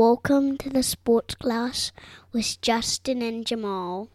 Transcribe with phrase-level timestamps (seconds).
[0.00, 1.92] Welcome to the Sports Gloss
[2.32, 4.08] with Justin and Jamaal.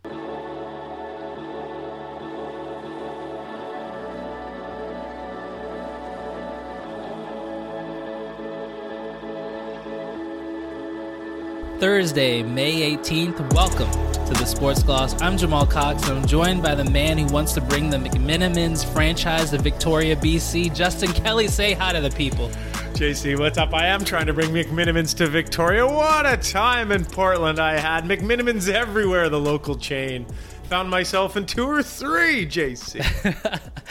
[11.80, 13.54] Thursday, May 18th.
[13.54, 13.92] Welcome
[14.26, 15.22] to the Sports Gloss.
[15.22, 18.92] I'm Jamaal Cox, and I'm joined by the man who wants to bring the McMenamins
[18.92, 20.74] franchise to Victoria, BC.
[20.74, 22.50] Justin Kelly, say hi to the people.
[22.96, 23.74] JC, what's up?
[23.74, 25.86] I am trying to bring McMenamins to Victoria.
[25.86, 28.06] What a time in Portland I had.
[28.06, 30.26] McMenamins everywhere, the local chain.
[30.70, 33.04] Found myself in two or three, JC.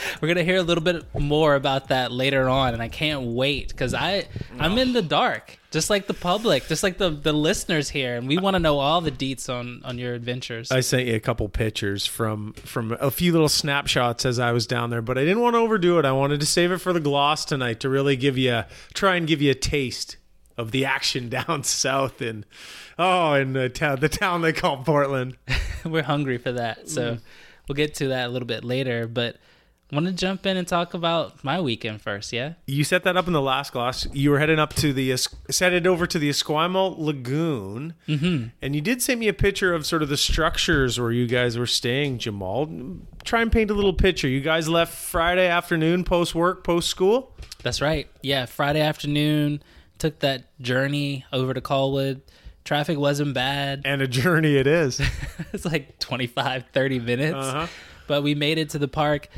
[0.21, 3.67] We're gonna hear a little bit more about that later on, and I can't wait
[3.67, 4.25] because I
[4.57, 8.29] I'm in the dark, just like the public, just like the the listeners here, and
[8.29, 10.71] we want to know all the deets on on your adventures.
[10.71, 14.65] I sent you a couple pictures from from a few little snapshots as I was
[14.65, 16.05] down there, but I didn't want to overdo it.
[16.05, 19.17] I wanted to save it for the gloss tonight to really give you a, try
[19.17, 20.15] and give you a taste
[20.57, 22.45] of the action down south in
[22.97, 25.35] oh in the town the town they call Portland.
[25.85, 27.21] We're hungry for that, so mm.
[27.67, 29.07] we'll get to that a little bit later.
[29.09, 29.35] But
[29.91, 32.53] want to jump in and talk about my weekend first, yeah?
[32.65, 34.07] You set that up in the last gloss.
[34.13, 35.15] You were heading up to the
[35.49, 38.47] set it over to the Esquimalt Lagoon, mm-hmm.
[38.61, 41.57] and you did send me a picture of sort of the structures where you guys
[41.57, 42.17] were staying.
[42.17, 42.69] Jamal,
[43.23, 44.27] try and paint a little picture.
[44.27, 47.35] You guys left Friday afternoon, post work, post school.
[47.61, 48.07] That's right.
[48.21, 49.61] Yeah, Friday afternoon,
[49.99, 52.21] took that journey over to Colwood.
[52.63, 53.83] Traffic wasn't bad.
[53.85, 54.99] And a journey it is.
[55.53, 57.35] it's like 25, 30 minutes.
[57.35, 57.67] Uh-huh.
[58.07, 59.29] But we made it to the park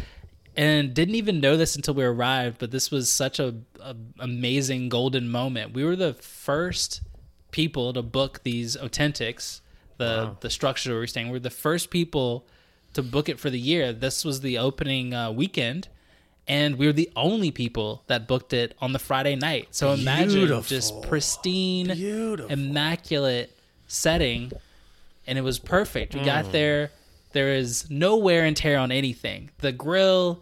[0.58, 2.58] and didn't even know this until we arrived.
[2.60, 5.74] But this was such a, a amazing golden moment.
[5.74, 7.02] We were the first
[7.52, 9.62] people to book these oTENTiks,
[9.98, 11.28] the the structure where we're staying.
[11.28, 12.46] We were the first people
[12.94, 13.94] to book it for the year.
[13.94, 15.88] This was the opening uh, weekend.
[16.50, 19.68] And we were the only people that booked it on the Friday night.
[19.72, 20.62] So imagine Beautiful.
[20.64, 22.50] just pristine, Beautiful.
[22.50, 23.54] immaculate
[23.88, 24.52] setting
[25.28, 26.14] and it was perfect.
[26.16, 26.26] We Mm.
[26.26, 26.92] got there.
[27.34, 29.50] There is no wear and tear on anything.
[29.60, 30.42] The grill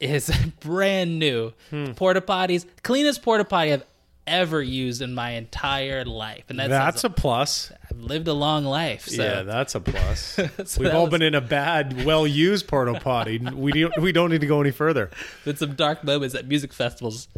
[0.00, 0.30] is
[0.60, 1.52] brand new.
[1.70, 1.92] Hmm.
[1.92, 3.84] Porta potties, cleanest porta potty I've
[4.26, 7.70] ever used in my entire life, and that's, That's a plus.
[7.88, 9.02] I've lived a long life.
[9.06, 10.38] So yeah, that's a plus.
[10.64, 13.38] So We've all was- been in a bad, well-used porta potty.
[13.54, 15.10] We don't, we don't need to go any further.
[15.44, 17.28] with some dark moments at music festivals.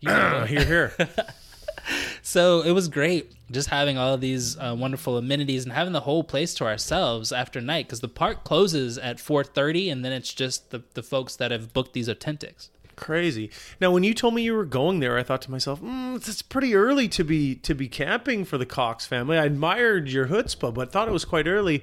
[0.00, 0.44] You know.
[0.44, 1.08] Here, here.
[2.26, 6.00] So it was great just having all of these uh, wonderful amenities and having the
[6.00, 10.32] whole place to ourselves after night because the park closes at 4.30 and then it's
[10.32, 12.70] just the, the folks that have booked these oTENTiks.
[12.96, 13.50] Crazy.
[13.78, 16.40] Now, when you told me you were going there, I thought to myself, mm, it's
[16.40, 19.36] pretty early to be to be camping for the Cox family.
[19.36, 21.82] I admired your chutzpah, but thought it was quite early.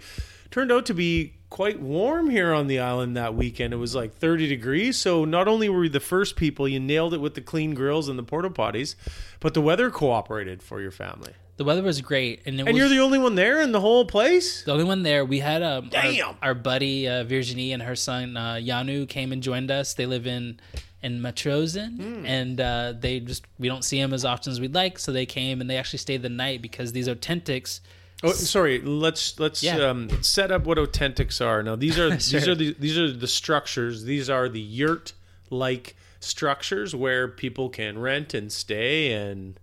[0.50, 3.74] Turned out to be quite warm here on the island that weekend.
[3.74, 4.98] It was like 30 degrees.
[4.98, 8.08] So not only were we the first people, you nailed it with the clean grills
[8.10, 8.96] and the porta potties,
[9.40, 11.34] but the weather cooperated for your family.
[11.58, 13.82] The weather was great, and it And was you're the only one there in the
[13.82, 14.64] whole place.
[14.64, 15.24] the only one there.
[15.26, 16.36] We had um, our, Damn.
[16.42, 19.94] our buddy uh, Virginie and her son uh, Yanu came and joined us.
[19.94, 20.60] They live in
[21.04, 22.26] in Metchosin, Hmm.
[22.26, 25.26] and uh, they just we don't see them as often as we'd like, so they
[25.26, 27.82] came and they actually stayed the night because these oTENTiks.
[28.24, 28.80] Oh, sorry.
[28.82, 29.78] Let's let's Yeah.
[29.90, 31.64] um, set up what oTENTiks are.
[31.64, 32.40] Now these are Sure.
[32.40, 34.04] these are the these are the structures.
[34.04, 35.14] These are the yurt
[35.50, 39.60] like structures where people can rent and stay and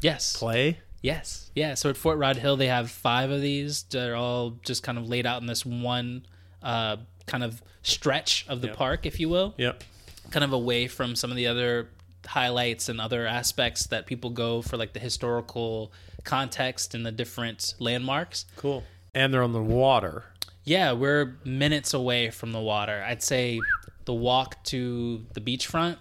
[0.00, 0.80] Yes, play.
[1.00, 1.50] Yes.
[1.54, 1.74] Yeah.
[1.74, 3.84] So at Fort Rodd Hill, they have five of these.
[3.84, 6.26] They're all just kind of laid out in this one
[6.62, 6.96] uh,
[7.26, 8.76] kind of stretch of the Yep.
[8.76, 9.82] park, if you will, Yep.
[10.30, 11.88] kind of away from some of the other
[12.26, 15.92] highlights and other aspects that people go for, like the historical
[16.24, 18.46] context and the different landmarks.
[18.56, 18.84] Cool.
[19.14, 20.24] And they're on the water.
[20.64, 23.04] Yeah, we're minutes away from the water.
[23.06, 23.60] I'd say
[24.04, 25.96] the walk to the beachfront,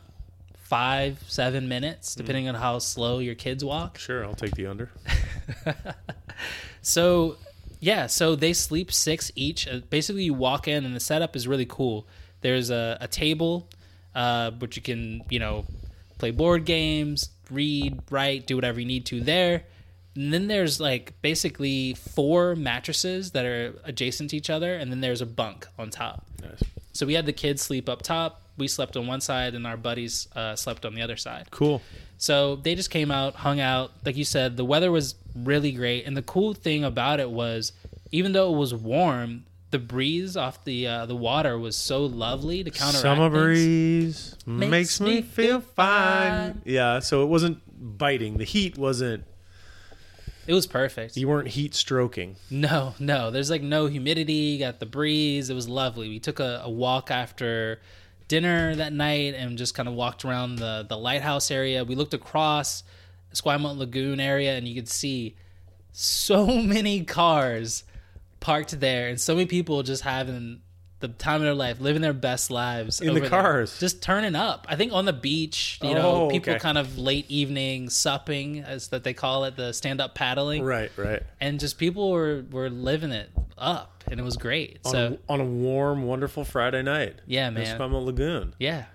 [0.63, 3.97] five, seven minutes, depending on how slow your kids walk.
[3.97, 4.91] Sure, I'll take the under.
[6.81, 7.37] So,
[7.79, 9.67] yeah, so they sleep six each.
[9.67, 12.07] Uh, Basically, you walk in, and the setup is really cool.
[12.41, 13.69] There's a, a table,
[14.15, 15.65] uh, which you can, you know,
[16.17, 19.63] play board games, read, write, do whatever you need to there.
[20.15, 25.01] And then there's like basically four mattresses that are adjacent to each other, and then
[25.01, 26.25] there's a bunk on top.
[26.41, 26.63] Nice.
[26.93, 28.41] So we had the kids sleep up top.
[28.57, 31.47] We slept on one side, and our buddies uh, slept on the other side.
[31.51, 31.81] Cool.
[32.17, 33.91] So they just came out, hung out.
[34.05, 37.71] Like you said, the weather was really great, and the cool thing about it was,
[38.11, 42.61] even though it was warm, the breeze off the uh, the water was so lovely
[42.63, 46.53] to counteract Summer breeze makes, me, me feel feel fine.
[46.53, 46.61] fine.
[46.65, 47.61] Yeah, so it wasn't
[47.97, 48.37] biting.
[48.37, 49.23] The heat wasn't.
[50.47, 51.17] It was perfect.
[51.17, 52.35] You weren't heat stroking.
[52.49, 54.33] No, no, there's like no humidity.
[54.33, 55.49] You got the breeze.
[55.49, 56.09] It was lovely.
[56.09, 57.79] We took a, a walk after
[58.27, 61.83] dinner that night and just kind of walked around the the lighthouse area.
[61.83, 62.83] We looked across
[63.33, 65.35] Esquimalt Lagoon area, and you could see
[65.91, 67.83] so many cars
[68.39, 70.61] parked there, and so many people just having
[71.01, 73.29] the time of their life, living their best lives In the over there.
[73.29, 73.79] cars?
[73.79, 74.65] just turning up.
[74.69, 76.59] I think on the beach, you Oh, know, people okay.
[76.59, 80.91] kind of late evening supping, as that they call it, the stand up paddling, Right,
[80.97, 81.23] right.
[81.39, 84.79] and just people were were living it up, and it was great.
[84.85, 87.15] On, So a, on a warm, wonderful Friday night.
[87.27, 87.65] Yeah, man.
[87.65, 88.53] Esquimalt Lagoon.
[88.59, 88.85] yeah,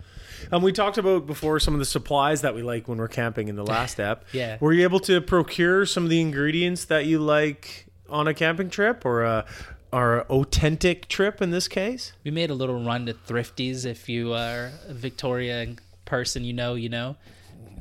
[0.53, 3.49] Um, we talked about before some of the supplies that we like when we're camping
[3.49, 4.25] in the last app.
[4.33, 4.57] Yeah.
[4.61, 8.71] Were you able to procure some of the ingredients that you like on a camping
[8.71, 9.45] trip or a
[9.93, 12.13] a oTENTik trip in this case?
[12.25, 13.85] we made a little run to Thrifties.
[13.85, 15.75] If you are a Victoria
[16.05, 17.17] person, you know, you know.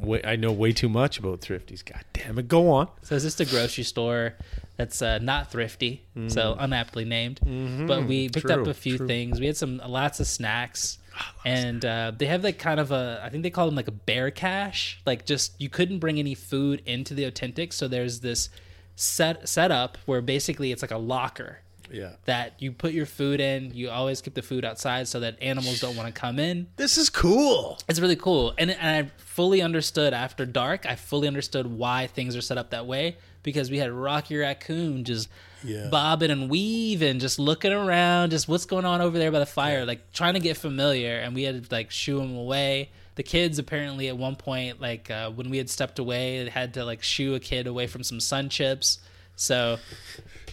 [0.01, 1.81] Way, I know way too much about thrifties.
[1.81, 2.49] God damn it.
[2.49, 2.89] Go on.
[3.03, 4.33] So it's just a grocery store
[4.75, 7.39] that's uh, not thrifty, so unaptly named.
[7.87, 8.69] But we picked up Mm-hmm.
[8.69, 9.07] A few true.
[9.07, 9.39] things.
[9.39, 10.97] We had some lots of snacks,
[11.45, 13.91] and uh, they have like kind of a I think they call them like a
[13.91, 14.99] bear cache.
[15.05, 18.49] Like just you couldn't bring any food into the oTENTik, so there's this
[18.97, 21.59] set setup where basically it's like a locker
[21.91, 22.11] Yeah.
[22.25, 23.71] that you put your food in.
[23.73, 26.67] You always keep the food outside so that animals don't want to come in.
[26.77, 27.79] This is cool.
[27.87, 30.85] It's really cool, and, and I fully understood after dark.
[30.85, 35.03] I fully understood why things are set up that way because we had Rocky Raccoon
[35.03, 35.29] just
[35.63, 35.89] Yeah.
[35.91, 39.85] bobbing and weaving, just looking around, just what's going on over there by the fire,
[39.85, 42.89] like trying to get familiar, and we had to like shoo him away.
[43.15, 46.73] The kids apparently at one point, like uh, when we had stepped away, they had
[46.73, 48.99] to like shoo a kid away from some sun chips.
[49.35, 49.77] So,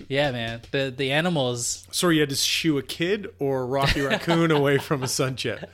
[0.08, 4.50] yeah, man, the the animals So you had to shoo a kid or Rocky Raccoon
[4.50, 5.70] away from a sun chip?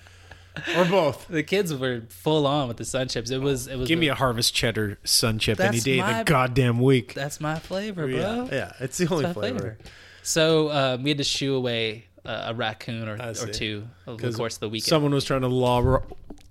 [0.77, 1.29] Or both.
[1.29, 3.31] the kids were full on with the sun chips.
[3.31, 6.07] It was it was Give me a harvest cheddar sun chip any That's day of
[6.07, 7.15] my- the goddamn week.
[7.15, 8.17] that's my flavor, bro.
[8.17, 9.59] Yeah, yeah, it's the only my flavor.
[9.59, 9.79] flavor.
[10.25, 13.53] So um, we had to shoo away uh, a raccoon or, or see.
[13.53, 14.89] two over the course of the weekend.
[14.89, 16.03] Someone was trying to lob,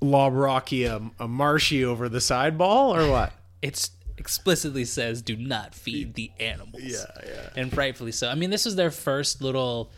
[0.01, 3.33] lob Rocky a, a marshy over the sideball or what?
[3.61, 6.81] it explicitly says do not feed the animals.
[6.83, 7.05] yeah.
[7.25, 7.49] Yeah.
[7.55, 8.29] And rightfully so.
[8.29, 9.91] I mean, this was their first little,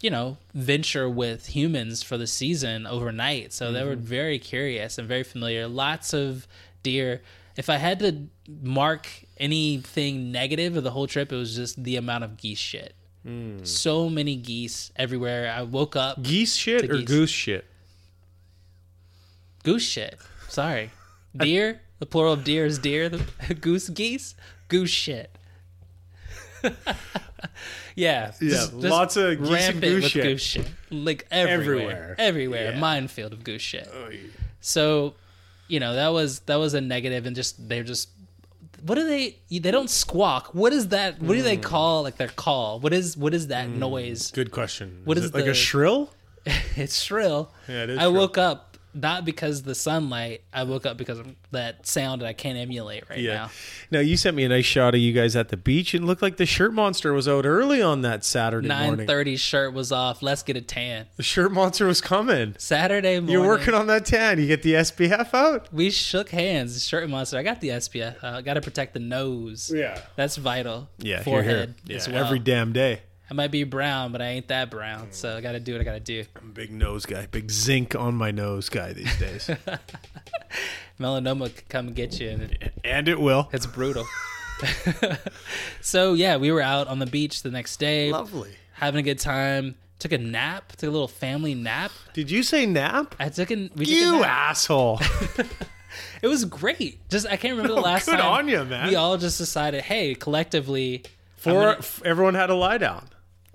[0.00, 3.52] you know, venture with humans for the season overnight.
[3.52, 4.04] So they were Mm-hmm.
[4.04, 5.68] very curious and very familiar.
[5.68, 6.46] Lots of
[6.82, 7.20] deer.
[7.56, 8.28] If I had to
[8.62, 12.94] mark anything negative of the whole trip, it was just the amount of geese shit.
[13.26, 13.66] Mm.
[13.66, 15.52] So many geese everywhere.
[15.54, 16.22] I woke up.
[16.22, 17.06] Geese shit or geese.
[17.06, 17.66] goose shit?
[19.62, 20.18] Goose shit.
[20.48, 20.90] Sorry.
[21.36, 21.80] Deer.
[22.00, 23.08] The plural of deer is deer.
[23.08, 24.34] The goose geese.
[24.68, 25.30] Goose shit.
[27.94, 28.32] yeah.
[28.40, 30.22] Yeah, lots of geese and goose shit.
[30.22, 30.68] goose shit.
[30.90, 31.60] Like everywhere.
[31.60, 32.14] Everywhere.
[32.18, 32.72] Everywhere.
[32.72, 32.78] Yeah.
[32.78, 33.88] Minefield of goose shit.
[33.92, 34.18] Oh, yeah.
[34.60, 35.14] So,
[35.68, 38.08] you know, that was that was a negative and just they're just
[38.84, 40.54] what do they they don't squawk.
[40.54, 41.44] What is that what do Hmm.
[41.44, 42.80] they call like their call?
[42.80, 44.30] What is what is that noise?
[44.30, 45.02] Good question.
[45.04, 46.10] What is, is it like a shrill?
[46.76, 47.52] it's shrill.
[47.68, 48.12] Yeah, it is I shrill.
[48.14, 50.42] woke up not because the sunlight.
[50.52, 53.34] I woke up because of that sound that I can't emulate right Yeah.
[53.34, 53.50] now.
[53.90, 55.94] Now you sent me a nice shot of you guys at the beach.
[55.94, 59.06] and looked like the shirt monster was out early on that Saturday Nine morning.
[59.06, 60.22] thirty shirt was off.
[60.22, 61.06] Let's get a tan.
[61.16, 62.54] The shirt monster was coming.
[62.58, 63.32] Saturday morning.
[63.32, 64.38] You're working on that tan.
[64.40, 65.68] You get the SPF out.
[65.72, 66.86] We shook hands.
[66.86, 67.38] Shirt monster.
[67.38, 68.22] I got the SPF.
[68.22, 69.72] I got to protect the nose.
[69.74, 70.00] Yeah.
[70.16, 70.88] That's vital.
[70.98, 72.24] Yeah, Forehead Yeah, as well.
[72.24, 73.02] every damn day.
[73.30, 75.08] I might be brown, but I ain't that brown.
[75.12, 76.24] So I got to do what I got to do.
[76.40, 79.48] I'm a big nose guy, big zinc on my nose guy these days,
[81.00, 83.48] Melanoma could come get you, and it, and it will.
[83.52, 84.06] it's brutal.
[85.80, 88.10] so yeah, we were out on the beach the next day.
[88.12, 88.50] Lovely.
[88.72, 89.76] having a good time.
[89.98, 90.72] Took a nap.
[90.76, 91.92] Took a little family nap.
[92.14, 93.14] Did you say nap?
[93.18, 93.70] I took an.
[93.76, 94.50] We took a You nap.
[94.50, 95.00] asshole.
[96.22, 97.00] It was great.
[97.08, 98.24] Just I can't remember No, the oh, last good time.
[98.32, 98.86] on ya, man.
[98.88, 101.02] We all just decided, hey, collectively,
[101.36, 103.08] For gonna- everyone had a lie down.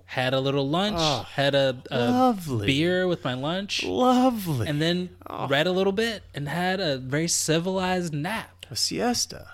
[0.06, 4.66] Had a little lunch, Oh, had a, a beer with my lunch, Lovely.
[4.68, 5.48] and then Oh.
[5.48, 8.66] read a little bit and had a very civilized nap.
[8.70, 9.48] a siesta.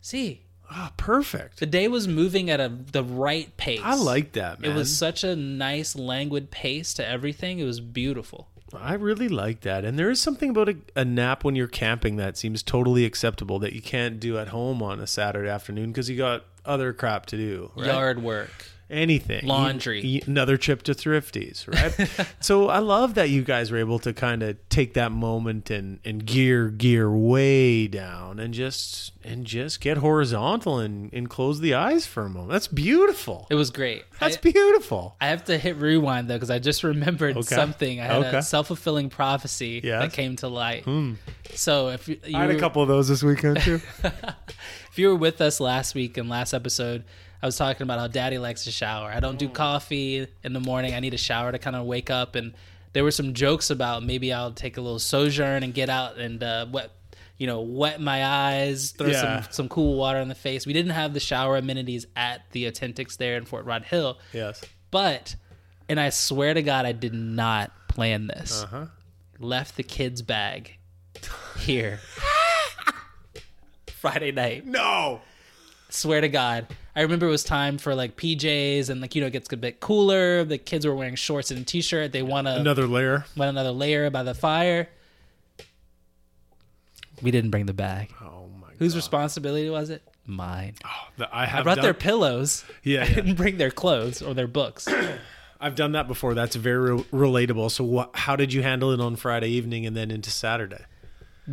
[0.00, 1.60] See, Ah, perfect.
[1.60, 3.80] the day was moving at a the right pace.
[3.82, 4.70] I like that, man.
[4.70, 7.58] It was such a nice, languid pace to everything.
[7.58, 8.48] It was beautiful.
[8.74, 9.84] I really like that.
[9.86, 13.58] And there is something about a, a nap when you're camping that seems totally acceptable
[13.60, 17.24] that you can't do at home on a Saturday afternoon because you got other crap
[17.26, 17.70] to do.
[17.74, 17.86] Right?
[17.86, 18.52] Yard work.
[18.90, 20.00] Anything Laundry.
[20.02, 24.12] E- another trip to thrifties right so i love that you guys were able to
[24.14, 29.80] kind of take that moment and and gear gear way down and just and just
[29.82, 34.04] get horizontal and and close the eyes for a moment that's beautiful It was great.
[34.20, 37.54] that's I, beautiful I have to hit rewind though because I just remembered Okay.
[37.54, 38.00] something.
[38.00, 38.36] I had Okay.
[38.38, 40.02] a self fulfilling prophecy Yes.
[40.02, 40.84] that came to light.
[40.84, 41.14] Hmm.
[41.54, 45.08] So if you, you i had a couple of those this weekend too if you
[45.08, 47.04] were with us last week and last episode,
[47.42, 49.10] I was talking about how Daddy likes to shower.
[49.10, 50.94] I don't do coffee in the morning.
[50.94, 52.34] I need a shower to kind of wake up.
[52.34, 52.52] And
[52.94, 56.42] there were some jokes about maybe I'll take a little sojourn and get out and
[56.42, 56.92] uh, what
[57.36, 59.42] you know, wet my eyes, throw Yeah.
[59.42, 60.66] some some cool water in the face.
[60.66, 64.64] We didn't have the shower amenities at the oTENTiks there in Fort Rodd Hill, Yes.
[64.90, 65.36] but
[65.88, 68.64] and I swear to God, I did not plan this.
[68.64, 68.86] Uh huh.
[69.38, 70.78] Left the kids' bag
[71.60, 72.00] here
[74.00, 74.66] Friday night.
[74.66, 75.20] No.
[75.90, 76.66] Swear to God.
[76.98, 79.56] I remember it was time for like PJs and like you know it gets a
[79.56, 80.42] bit cooler.
[80.42, 82.10] The kids were wearing shorts and a t-shirt.
[82.10, 83.24] They want to Another layer.
[83.36, 84.88] want another layer by the fire.
[87.22, 88.10] We didn't bring the bag.
[88.20, 88.68] Oh my.
[88.78, 88.98] Whose God.
[88.98, 90.02] responsibility was it?
[90.26, 90.74] Mine.
[91.16, 92.64] The- I I have brought done, their pillows.
[92.82, 93.14] Yeah, I yeah.
[93.14, 94.88] didn't bring their clothes or their books.
[95.60, 96.34] I've done that before.
[96.34, 97.70] That's very re- relatable.
[97.70, 98.10] So, what?
[98.14, 100.84] How did you handle it on Friday evening and then into Saturday?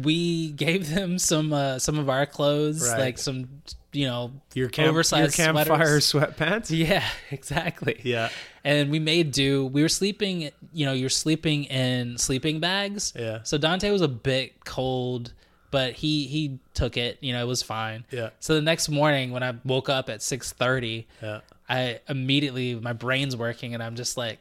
[0.03, 2.99] we gave them some uh, some of our clothes, Right.
[2.99, 3.47] like some
[3.95, 6.11] you know Your camp, oversized your campfire sweaters.
[6.37, 6.69] sweatpants.
[6.87, 8.01] Yeah, exactly.
[8.03, 8.29] Yeah.
[8.63, 9.65] and we made do.
[9.67, 13.13] We were sleeping, you know, you're sleeping in sleeping bags.
[13.15, 13.39] Yeah.
[13.43, 15.33] So Dante was a bit cold,
[15.71, 17.17] but he he took it.
[17.21, 18.05] You know, it was fine.
[18.11, 18.29] Yeah.
[18.39, 21.41] So the next morning when I woke up at six thirty, Yeah.
[21.69, 24.39] I immediately my brain's working and I'm just like,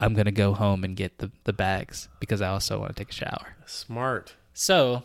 [0.00, 3.10] I'm gonna go home and get the the bags because I also want to take
[3.10, 3.54] a shower.
[3.66, 4.34] Smart.
[4.54, 5.02] So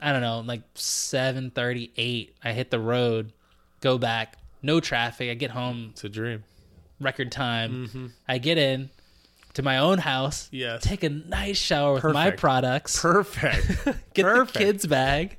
[0.00, 3.32] I don't know, like seven thirty eight, I hit the road,
[3.80, 5.30] go back, no traffic.
[5.30, 6.44] I get home It's a dream.
[7.00, 7.88] record time.
[7.88, 8.06] Mm-hmm.
[8.28, 8.90] I get in
[9.54, 10.82] to my own house, Yes.
[10.82, 13.66] take a nice shower with my products, Perfect.
[14.14, 14.52] get perfect.
[14.54, 15.36] the kids bag.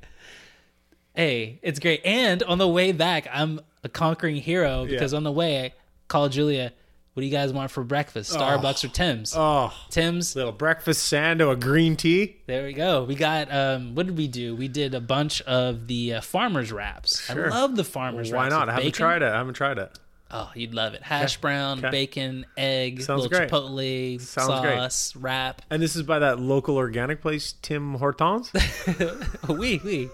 [1.14, 2.00] Hey, it's great.
[2.04, 5.16] And on the way back, I'm a conquering hero because Yeah.
[5.18, 5.72] on the way, I
[6.08, 6.72] called Julia.
[7.14, 8.32] What do you guys want for breakfast?
[8.32, 9.34] Starbucks or Tim's?
[9.36, 10.34] oh, Tim's.
[10.34, 12.36] little breakfast sando, a green tea.
[12.46, 13.04] There we go.
[13.04, 13.52] We got.
[13.52, 14.56] Um, what did we do?
[14.56, 17.20] We did a bunch of the uh, farmers wraps.
[17.20, 17.46] Sure.
[17.52, 18.50] I love the farmers Why wraps.
[18.54, 18.68] not?
[18.70, 18.98] I haven't bacon.
[18.98, 19.26] tried it.
[19.32, 19.98] I haven't tried it.
[20.34, 21.02] Oh, you'd love it.
[21.02, 21.90] Hash brown, Okay.
[21.90, 23.50] bacon, egg, Sounds little great.
[23.50, 24.76] chipotle Sounds great.
[24.78, 25.60] sauce, wrap.
[25.68, 28.50] And this is by that local organic place, Tim Hortons.
[29.48, 30.08] oui, oui.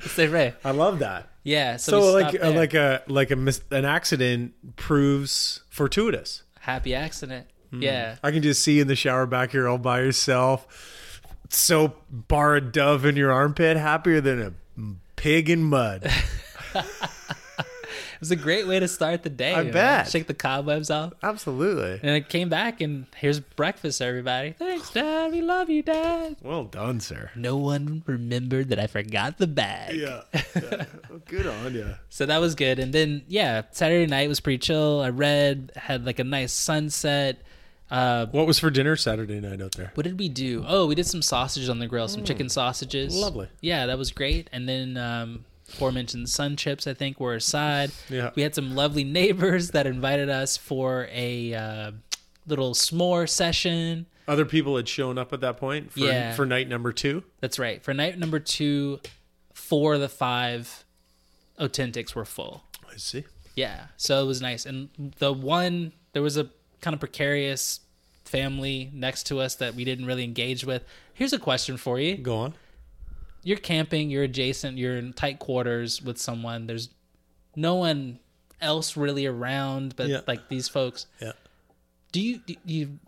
[0.00, 0.52] C'est vrai.
[0.62, 1.28] I love that.
[1.44, 1.76] Yeah.
[1.78, 6.41] So, So, like, uh, like a like a mis- an accident proves fortuitous.
[6.62, 7.46] Happy accident.
[7.70, 7.82] Hmm.
[7.82, 8.16] Yeah.
[8.22, 11.18] I can just see you in the shower back here all by yourself.
[11.48, 14.52] Soap bar a dove in your armpit, happier than a
[15.16, 16.10] pig in mud.
[18.22, 19.52] It was a great way to start the day.
[19.52, 20.06] I bet.
[20.08, 21.12] Shake the cobwebs off.
[21.24, 21.98] Absolutely.
[22.08, 24.52] And I came back and here's breakfast, everybody.
[24.52, 25.32] Thanks, Dad.
[25.32, 26.36] We love you, Dad.
[26.40, 27.32] Well done, sir.
[27.34, 29.96] No one remembered that I forgot the bag.
[29.96, 30.22] Yeah.
[31.26, 31.94] Good on you.
[32.10, 32.78] So that was good.
[32.78, 35.00] And then yeah, Saturday night was pretty chill.
[35.00, 37.42] I read, had like a nice sunset.
[37.90, 39.90] Uh, What was for dinner Saturday night out there?
[39.94, 40.64] what did we do?
[40.66, 43.16] Oh, we did some sausages on the grill, some chicken sausages.
[43.16, 43.20] Mm.
[43.20, 43.48] Lovely.
[43.60, 44.48] Yeah, that was great.
[44.52, 47.90] And then um, aforementioned sun chips, I think, were aside.
[48.08, 48.30] Yeah.
[48.34, 51.92] We had some lovely neighbors that invited us for a uh,
[52.46, 54.06] little s'more session.
[54.28, 56.34] Other people had shown up at that point for, Yeah.
[56.34, 57.24] for night number two.
[57.40, 57.82] That's right.
[57.82, 59.00] For night number two,
[59.52, 60.84] four of the five
[61.58, 62.64] oTENTiks were full.
[62.92, 63.24] I see.
[63.54, 64.64] Yeah, so it was nice.
[64.64, 64.88] And
[65.18, 66.48] the one there was a
[66.80, 67.80] kind of precarious
[68.24, 70.84] family next to us that we didn't really engage with.
[71.12, 72.16] Here's a question for you.
[72.16, 72.54] Go on.
[73.44, 76.66] You're camping, you're adjacent, you're in tight quarters with someone.
[76.66, 76.90] There's
[77.56, 78.18] no one
[78.60, 80.20] else really around but Yeah.
[80.26, 81.06] like these folks.
[81.20, 81.32] Yeah.
[82.12, 82.98] Do you do you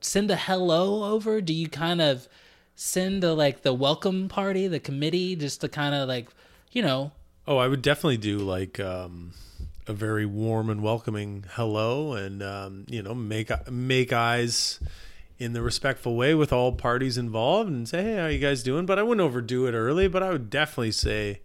[0.00, 1.40] send a hello over?
[1.40, 2.28] Do you kind of
[2.74, 6.28] send a like the welcome party, the committee just to kind of like,
[6.72, 7.12] you know,
[7.46, 9.32] Oh, I would definitely do like um,
[9.88, 14.78] a very warm and welcoming hello, and um, you know, make make eyes
[15.42, 18.86] in the respectful way with all parties involved, and say, "Hey, how you guys doing?"
[18.86, 20.08] But I wouldn't overdo it early.
[20.08, 21.40] But I would definitely say,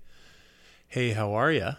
[0.88, 1.72] "Hey, how are you?"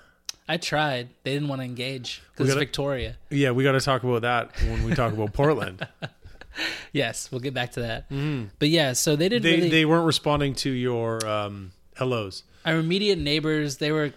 [0.49, 1.11] I tried.
[1.25, 3.17] They didn't want to engage because Victoria.
[3.31, 5.87] Yeah, we got to talk about that when we talk about Portland.
[6.93, 8.09] Yes, we'll get back to that.
[8.59, 9.69] But yeah, so they didn't they really.
[9.69, 12.43] they weren't responding to your um, hellos.
[12.65, 14.13] our immediate neighbors, they were,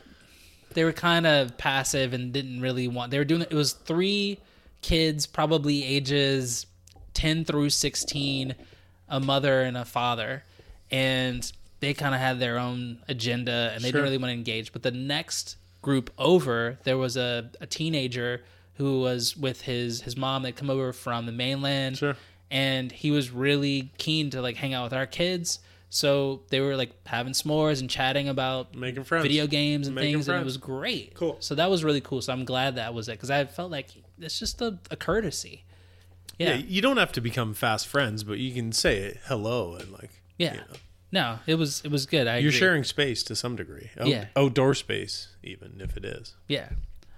[0.73, 3.11] they were kind of passive and didn't really want.
[3.11, 3.41] They were doing.
[3.43, 4.39] It was three
[4.81, 6.65] kids, probably ages
[7.13, 8.55] ten through sixteen,
[9.09, 10.43] a mother and a father,
[10.89, 14.01] and they kind of had their own agenda and they Sure.
[14.01, 14.71] didn't really want to engage.
[14.71, 18.43] But the next group over, there was a, a teenager
[18.75, 21.97] who was with his his mom that come over from the mainland.
[21.97, 22.15] Sure.
[22.51, 25.59] and he was really keen to like hang out with our kids.
[25.93, 29.23] So they were like having s'mores and chatting about Making friends.
[29.23, 31.13] video games and Making things, and it was great.
[31.15, 31.35] Cool.
[31.41, 32.21] So that was really cool.
[32.21, 33.87] So I'm glad that was it because I felt like
[34.19, 35.63] it's just a, a courtesy.
[36.41, 36.55] Yeah.
[36.55, 40.11] Yeah, you don't have to become fast friends, but you can say hello and like
[40.37, 40.53] yeah.
[40.53, 40.65] you know.
[41.13, 42.27] No, it was it was good.
[42.27, 42.59] I You're agree.
[42.59, 43.89] sharing space to some degree.
[43.99, 44.25] Out- Yeah.
[44.35, 46.35] Outdoor space, even if it is.
[46.47, 46.69] Yeah.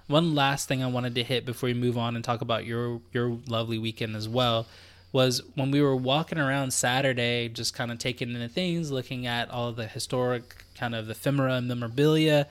[0.08, 3.02] One last thing I wanted to hit before we move on and talk about your
[3.12, 4.68] your lovely weekend as well
[5.12, 9.28] was when we were walking around Saturday, just kind of taking in the things, looking
[9.28, 12.48] at all the historic kind of ephemera and memorabilia.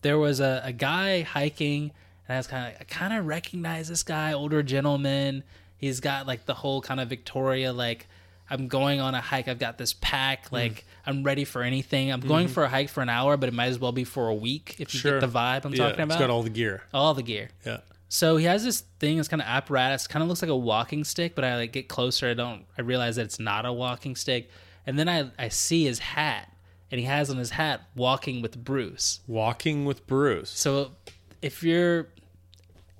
[0.00, 1.92] There was a, a guy hiking,
[2.26, 5.44] and I was kind of I kind of recognize this guy, older gentleman.
[5.78, 8.08] He's got like the whole kind of Victoria like.
[8.48, 9.48] I'm going on a hike.
[9.48, 10.46] I've got this pack.
[10.46, 10.52] Mm.
[10.52, 12.12] Like I'm ready for anything.
[12.12, 12.54] I'm going mm-hmm.
[12.54, 14.76] for a hike for an hour, but it might as well be for a week
[14.78, 15.18] if you Sure.
[15.18, 16.14] get the vibe I'm yeah, talking about.
[16.14, 16.84] it's got all the gear.
[16.94, 17.48] all the gear.
[17.64, 17.78] Yeah.
[18.08, 19.18] So he has this thing.
[19.18, 20.06] It's kind of apparatus.
[20.06, 22.28] Kind of looks like a walking stick, but I like get closer.
[22.28, 22.64] I don't.
[22.78, 24.48] I realize that it's not a walking stick.
[24.86, 26.52] And then I I see his hat,
[26.90, 29.20] and he has on his hat walking with Bruce.
[29.26, 30.50] Walking with Bruce.
[30.50, 30.92] So
[31.42, 32.06] if you're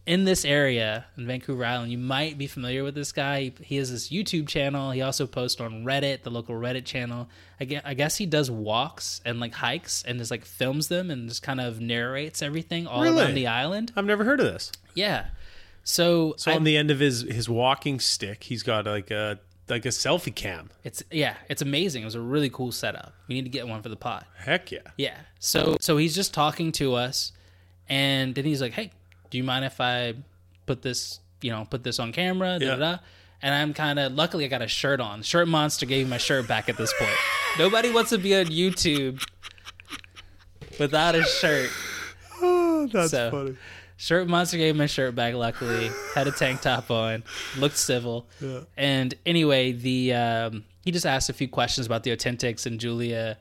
[0.06, 3.40] in this area in Vancouver Island, you might be familiar with this guy.
[3.40, 4.92] He, he has this YouTube channel.
[4.92, 7.28] He also posts on Reddit, the local Reddit channel.
[7.60, 11.10] I guess, I guess he does walks and like hikes and just like films them
[11.10, 13.22] and just kind of narrates everything all Really?
[13.24, 13.92] around the island.
[13.96, 14.70] I've never heard of this.
[14.94, 15.26] Yeah.
[15.82, 19.38] So, So I- on the end of his his walking stick, he's got like a
[19.68, 20.70] like a selfie cam.
[20.84, 22.02] It's yeah, it's amazing.
[22.02, 23.12] It was a really cool setup.
[23.26, 24.24] We need to get one for the pod.
[24.38, 24.78] Heck yeah.
[24.96, 25.16] Yeah.
[25.40, 27.32] So so he's just talking to us,
[27.88, 28.92] and then he's like, "Hey,
[29.30, 30.14] do you mind if I
[30.66, 32.76] put this, you know, put this on camera?" Da, Yeah.
[32.76, 32.98] da, da.
[33.42, 35.22] And I'm kind of luckily I got a shirt on.
[35.22, 37.12] Shirt Monster gave me my shirt back at this point.
[37.58, 39.22] Nobody wants to be on YouTube
[40.78, 41.70] without a shirt.
[42.40, 43.56] Oh, that's So- funny.
[43.98, 45.32] Shirt Monster gave me my shirt back.
[45.32, 47.24] Luckily, had a tank top on,
[47.56, 48.26] looked civil.
[48.42, 48.60] Yeah.
[48.76, 53.38] And anyway, the um, he just asked a few questions about the oTENTiks, and Julia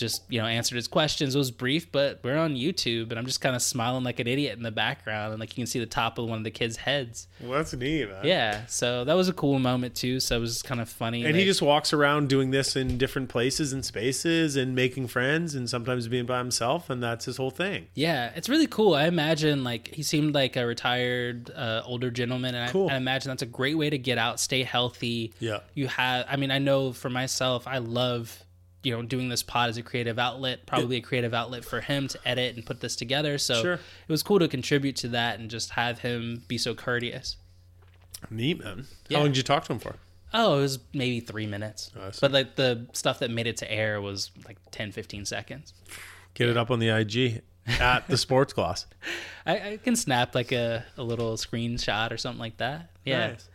[0.00, 1.34] just you know answered his questions.
[1.34, 4.26] It was brief, but we're on YouTube, and I'm just kind of smiling like an
[4.26, 6.50] idiot in the background, and like you can see the top of one of the
[6.50, 7.28] kids' heads.
[7.40, 8.24] Well, that's neat, man.
[8.24, 10.18] Yeah, so that was a cool moment too.
[10.18, 11.24] So it was kind of funny.
[11.24, 15.54] And he just walks around doing this in different places and spaces and making friends
[15.54, 17.86] and sometimes being by himself, and that's his whole thing.
[17.94, 18.94] Yeah, it's really cool.
[18.94, 22.88] I imagine like he seemed like a retired uh, older gentleman, and Cool.
[22.88, 25.34] I, I imagine that's a great way to get out, stay healthy.
[25.40, 25.60] Yeah.
[25.74, 26.26] you have.
[26.28, 28.44] I mean, I know for myself, I love
[28.82, 30.66] you know doing this pod as a creative outlet.
[30.66, 33.38] Probably a creative outlet for him to edit and put this together.
[33.38, 33.72] So Sure.
[33.74, 37.36] it was cool to contribute to that and just have him be so courteous.
[38.30, 38.86] Neat, man.
[39.08, 39.18] Yeah.
[39.18, 39.96] How long did you talk to him for?
[40.32, 42.18] Oh, it was maybe three minutes, see.
[42.20, 45.74] but like the stuff that made it to air was like 10, 15 seconds.
[46.34, 47.42] Get it up on the IG
[47.80, 48.86] at the sports gloss.
[49.44, 52.90] I, I can snap like a, a little screenshot or something like that.
[53.04, 53.28] Yeah.
[53.30, 53.48] Nice.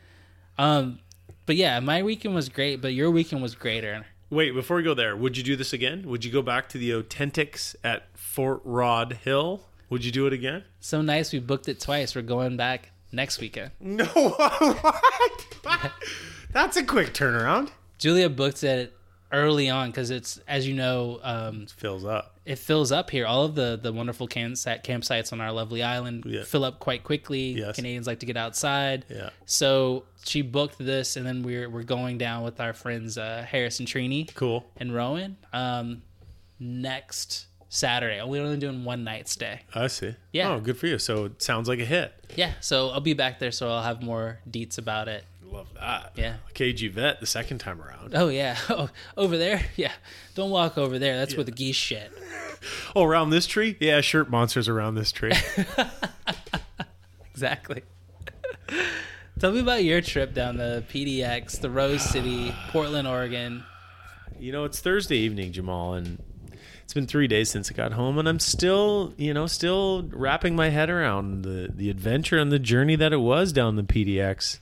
[0.57, 0.99] Um,
[1.45, 4.05] but yeah, my weekend was great, but your weekend was greater.
[4.29, 6.03] Wait, before we go there, would you do this again?
[6.09, 9.61] Would you go back to the oTENTiks at Fort Rodd Hill?
[9.89, 10.63] Would you do it again?
[10.79, 12.15] So nice, we booked it twice.
[12.15, 13.71] We're going back next weekend.
[13.79, 14.05] No.
[14.05, 15.91] what?
[16.51, 17.69] That's a quick turnaround.
[17.97, 18.93] Julia booked it
[19.31, 22.34] early on because it's, as you know, um, Fills up.
[22.45, 23.25] It fills up here.
[23.25, 26.43] All of the the wonderful campsite campsites on our lovely island Yeah.
[26.43, 27.51] fill up quite quickly.
[27.53, 27.75] Yes.
[27.75, 29.05] Canadians like to get outside.
[29.09, 29.29] Yeah.
[29.45, 33.79] So she booked this, and then we're we're going down with our friends uh, Harris
[33.79, 34.33] and Trini.
[34.35, 34.65] Cool.
[34.77, 36.01] and Rowan um,
[36.59, 38.21] next Saturday.
[38.23, 39.61] We're only doing one night stay.
[39.73, 40.15] I see.
[40.31, 40.53] Yeah.
[40.53, 40.97] Oh, good for you.
[40.99, 42.13] So it sounds like a hit.
[42.35, 45.23] Yeah, so I'll be back there, so I'll have more deets about it.
[45.51, 46.11] Love that.
[46.15, 46.35] Yeah.
[46.53, 48.13] KG vet the second time around.
[48.15, 49.61] Oh yeah, oh, over there.
[49.75, 49.91] Yeah,
[50.35, 51.17] don't walk over there.
[51.17, 52.11] That's where the geese shit.
[52.95, 53.77] Oh, around this tree?
[53.79, 55.33] Yeah, shirt monsters around this tree.
[57.31, 57.83] Exactly.
[59.39, 63.63] Tell me about your trip down the PDX, the Rose City, Portland, Oregon.
[64.39, 66.23] you know, it's Thursday evening, Jamaal, and
[66.83, 70.55] it's been three days since I got home, and I'm still, you know, still wrapping
[70.55, 74.59] my head around the the adventure and the journey that it was down the PDX.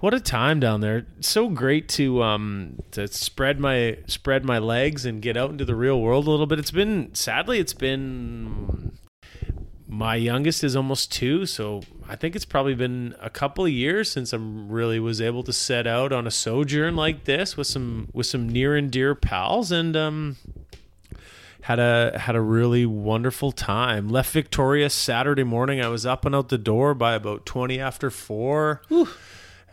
[0.00, 1.06] What a time down there!
[1.20, 5.74] So great to um to spread my spread my legs and get out into the
[5.74, 6.58] real world a little bit.
[6.58, 8.98] It's been sadly, it's been
[9.86, 14.10] my youngest is almost two, so I think it's probably been a couple of years
[14.10, 18.08] since I really was able to set out on a sojourn like this with some
[18.14, 20.36] with some near and dear pals, and um,
[21.62, 24.08] had a had a really wonderful time.
[24.08, 25.82] Left Victoria Saturday morning.
[25.82, 28.80] I was up and out the door by about twenty after four.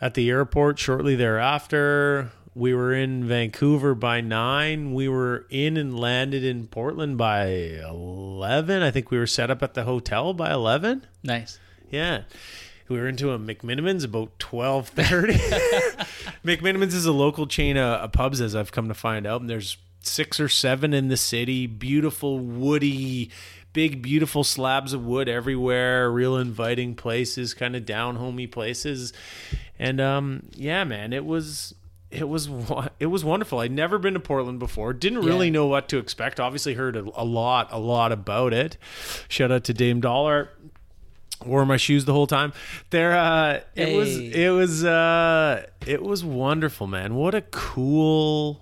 [0.00, 2.30] At the airport shortly thereafter.
[2.54, 4.92] We were in Vancouver by nine.
[4.94, 8.82] We were in and landed in Portland by eleven.
[8.82, 11.06] I think we were set up at the hotel by eleven.
[11.22, 11.58] Nice.
[11.90, 12.22] Yeah.
[12.88, 15.34] We were into a McMenamins about twelve thirty.
[16.44, 19.40] McMenamins is a local chain of, of pubs, as I've come to find out.
[19.40, 21.66] And there's six or seven in the city.
[21.66, 23.30] Beautiful, woody,
[23.78, 26.10] big, beautiful slabs of wood everywhere.
[26.10, 29.12] Real inviting places, kind of down homey places.
[29.78, 31.76] And um, yeah, man, it was
[32.10, 32.48] it was
[32.98, 33.60] it was wonderful.
[33.60, 34.92] I'd never been to Portland before.
[34.92, 35.52] Didn't really Yeah.
[35.52, 36.40] know what to expect.
[36.40, 38.76] Obviously, heard a, a lot a lot about it.
[39.28, 40.48] Shout out to Dame Dollar
[41.46, 42.52] wore my shoes the whole time.
[42.90, 47.14] There, uh, it was it was uh, it was wonderful, man.
[47.14, 48.60] What a cool,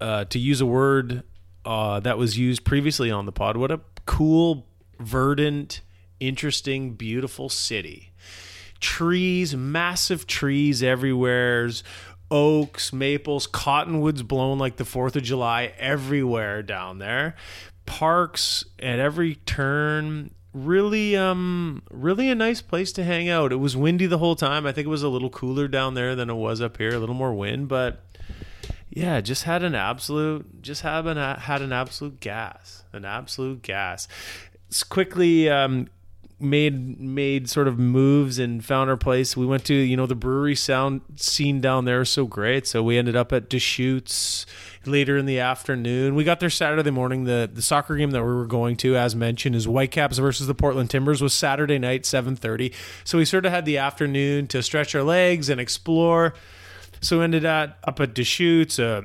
[0.00, 1.22] uh, to use a word
[1.64, 3.56] uh, that was used previously on the pod.
[3.56, 3.78] What a
[4.10, 4.66] cool,
[4.98, 5.82] verdant,
[6.18, 8.10] interesting, beautiful city.
[8.80, 11.70] Trees, massive trees everywhere.
[12.28, 17.36] Oaks, maples, cottonwoods blown like the Fourth of July everywhere down there.
[17.86, 23.52] Parks at every turn really um really a nice place to hang out.
[23.52, 24.66] It was windy the whole time.
[24.66, 26.98] I think it was a little cooler down there than it was up here, a
[26.98, 28.04] little more wind, but
[28.90, 32.84] yeah, just had an absolute just had an had an absolute gas.
[32.92, 34.08] An absolute gas.
[34.68, 35.88] It's quickly um
[36.40, 39.36] made made sort of moves and found our place.
[39.36, 42.66] We went to you know the brewery sound scene down there is so great.
[42.66, 44.44] So we ended up at Deschutes
[44.84, 46.16] later in the afternoon.
[46.16, 47.24] We got there Saturday morning.
[47.24, 50.54] The the soccer game that we were going to, as mentioned, is Whitecaps versus the
[50.54, 52.72] Portland Timbers was Saturday night, seven thirty.
[53.04, 56.34] So we sort of had the afternoon to stretch our legs and explore.
[57.00, 59.04] So we ended up up at Deschutes, a,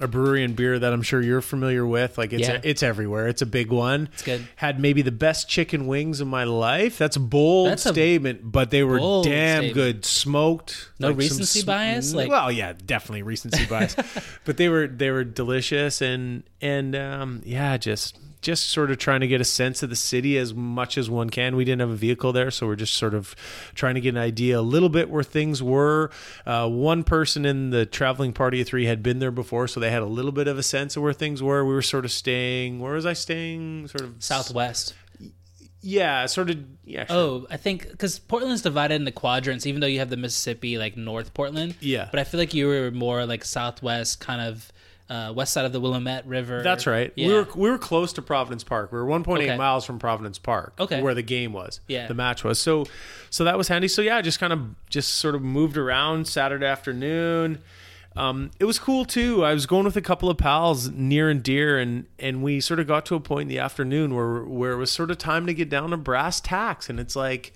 [0.00, 2.16] a brewery and beer that I'm sure you're familiar with.
[2.18, 2.60] Like it's Yeah.
[2.64, 3.28] it's everywhere.
[3.28, 4.08] It's a big one.
[4.12, 4.46] It's good.
[4.56, 6.98] Had maybe the best chicken wings of my life.
[6.98, 9.74] That's a bold That's a statement, but they were bold damn statement.
[9.74, 10.90] good, smoked.
[10.98, 12.12] No some recency bias?
[12.14, 13.94] Like- well, yeah, definitely recency bias.
[14.44, 19.20] but they were they were delicious and and um, yeah, just just sort of trying
[19.20, 21.56] to get a sense of the city as much as one can.
[21.56, 23.36] We didn't have a vehicle there, so we're just sort of
[23.74, 26.10] trying to get an idea a little bit where things were.
[26.46, 29.90] Uh, one person in the traveling party of three had been there before, so they
[29.90, 31.64] had a little bit of a sense of where things were.
[31.64, 32.80] We were sort of staying.
[32.80, 33.88] Where was I staying?
[33.88, 34.94] Sort of Southwest.
[35.82, 36.58] Yeah, sort of.
[36.84, 37.06] Yeah.
[37.06, 37.16] Sure.
[37.16, 40.96] Oh, I think because Portland's divided into quadrants, even though you have the Mississippi, like
[40.96, 41.74] North Portland.
[41.80, 42.08] Yeah.
[42.10, 44.70] But I feel like you were more like Southwest, kind of
[45.10, 46.62] uh, west side of the Willamette River.
[46.62, 47.12] That's right.
[47.16, 47.26] Yeah.
[47.26, 48.92] We were we were close to Providence Park.
[48.92, 49.56] We were 1.8 Okay.
[49.56, 51.02] miles from Providence Park, Okay.
[51.02, 51.80] where the game was.
[51.88, 52.06] Yeah.
[52.06, 52.58] the match was.
[52.60, 52.86] So,
[53.28, 53.88] so that was handy.
[53.88, 57.58] So yeah, just kind of just sort of moved around Saturday afternoon.
[58.16, 59.44] Um, it was cool too.
[59.44, 62.80] I was going with a couple of pals near and dear, and and we sort
[62.80, 65.46] of got to a point in the afternoon where where it was sort of time
[65.46, 67.52] to get down to brass tacks, and it's like,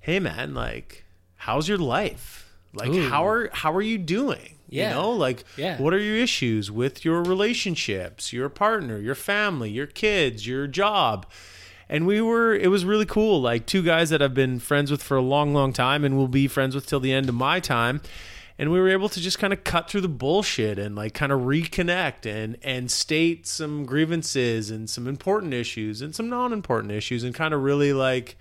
[0.00, 1.04] hey man, like,
[1.36, 2.52] how's your life?
[2.72, 3.08] Like, Ooh.
[3.08, 4.54] how are how are you doing?
[4.68, 4.88] Yeah.
[4.90, 5.80] You know, like Yeah.
[5.80, 11.26] what are your issues with your relationships, your partner, your family, your kids, your job?
[11.88, 13.40] And we were it was really cool.
[13.40, 16.28] Like two guys that I've been friends with for a long, long time and will
[16.28, 18.00] be friends with till the end of my time.
[18.60, 21.30] And we were able to just kind of cut through the bullshit and like kind
[21.32, 27.22] of reconnect and and state some grievances and some important issues and some non-important issues
[27.24, 28.36] and kind of really like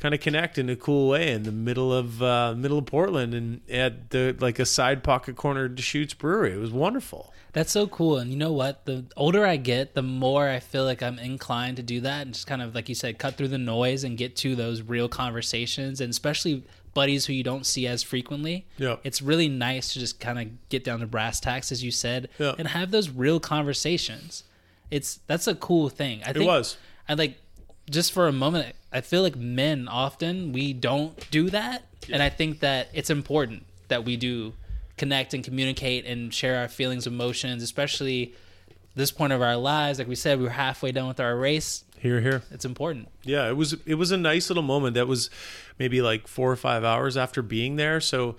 [0.00, 3.34] kind of connect in a cool way in the middle of uh, middle of Portland
[3.34, 6.52] and at the like a side pocket corner Deschutes Brewery.
[6.52, 7.32] It was wonderful.
[7.52, 8.18] That's so cool.
[8.18, 8.84] And you know what?
[8.84, 12.34] The older I get, the more I feel like I'm inclined to do that and
[12.34, 15.08] just kind of, like you said, cut through the noise and get to those real
[15.08, 16.02] conversations.
[16.02, 18.66] And especially buddies who you don't see as frequently.
[18.76, 18.96] Yeah.
[19.04, 22.28] It's really nice to just kind of get down to brass tacks, as you said,
[22.38, 22.54] Yeah.
[22.58, 24.44] and have those real conversations.
[24.90, 26.20] It's that's a cool thing.
[26.24, 26.76] I think It was.
[27.08, 27.38] I like
[27.90, 28.74] just for a moment.
[28.92, 33.64] I feel like men often we don't do that, and I think that it's important
[33.88, 34.54] that we do
[34.96, 38.34] connect and communicate and share our feelings, emotions, especially
[38.94, 39.98] this point of our lives.
[39.98, 41.84] Like we said, we were halfway done with our race.
[41.98, 42.42] Here, here.
[42.50, 43.08] It's important.
[43.22, 44.94] Yeah, it was it was a nice little moment.
[44.94, 45.30] That was
[45.78, 48.36] maybe like four or five hours after being there, so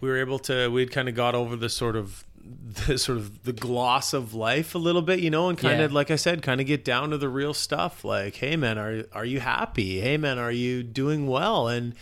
[0.00, 0.68] we were able to.
[0.68, 2.24] We'd kind of got over the sort of
[2.86, 5.86] the sort of the gloss of life a little bit, you know, and kind Yeah.
[5.86, 8.04] of like I said, kind of get down to the real stuff.
[8.04, 10.00] Like, hey man, are are you happy?
[10.00, 11.68] Hey man, are you doing well?
[11.68, 11.94] And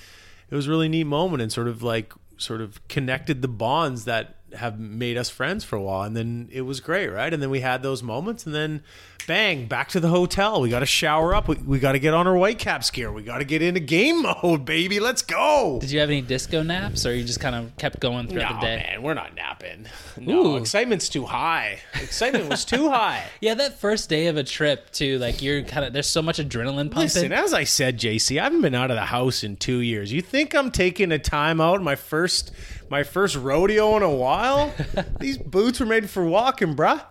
[0.50, 4.04] it was a really neat moment, and sort of like sort of connected the bonds
[4.04, 7.32] that have made us friends for a while and then it was great right?
[7.32, 8.82] And then we had those moments and then
[9.26, 10.60] bang back to the hotel.
[10.60, 11.48] We got to shower up.
[11.48, 13.12] We, we got to get on our white whitecaps gear.
[13.12, 15.00] We got to get into game mode baby.
[15.00, 15.78] Let's go.
[15.80, 18.60] Did you have any disco naps, or you just kind of kept going throughout no
[18.60, 18.76] the day?
[18.88, 19.86] man we're not napping.
[20.18, 20.56] No Ooh.
[20.56, 21.80] excitement's too high.
[21.94, 23.24] Excitement was too high.
[23.40, 26.38] Yeah, that first day of a trip too, like you're kind of there's so much
[26.38, 27.02] adrenaline pumping.
[27.02, 30.12] Listen, as I said, JC, I haven't been out of the house in two years.
[30.12, 32.52] You think I'm taking a time out, my first,
[32.92, 34.70] my first rodeo in a while?
[35.18, 37.02] These boots were made for walking, bruh.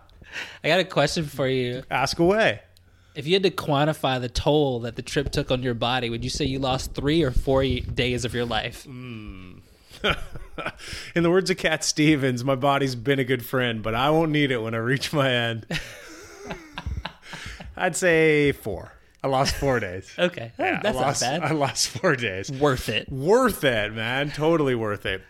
[0.63, 1.81] I got a question for you.
[1.89, 2.61] Ask away.
[3.15, 6.23] If you had to quantify the toll that the trip took on your body, would
[6.23, 8.83] you say you lost three or four days of your life?
[8.85, 9.53] Hmm.
[11.15, 14.31] In the words of Cat Stevens, my body's been a good friend, but I won't
[14.31, 15.65] need it when I reach my end.
[17.75, 18.91] I'd say four.
[19.23, 20.11] I lost four days.
[20.17, 21.51] Okay, Yeah, that's I lost, not bad.
[21.51, 22.51] I lost four days.
[22.51, 23.11] Worth it.
[23.11, 24.29] worth it, man.
[24.31, 25.21] Totally worth it.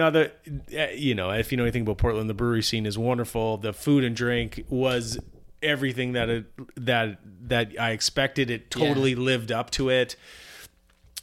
[0.00, 0.32] Now the
[0.76, 3.58] uh, you know if you know anything about Portland, the brewery scene is wonderful.
[3.58, 5.18] The food and drink was
[5.62, 8.50] everything that it that that I expected.
[8.50, 10.16] It totally lived up to it.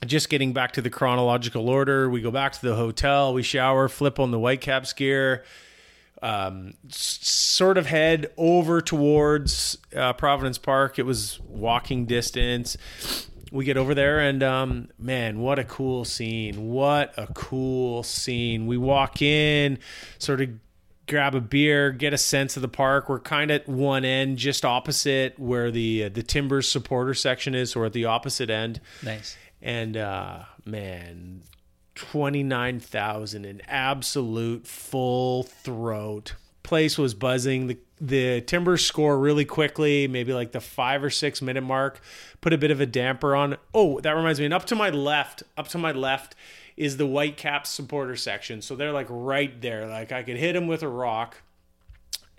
[0.06, 3.90] just getting back to the chronological order, we go back to the hotel, we shower,
[3.90, 5.44] flip on the Whitecaps gear,
[6.22, 11.00] um, s- sort of head over towards uh, Providence Park.
[11.00, 12.78] It was walking distance.
[13.52, 16.68] We get over there, and um, man, what a cool scene!
[16.70, 18.68] What a cool scene!
[18.68, 19.80] We walk in,
[20.20, 20.50] sort of
[21.08, 23.08] grab a beer, get a sense of the park.
[23.08, 27.56] We're kind of at one end, just opposite where the uh, the Timbers supporter section
[27.56, 29.38] is, or at the opposite end Nice.
[29.62, 31.42] and uh man
[31.96, 36.36] 29000 an absolute full throat
[36.68, 41.42] place was buzzing the the timbers score really quickly maybe like the 5 or 6
[41.42, 42.00] minute mark
[42.42, 44.92] put a bit of a damper on oh that reminds me and up to my
[44.92, 46.36] left up to my left
[46.76, 50.68] is the Whitecaps supporter section so they're like right there like I could hit them
[50.68, 51.38] with a rock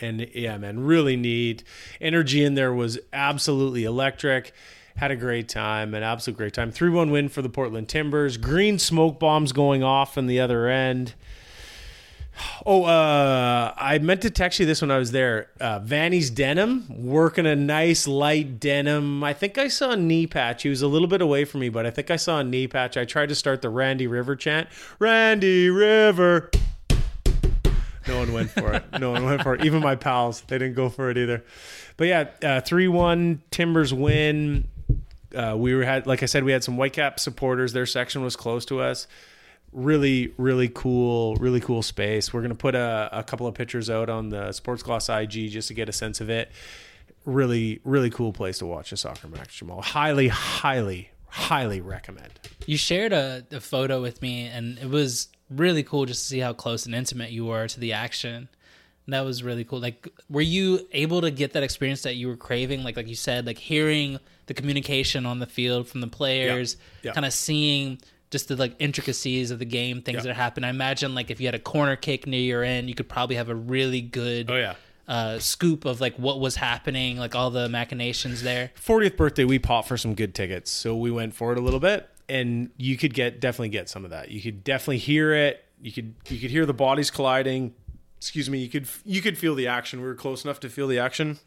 [0.01, 1.64] and yeah, man, really neat.
[2.01, 4.53] Energy in there was absolutely electric.
[4.97, 6.73] Had a great time, an absolute great time.
[6.73, 8.37] 3 1 win for the Portland Timbers.
[8.37, 11.14] Green smoke bombs going off in the other end.
[12.64, 15.48] Oh, uh, I meant to text you this when I was there.
[15.61, 19.24] Uh, Vanni's denim, working a nice light denim.
[19.24, 20.62] I think I saw a knee patch.
[20.62, 22.68] He was a little bit away from me, but I think I saw a knee
[22.68, 22.96] patch.
[22.96, 24.68] I tried to start the Randy River chant.
[24.98, 26.51] Randy River.
[28.07, 28.85] No one went for it.
[28.98, 29.64] No one went for it.
[29.64, 31.44] Even my pals, they didn't go for it either.
[31.96, 34.66] But yeah, three one Timbers win.
[35.35, 37.74] Uh, we were had like I said, we had some Whitecap supporters.
[37.74, 39.07] Their section was close to us.
[39.72, 42.33] Really, really cool, really cool space.
[42.33, 45.68] We're gonna put a, a couple of pictures out on the Sports Gloss IG just
[45.68, 46.50] to get a sense of it.
[47.24, 49.85] Really, really cool place to watch a soccer match, Jamaal.
[49.85, 52.33] Highly, highly, highly recommend.
[52.66, 56.38] You shared a, a photo with me, and it was really cool just to see
[56.38, 58.48] how close and intimate you were to the action.
[59.09, 59.78] That was really cool.
[59.81, 62.83] Like, were you able to get that experience that you were craving?
[62.85, 67.12] Like, like you said, like hearing the communication on the field from the players, Yeah.
[67.12, 67.98] kind of seeing
[68.31, 70.23] just the like intricacies of the game, things Yeah.
[70.33, 70.64] that happen.
[70.64, 73.37] I imagine like if you had a corner kick near your end, you could probably
[73.37, 74.75] have a really good Oh yeah.
[75.07, 78.71] uh, scoop of like what was happening, like all the machinations there.
[78.79, 80.71] 40th birthday, we popped for some good tickets.
[80.71, 84.05] So we went for it a little bit and you could get definitely get some
[84.05, 84.31] of that.
[84.31, 85.64] You could definitely hear it.
[85.81, 87.73] You could you could hear the bodies colliding.
[88.19, 88.59] Excuse me.
[88.59, 90.01] You could you could feel the action.
[90.01, 91.38] We were close enough to feel the action.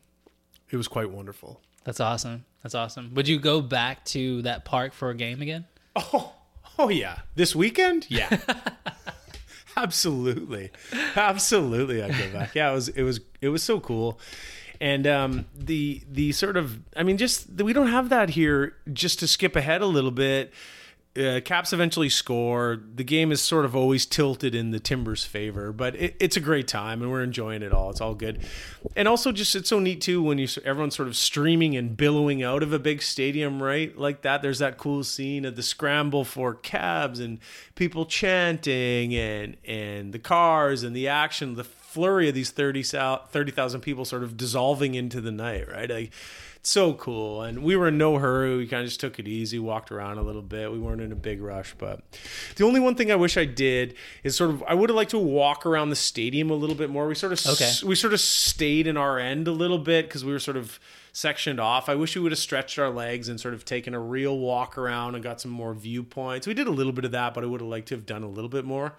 [0.72, 1.62] It was quite wonderful.
[1.84, 2.46] That's awesome.
[2.64, 3.14] That's awesome.
[3.16, 5.66] Would you go back to that park for a game again?
[5.96, 6.34] Oh,
[6.80, 7.20] oh yeah.
[7.36, 8.08] This weekend?
[8.10, 8.40] Yeah.
[9.78, 10.72] Absolutely.
[11.16, 12.56] Absolutely I'd go back.
[12.56, 14.20] Yeah, it was it was it was so cool.
[14.80, 19.20] And um the the sort of I mean just we don't have that here just
[19.20, 20.54] to skip ahead a little bit.
[21.18, 22.82] Uh, Caps eventually score.
[22.96, 26.40] The game is sort of always tilted in the Timbers' favor, but it, it's a
[26.40, 27.90] great time and we're enjoying it all.
[27.90, 28.40] It's all good,
[28.96, 32.44] and also just it's so neat too when you everyone's sort of streaming and billowing
[32.44, 33.98] out of a big stadium, right?
[33.98, 34.42] Like that.
[34.42, 37.40] There's that cool scene of the scramble for cabs and
[37.76, 43.82] people chanting and and the cars and the action, the flurry of these 30 30,000
[43.82, 45.90] people sort of dissolving into the night, right?
[45.90, 46.14] Like
[46.64, 47.42] so cool.
[47.42, 48.58] And we were in no hurry.
[48.58, 50.72] We kind of just took it easy, walked around a little bit.
[50.72, 51.74] We weren't in a big rush.
[51.78, 52.02] But
[52.56, 55.12] the only one thing I wish I did is sort of I would have liked
[55.12, 57.08] to walk around the stadium a little bit more.
[57.08, 57.72] We sort of Okay.
[57.86, 60.80] we sort of stayed in our end a little bit because we were sort of
[61.14, 61.90] sectioned off.
[61.90, 64.78] I wish we would have stretched our legs and sort of taken a real walk
[64.78, 66.48] around and got some more viewpoints.
[66.48, 68.24] We did a little bit of that, but I would have liked to have done
[68.24, 68.94] a little bit more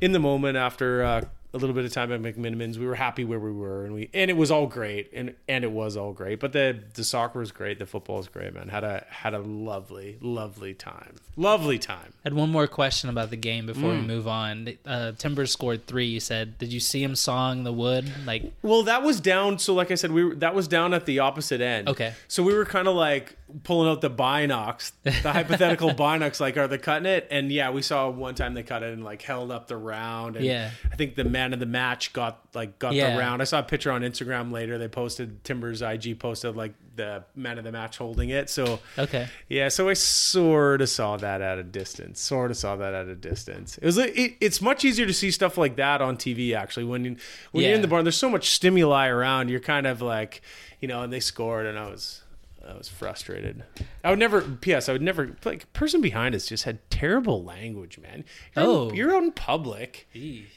[0.00, 1.22] in the moment after uh,
[1.58, 4.08] a little bit of time at McMenamins, we were happy where we were, and we
[4.14, 6.40] and it was all great, and and it was all great.
[6.40, 8.68] But the the soccer was great, the football was great, man.
[8.68, 12.12] Had a had a lovely, lovely time, lovely time.
[12.24, 14.00] I had one more question about the game before Mm.
[14.02, 14.68] we move on.
[14.86, 16.06] Uh, Timbers scored three.
[16.06, 18.10] You said, did you see him sawing the wood?
[18.26, 19.58] Like, Well, that was down.
[19.58, 21.88] So, like I said, we were, that was down at the opposite end.
[21.88, 22.12] Okay.
[22.28, 26.40] So we were kind of like pulling out the binocs, the hypothetical binocs.
[26.40, 27.26] Like, are they cutting it?
[27.30, 30.36] And yeah, we saw one time they cut it and like held up the round.
[30.36, 30.70] And Yeah.
[30.92, 33.12] I think the man of the match got like got Yeah.
[33.14, 33.40] the round.
[33.40, 34.76] I saw a picture on Instagram later.
[34.78, 38.50] They posted Timbers IG posted like the man of the match holding it.
[38.50, 42.20] So okay, yeah, so I sort of saw that at a distance.
[42.20, 43.78] Sort of saw that at a distance.
[43.78, 46.84] It was it, it's much easier to see stuff like that on TV actually.
[46.84, 47.16] When you
[47.52, 49.48] when you're in the barn, there's so much stimuli around.
[49.48, 50.42] You're kind of like,
[50.80, 52.22] you know, and they scored, and I was
[52.66, 53.64] I was frustrated.
[54.04, 54.40] I would never.
[54.42, 54.88] P.S.
[54.88, 55.36] I would never.
[55.44, 58.24] Like person behind us just had terrible language, man.
[58.56, 58.92] You're Oh.
[58.92, 60.08] you're out in public.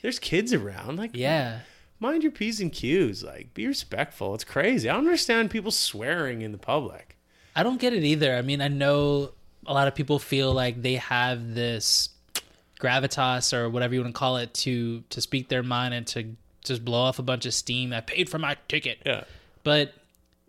[0.01, 0.97] There's kids around.
[0.97, 1.59] Like yeah.
[1.99, 3.23] mind your p's and q's.
[3.23, 4.35] Like be respectful.
[4.35, 4.89] It's crazy.
[4.89, 7.17] I don't understand people swearing in the public.
[7.55, 8.35] I don't get it either.
[8.35, 9.31] I mean, I know
[9.65, 12.09] a lot of people feel like they have this
[12.79, 16.35] gravitas or whatever you want to call it to to speak their mind and to
[16.63, 17.93] just blow off a bunch of steam.
[17.93, 18.99] I paid for my ticket.
[19.05, 19.23] Yeah.
[19.63, 19.93] But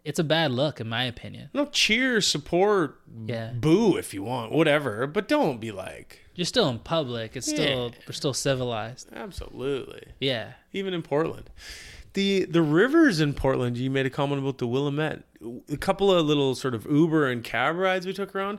[0.04, 1.50] it's a bad look in my opinion.
[1.54, 3.52] No, cheer, support, Yeah.
[3.54, 5.06] boo if you want, whatever.
[5.06, 7.36] But don't be like, You're still in public.
[7.36, 7.98] It's still Yeah.
[8.08, 9.08] we're still civilized.
[9.14, 10.04] absolutely.
[10.20, 10.52] Yeah.
[10.72, 11.50] Even in Portland,
[12.14, 13.76] the the rivers in Portland.
[13.78, 15.22] You made a comment about the Willamette.
[15.70, 18.58] A couple of little sort of Uber and cab rides we took around.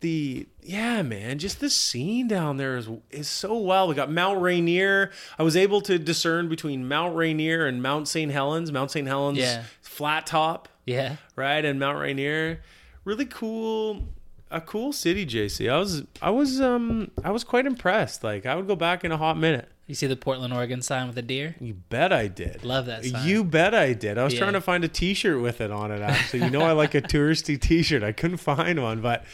[0.00, 3.88] The yeah, man, just the scene down there is is so wild.
[3.88, 5.10] We got Mount Rainier.
[5.38, 8.32] I was able to discern between Mount Rainier and Mount St.
[8.32, 8.72] Helens.
[8.72, 9.06] Mount St.
[9.06, 9.62] Helens, Yeah.
[9.80, 10.68] flat top.
[10.86, 11.16] Yeah.
[11.36, 11.64] right?
[11.64, 12.60] And Mount Rainier,
[13.04, 14.02] really cool,
[14.50, 15.24] a cool city.
[15.26, 18.22] JC, I was, I was, um, I was quite impressed.
[18.24, 19.68] Like, I would go back in a hot minute.
[19.86, 21.56] You see the Portland, Oregon sign with the deer?
[21.60, 22.64] You bet I did.
[22.64, 23.26] Love that sign.
[23.28, 24.16] You bet I did.
[24.16, 24.40] I was Yeah.
[24.40, 26.00] trying to find a T-shirt with it on it.
[26.00, 28.02] Actually, you know, I like a touristy T-shirt.
[28.02, 29.24] I couldn't find one, but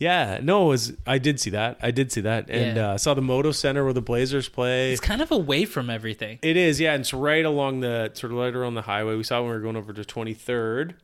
[0.00, 0.92] yeah, no, it was.
[1.06, 1.78] I did see that.
[1.82, 2.90] I did see that, and Yeah.
[2.92, 4.90] uh, saw the Moda Center where the Blazers play.
[4.92, 6.38] It's kind of away from everything.
[6.42, 6.94] It is, yeah.
[6.94, 9.14] and It's right along the sort of right around the highway.
[9.14, 10.94] We saw when we were going over to 23rd,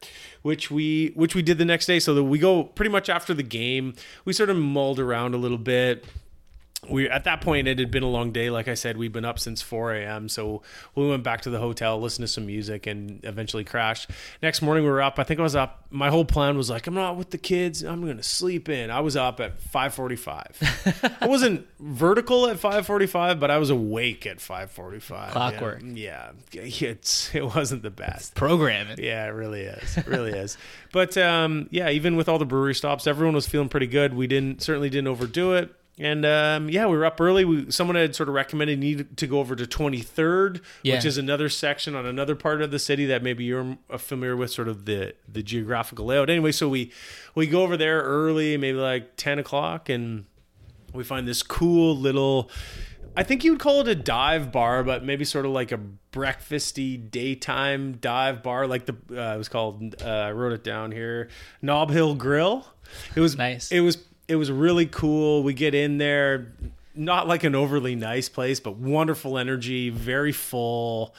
[0.43, 2.01] which we which we did the next day.
[2.01, 3.95] So that we go pretty much after the game.
[4.25, 6.05] We sort of mulled around a little bit.
[6.88, 8.51] We at that point it had been a long day.
[8.51, 10.29] Like I said, we'd been up since 4 a.m.
[10.29, 10.62] So
[10.94, 14.11] we went back to the hotel, listened to some music, and eventually crashed.
[14.42, 15.18] Next morning we were up.
[15.18, 15.87] I think I was up.
[15.90, 17.83] My whole plan was like, I'm not with the kids.
[17.83, 18.90] I'm going to sleep in.
[18.90, 21.16] I was up at 5:45.
[21.22, 25.31] I wasn't vertical at 5:45, but I was awake at 5:45.
[25.31, 25.83] Clockwork.
[25.85, 26.62] Yeah, yeah.
[26.96, 28.35] It's it wasn't the best.
[28.35, 28.99] Programming.
[28.99, 29.96] Yeah, it really is.
[29.96, 30.57] It really is.
[30.92, 34.14] But um, yeah, even with all the brewery stops, everyone was feeling pretty good.
[34.14, 35.75] We didn't certainly didn't overdo it.
[35.99, 37.45] And um, yeah, we were up early.
[37.47, 40.95] We, someone had sort of recommended need to go over to 23rd, Yeah.
[40.97, 44.37] which is another section on another part of the city that maybe you're uh, familiar
[44.37, 46.29] with, sort of the the geographical layout.
[46.29, 46.93] Anyway, so we
[47.35, 50.27] we go over there early, maybe like 10 o'clock, and
[50.93, 52.51] we find this cool little
[53.19, 55.81] I think you would call it a dive bar, but maybe sort of like a
[56.13, 59.95] breakfasty daytime dive bar, like the uh, it was called.
[60.03, 61.29] Uh, I wrote it down here,
[61.63, 62.67] Nob Hill Grill.
[63.15, 63.73] It was Nice.
[63.73, 63.97] It was
[64.29, 65.43] it was really cool.
[65.43, 66.53] We get in there,
[66.95, 71.15] not like an overly nice place, but wonderful energy, very full.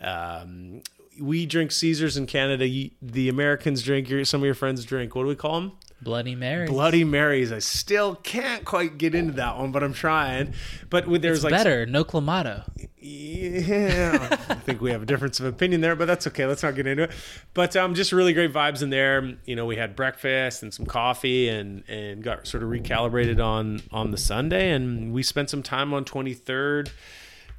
[0.00, 0.82] Um,
[1.20, 2.66] we drink Caesars in Canada.
[2.66, 4.08] You- The Americans drink.
[4.08, 5.14] Your, some of your friends drink.
[5.14, 5.72] What do we call them?
[6.00, 6.70] Bloody Marys.
[6.70, 7.50] Bloody Marys.
[7.50, 10.54] I still can't quite get into that one, but I'm trying.
[10.90, 11.86] But there's It's like better.
[11.86, 12.62] No clamato.
[13.00, 16.46] Yeah, I think we have a difference of opinion there, but that's okay.
[16.46, 17.12] Let's not get into it.
[17.54, 19.36] But um, just really great vibes in there.
[19.44, 23.82] You know, we had breakfast and some coffee, and and got sort of recalibrated on
[23.92, 26.90] on the Sunday, and we spent some time on 23rd.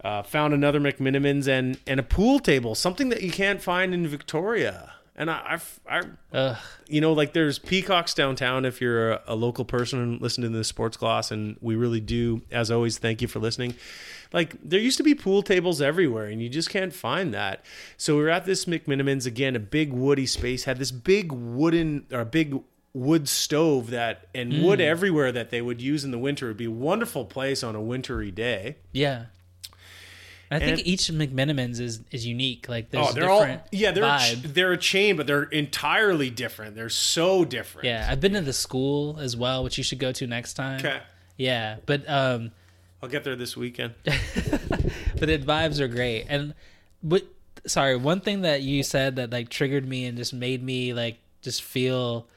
[0.03, 4.07] Uh, found another McMenamins and and a pool table, something that you can't find in
[4.07, 4.93] Victoria.
[5.19, 6.01] And I, I,
[6.33, 10.53] I you know, like there's peacocks downtown if you're a, a local person and listening
[10.53, 13.75] to the sports gloss, and we really do, as always, thank you for listening.
[14.31, 17.65] Like there used to be pool tables everywhere, and you just can't find that.
[17.97, 22.05] So we were at this McMenamins again, a big woody space, had this big wooden
[22.13, 22.57] or big
[22.93, 24.83] wood stove that and wood mm.
[24.83, 26.47] everywhere that they would use in the winter.
[26.47, 28.77] It'd be a wonderful place on a wintry day.
[28.93, 29.25] Yeah.
[30.51, 32.67] I think And- each McMenamins is is unique.
[32.67, 36.29] Like there's oh, they're all different yeah, they're a, they're a chain, but they're entirely
[36.29, 36.75] different.
[36.75, 37.85] They're so different.
[37.85, 40.79] yeah, I've been to the school as well, which you should go to next time.
[40.79, 40.99] Okay.
[41.37, 42.51] Yeah, but um,
[43.01, 43.93] I'll get there this weekend.
[44.03, 46.25] but the vibes are great.
[46.29, 46.53] And
[47.01, 47.23] what?
[47.65, 51.17] Sorry, one thing that you said that like triggered me and just made me like
[51.41, 52.27] just feel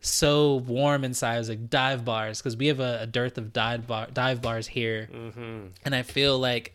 [0.00, 3.86] so warm inside was like dive bars because we have a, a dearth of dive
[3.86, 5.66] bar dive bars here, Mm-hmm.
[5.84, 6.74] and I feel like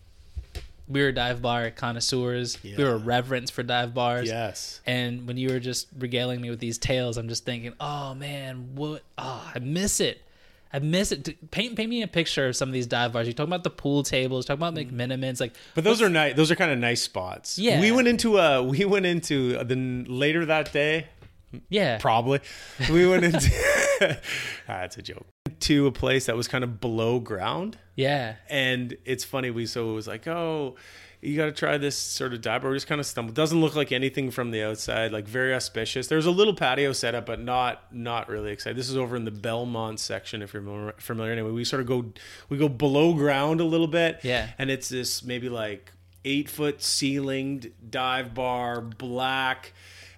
[0.88, 2.62] we were dive bar connoisseurs.
[2.64, 4.30] We were reverence for dive bars.
[4.30, 4.82] Yes.
[4.86, 8.70] And when you were just regaling me with these tales, I'm just thinking, oh man,
[8.76, 9.04] what?
[9.18, 10.22] Oh, I miss it.
[10.72, 11.50] I miss it.
[11.52, 13.28] Paint paint me a picture of some of these dive bars.
[13.28, 14.78] You're talking about the pool tables, talking about mm.
[14.78, 16.36] like McMenamins, like But those are nice.
[16.36, 17.58] Those are kind of nice spots.
[17.58, 17.78] Yeah.
[17.78, 18.62] Uh, we went into a.
[18.64, 21.08] we went into the later that day
[21.70, 22.40] yeah, probably.
[22.92, 23.50] We went into
[24.02, 24.18] ah,
[24.68, 25.26] that's a joke.
[25.62, 29.50] To a place that was kind of below ground, yeah, and it's funny.
[29.52, 30.76] We so it was like, oh,
[31.20, 32.70] you got to try this sort of dive bar.
[32.70, 33.36] We just kind of stumbled.
[33.36, 35.12] Doesn't look like anything from the outside.
[35.12, 36.08] Like very auspicious.
[36.08, 38.78] There's a little patio setup, but not not really excited.
[38.78, 41.32] This is over in the Belmont section, if you're familiar- familiar.
[41.32, 42.06] Anyway, we sort of go
[42.50, 44.20] we go below ground a little bit.
[44.24, 44.50] Yeah.
[44.60, 45.92] and it's this maybe like
[46.24, 49.74] eight foot ceilinged dive bar, black.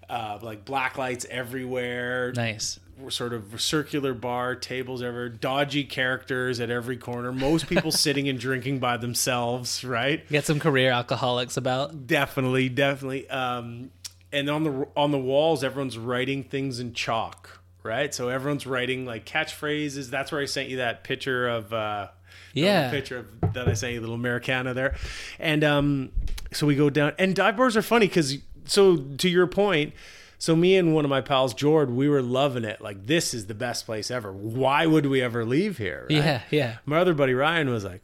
[0.09, 2.79] Uh, like black lights everywhere nice.
[3.09, 8.39] Sort of circular bar tables ever dodgy characters at every corner most people sitting and
[8.39, 10.27] drinking by themselves right?
[10.29, 12.07] Get some career alcoholics about.
[12.07, 13.29] definitely definitely.
[13.29, 13.91] Um
[14.31, 18.13] and on the on the walls everyone's writing things in chalk right?
[18.13, 20.09] So everyone's writing like catchphrases.
[20.09, 22.07] That's where i sent you that picture of uh
[22.53, 22.91] Yeah.
[22.91, 24.95] picture of that i sent you little americana there.
[25.39, 26.11] And um
[26.51, 29.93] so we go down and dive bars are funny because so to your point
[30.41, 32.79] So me and one of my pals, Jord, we were loving it.
[32.81, 34.31] Like this is the best place ever.
[34.31, 36.07] Why would we ever leave here?
[36.09, 36.17] right?
[36.17, 36.77] Yeah, yeah.
[36.85, 38.03] My other buddy Ryan was like,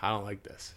[0.00, 0.72] I don't like this.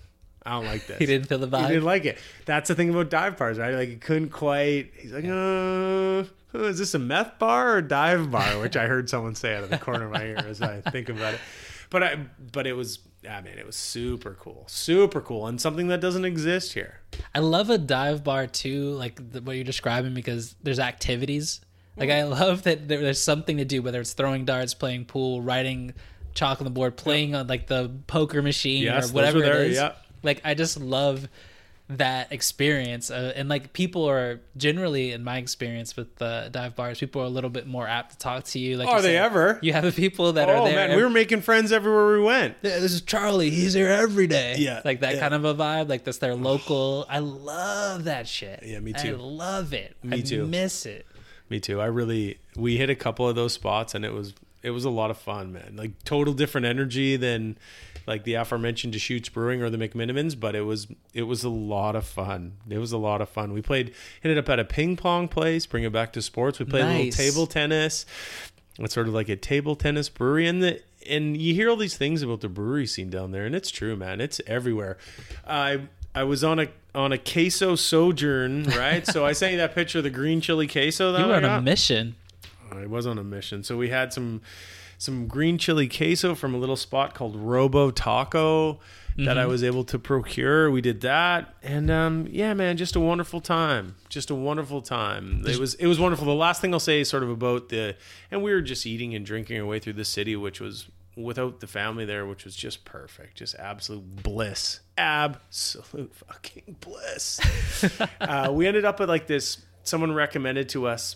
[0.45, 0.97] I don't like this.
[0.99, 1.61] He didn't feel the vibe.
[1.63, 2.17] He didn't like it.
[2.45, 3.73] That's the thing about dive bars, right?
[3.73, 4.91] Like he couldn't quite.
[4.97, 6.25] He's like, uh,
[6.59, 8.59] is this a meth bar or dive bar?
[8.59, 11.07] Which I heard someone say out of the corner of my ear as I think
[11.09, 11.39] about it.
[11.89, 12.17] But I,
[12.51, 16.25] but it was, I mean, it was super cool, super cool, and something that doesn't
[16.25, 16.99] exist here.
[17.33, 21.61] I love a dive bar too, like the, what you're describing, because there's activities.
[21.95, 22.33] Like mm-hmm.
[22.33, 25.93] I love that there, there's something to do, whether it's throwing darts, playing pool, writing
[26.33, 29.71] chalk on the board, playing on like the poker machine Yes, or whatever there, it
[29.71, 29.77] is.
[29.77, 29.93] yeah.
[30.23, 31.27] Like I just love
[31.89, 36.99] that experience, uh, and like people are generally, in my experience with the dive bars,
[36.99, 38.75] people are a little bit more apt to talk to you.
[38.75, 39.23] Like, Are you they said.
[39.25, 39.59] ever?
[39.61, 40.75] You have the people that are Oh there.
[40.89, 42.55] man, we were making friends everywhere we went.
[42.61, 43.49] yeah, this is Charlie.
[43.49, 44.55] He's here every day.
[44.57, 45.21] Yeah, like that yeah.
[45.21, 45.87] kind of a vibe.
[45.87, 47.05] Like that's their local.
[47.09, 48.63] I love that shit.
[48.65, 49.95] Yeah, me too I love it.
[50.03, 50.45] Me I too.
[50.45, 51.05] Miss it.
[51.49, 51.79] Me too.
[51.79, 54.89] I really we hit a couple of those spots and it was it was a
[54.89, 55.75] lot of fun, man.
[55.77, 57.57] Like total different energy than
[58.07, 61.95] like the aforementioned Deschutes Brewing or the McMenamins, but it was it was a lot
[61.95, 62.53] of fun.
[62.69, 63.53] It was a lot of fun.
[63.53, 63.93] We played
[64.23, 66.57] ended up at a ping pong place, bring it back to sports.
[66.57, 68.05] We played a little table tennis.
[68.79, 71.97] It's sort of like a table tennis brewery and the and you hear all these
[71.97, 74.21] things about the brewery scene down there and it's true, man.
[74.21, 74.97] It's everywhere.
[75.45, 75.81] I
[76.15, 79.05] I was on a on a queso sojourn, right?
[79.05, 81.43] so I sent you that picture of the green chili queso that You were on
[81.43, 82.15] a mission.
[82.71, 83.63] I was on a mission.
[83.63, 84.41] So we had some
[84.97, 88.79] some green chili queso from a little spot called Robo Taco
[89.25, 90.69] that I was able to procure.
[90.69, 93.95] We did that, and um, yeah, man, just a wonderful time.
[94.09, 95.43] Just a wonderful time.
[95.45, 96.25] It was it was wonderful.
[96.25, 97.95] The last thing I'll say is sort of about the,
[98.29, 101.61] and we were just eating and drinking our way through the city, which was without
[101.61, 107.39] the family there, which was just perfect, just absolute bliss, absolute fucking bliss.
[108.21, 109.63] uh, we ended up at like this.
[109.83, 111.15] Someone recommended to us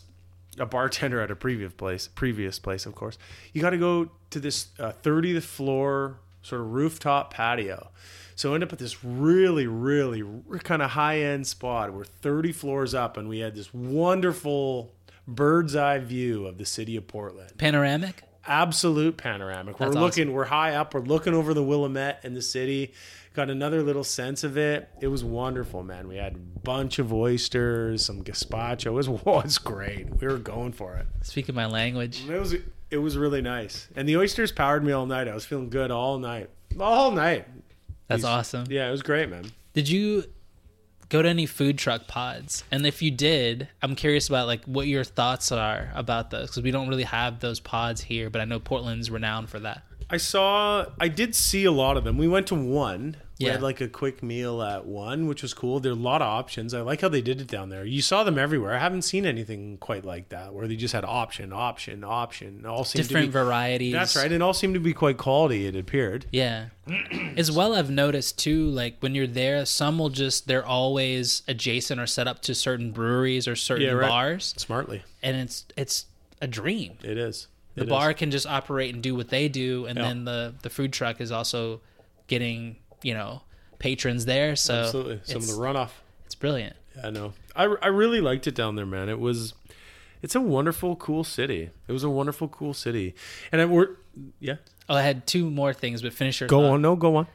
[0.58, 3.18] a bartender at a previous place, previous place, of course.
[3.54, 7.90] You got to go to this uh, 30th floor sort of rooftop patio.
[8.36, 10.24] So end up at this really, really
[10.64, 11.94] kind of high end spot.
[11.94, 14.94] We're 30 floors up, and we had this wonderful
[15.28, 17.58] bird's eye view of the city of Portland.
[17.58, 18.24] Panoramic.
[18.48, 19.80] Absolute panoramic.
[19.80, 22.94] We're That's looking, we're high up, we're looking over the Willamette and the city.
[23.34, 24.90] Got another little sense of it.
[25.00, 26.10] It was wonderful, man.
[26.10, 28.88] We had a bunch of oysters, some gazpacho.
[28.88, 30.10] It was, was great.
[30.20, 31.08] We were going for it.
[31.22, 32.24] Speaking my language.
[32.30, 32.56] It was
[32.90, 35.30] it was really nice, and the oysters powered me all night.
[35.30, 37.48] I was feeling good all night, all night.
[38.10, 38.66] That's These- awesome.
[38.70, 39.46] Yeah, it was great, man.
[39.74, 40.26] Did you
[41.08, 42.66] go to any food truck pods?
[42.70, 46.64] And if you did, I'm curious about like what your thoughts are about those because
[46.64, 49.84] we don't really have those pods here, but I know Portland's renowned for that.
[50.12, 52.18] I saw, I did see a lot of them.
[52.18, 53.16] We went to one.
[53.40, 53.54] We Yeah.
[53.54, 55.80] had like a quick meal at one, which was cool.
[55.80, 56.76] There are a lot of options.
[56.76, 57.84] I like how they did it down there.
[57.86, 58.76] You saw them everywhere.
[58.76, 62.66] I haven't seen anything quite like that where they just had option, option, option.
[62.68, 63.94] All seemed Different to be, varieties.
[63.94, 64.32] That's right.
[64.32, 65.66] And all seemed to be quite quality.
[65.66, 66.28] It appeared.
[66.32, 66.66] Yeah.
[67.36, 72.00] As well, I've noticed too, like when you're there, some will just, they're always adjacent
[72.00, 74.10] or set up to certain breweries or certain Yeah, right.
[74.10, 74.54] bars.
[74.58, 76.06] Smartly, And it's, it's
[76.42, 76.94] a dream.
[77.02, 77.48] it is.
[77.76, 77.90] The It is.
[77.90, 79.86] bar can just operate and do what they do.
[79.86, 80.08] And Yeah.
[80.10, 81.82] then the, the food truck is also
[82.28, 83.42] getting, you know,
[83.80, 84.56] patrons there.
[84.56, 85.90] So absolutely some of the runoff.
[86.26, 86.76] it's brilliant.
[86.98, 87.34] Yeah, I know.
[87.56, 89.08] I, I really liked it down there, man.
[89.10, 89.54] It was,
[90.22, 91.70] it's a wonderful, cool city.
[91.88, 93.16] It was a wonderful, cool city.
[93.52, 93.90] And I, we're,
[94.40, 94.56] yeah.
[94.90, 96.74] Oh, I had two more things, but finish your Go thought.
[96.74, 96.82] on.
[96.82, 97.28] No, go on.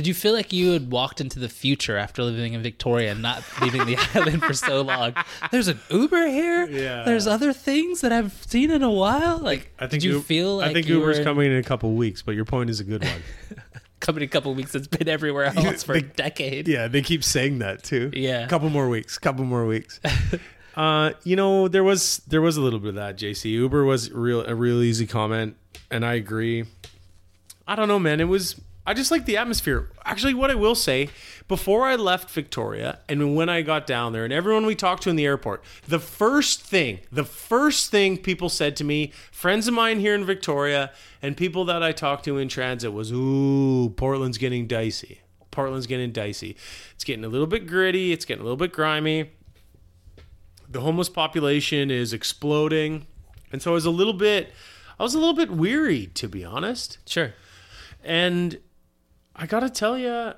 [0.00, 3.20] Did you feel like you had walked into the future after living in Victoria and
[3.20, 5.12] not leaving the island for so long?
[5.50, 6.66] There's an Uber here.
[6.70, 7.02] Yeah.
[7.04, 9.36] There's other things that I've seen in a while.
[9.36, 11.92] Like, I think did you U- feel like I think Uber's coming in a couple
[11.92, 13.22] weeks, but your point is a good one.
[14.00, 14.74] coming in a couple weeks?
[14.74, 16.66] It's been everywhere else for a decade.
[16.66, 18.10] yeah, they keep saying that too.
[18.14, 18.46] Yeah.
[18.46, 19.18] couple more weeks.
[19.18, 20.00] Couple more weeks.
[20.76, 23.18] uh, you know, there was there was a little bit of that.
[23.18, 25.56] JC Uber was real a real easy comment,
[25.90, 26.64] and I agree.
[27.68, 28.18] I don't know, man.
[28.22, 28.58] It was.
[28.90, 29.88] I just like the atmosphere.
[30.04, 31.10] Actually, what I will say,
[31.46, 35.10] before I left Victoria and when I got down there and everyone we talked to
[35.10, 39.74] in the airport, the first thing, the first thing people said to me, friends of
[39.74, 40.90] mine here in Victoria
[41.22, 45.20] and people that I talked to in transit was, "Ooh, Portland's getting dicey.
[45.52, 46.56] Portland's getting dicey.
[46.92, 49.30] It's getting a little bit gritty, it's getting a little bit grimy.
[50.68, 53.06] The homeless population is exploding."
[53.52, 54.52] And so I was a little bit
[54.98, 56.98] I was a little bit weary to be honest.
[57.06, 57.34] Sure.
[58.02, 58.58] And
[59.34, 60.32] I gotta tell you,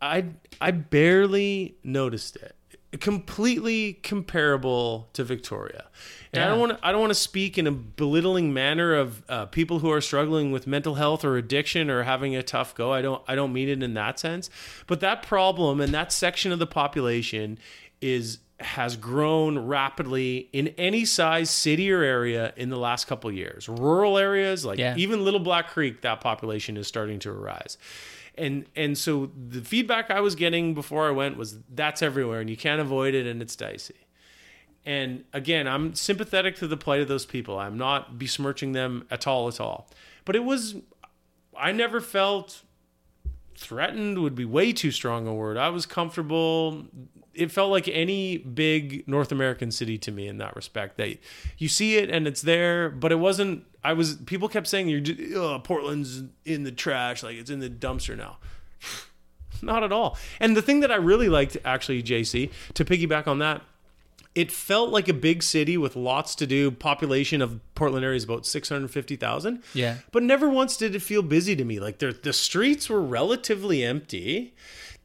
[0.00, 0.24] I
[0.60, 2.54] I barely noticed it.
[3.00, 5.88] Completely comparable to Victoria,
[6.32, 6.86] and I don't want to.
[6.86, 10.52] I don't want to speak in a belittling manner of uh, people who are struggling
[10.52, 12.92] with mental health or addiction or having a tough go.
[12.92, 13.22] I don't.
[13.28, 14.48] I don't mean it in that sense.
[14.86, 17.58] But that problem and that section of the population
[18.00, 23.36] is has grown rapidly in any size city or area in the last couple of
[23.36, 23.68] years.
[23.68, 24.96] Rural areas, like Yeah.
[24.96, 27.78] even Little Black Creek, that population is starting to arise.
[28.36, 32.50] And and so the feedback I was getting before I went was that's everywhere and
[32.50, 33.94] you can't avoid it and it's dicey.
[34.86, 37.58] And again, I'm sympathetic to the plight of those people.
[37.58, 39.88] I'm not besmirching them at all at all.
[40.24, 40.76] But it was
[41.56, 42.62] I never felt
[43.56, 45.56] threatened would be way too strong a word.
[45.56, 46.86] I was comfortable.
[47.38, 50.96] It felt like any big North American city to me in that respect.
[50.96, 51.18] That
[51.56, 53.64] you see it and it's there, but it wasn't.
[53.84, 54.16] I was.
[54.16, 58.38] People kept saying you're oh, Portland's in the trash, like it's in the dumpster now.
[59.62, 60.16] Not at all.
[60.40, 63.62] And the thing that I really liked, actually, JC, to piggyback on that,
[64.34, 66.70] it felt like a big city with lots to do.
[66.70, 69.62] Population of Portland area is about six hundred fifty thousand.
[69.74, 69.96] Yeah.
[70.12, 71.80] But never once did it feel busy to me.
[71.80, 74.54] Like the streets were relatively empty.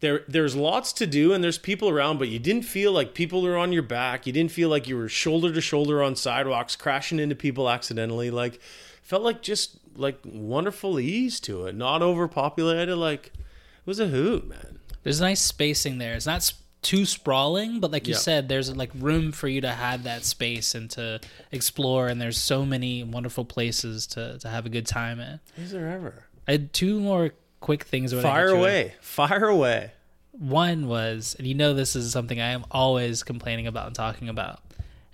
[0.04, 3.42] There, there's lots to do and there's people around, but you didn't feel like people
[3.42, 4.28] were on your back.
[4.28, 8.30] You didn't feel like you were shoulder to shoulder on sidewalks, crashing into people accidentally.
[8.30, 8.60] Like,
[9.02, 11.76] felt like just like wonderful ease to it.
[11.76, 12.98] Not overpopulated.
[12.98, 14.80] Like, it was a hoot, man.
[15.04, 16.16] There's nice spacing there.
[16.16, 18.20] It's not s- too sprawling, but like you Yeah.
[18.20, 21.22] said, there's like room for you to have that space and to
[21.54, 22.10] explore.
[22.10, 25.40] And there's so many wonderful places to, to have a good time in.
[25.58, 26.26] Is there ever?
[26.46, 27.32] I had two more
[27.64, 28.14] quick things.
[28.14, 28.60] Fire with.
[28.60, 28.94] away.
[29.00, 29.92] Fire away.
[30.34, 34.30] One was, and you know, this is something I am always complaining about and talking
[34.30, 34.60] about,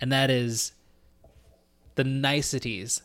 [0.01, 0.71] and that is
[1.95, 3.01] the niceties,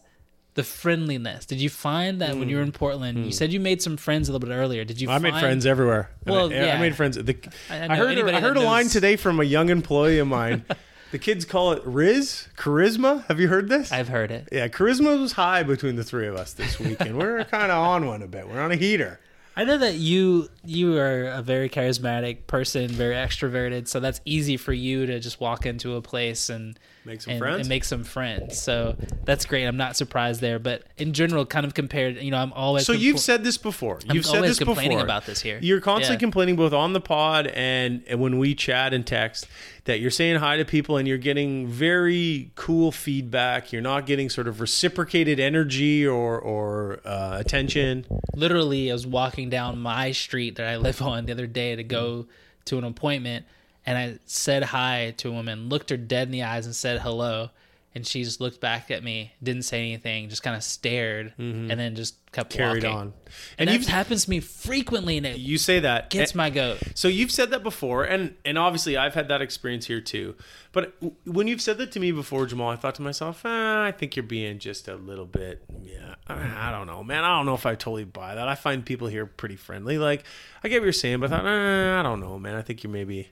[0.55, 1.45] the friendliness.
[1.45, 2.75] Did you find that when you were in mm.
[2.75, 3.35] Portland, you mm.
[3.35, 4.85] said you made some friends a little bit earlier?
[4.85, 5.11] Did you?
[5.11, 6.11] I made friends everywhere.
[6.25, 7.17] Well, I, I made friends.
[7.17, 7.37] The,
[7.69, 8.19] I- I heard.
[8.19, 10.65] I heard a line today from a young employee of mine.
[11.11, 13.27] the kids call it Riz charisma.
[13.27, 13.93] Have you heard this?
[13.93, 14.49] I've heard it.
[14.53, 17.79] yeah, charisma was high between the three of us this week, and we're kind of
[17.79, 18.49] on one a bit.
[18.49, 19.21] We're on a heater.
[19.57, 24.57] I know that you you are a very charismatic person, very extroverted, so that's easy
[24.57, 27.61] for you to just walk into a place and Make some and, friends?
[27.61, 28.59] and make some friends.
[28.61, 29.65] So that's great.
[29.67, 32.93] I'm not surprised there, but in general, kind of compared, you know, I'm always So
[32.93, 34.01] you've said this before.
[34.09, 35.05] I'm You've said always this complaining before.
[35.05, 35.59] about this here.
[35.61, 36.21] You're constantly Yeah.
[36.21, 39.47] complaining both on the pod and, and when we chat and text
[39.85, 43.71] that you're saying hi to people and you're getting very cool feedback.
[43.71, 48.07] You're not getting sort of reciprocated energy or or uh, attention.
[48.35, 51.85] literally I was walking down my street that I live on the other day to
[51.85, 52.27] go
[52.65, 53.45] to an appointment
[53.87, 57.01] and I said hi to a woman, looked her dead in the eyes and said
[57.01, 57.51] hello.
[57.97, 61.71] And she just looked back at me, didn't say anything, just kind of stared, and
[61.71, 62.59] then just kept Mm-hmm.
[62.59, 62.99] Carried walking.
[62.99, 63.13] on.
[63.57, 66.79] And, And that happens to me frequently, and it you say that gets my goat.
[66.97, 70.35] So you've said that before, and and obviously I've had that experience here too.
[70.73, 70.93] But
[71.25, 74.17] when you've said that to me before, Jamaal, I thought to myself, ah, I think
[74.17, 76.17] you're being just a little bit, yeah.
[76.27, 77.23] I I don't know, man.
[77.23, 78.49] I don't know if I totally buy that.
[78.49, 79.99] I find people here pretty friendly.
[79.99, 80.25] Like
[80.65, 82.57] I get what you're saying, but I thought, eh, I don't know, man.
[82.57, 83.31] I think you're maybe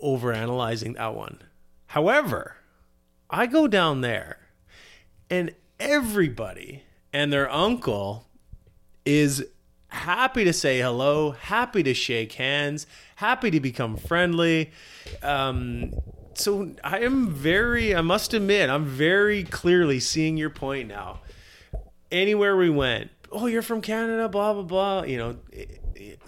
[0.00, 1.42] over analyzing that one.
[1.88, 2.56] However,
[3.30, 4.38] I go down there,
[5.30, 6.82] and everybody
[7.12, 8.26] and their uncle
[9.04, 9.46] is
[9.88, 12.86] happy to say hello, happy to shake hands,
[13.16, 14.70] happy to become friendly.
[15.22, 15.94] Um,
[16.34, 21.20] so I am very, I must admit, I'm very clearly seeing your point now.
[22.12, 25.02] Anywhere we went, oh, you're from Canada, blah, blah, blah.
[25.02, 25.36] You know,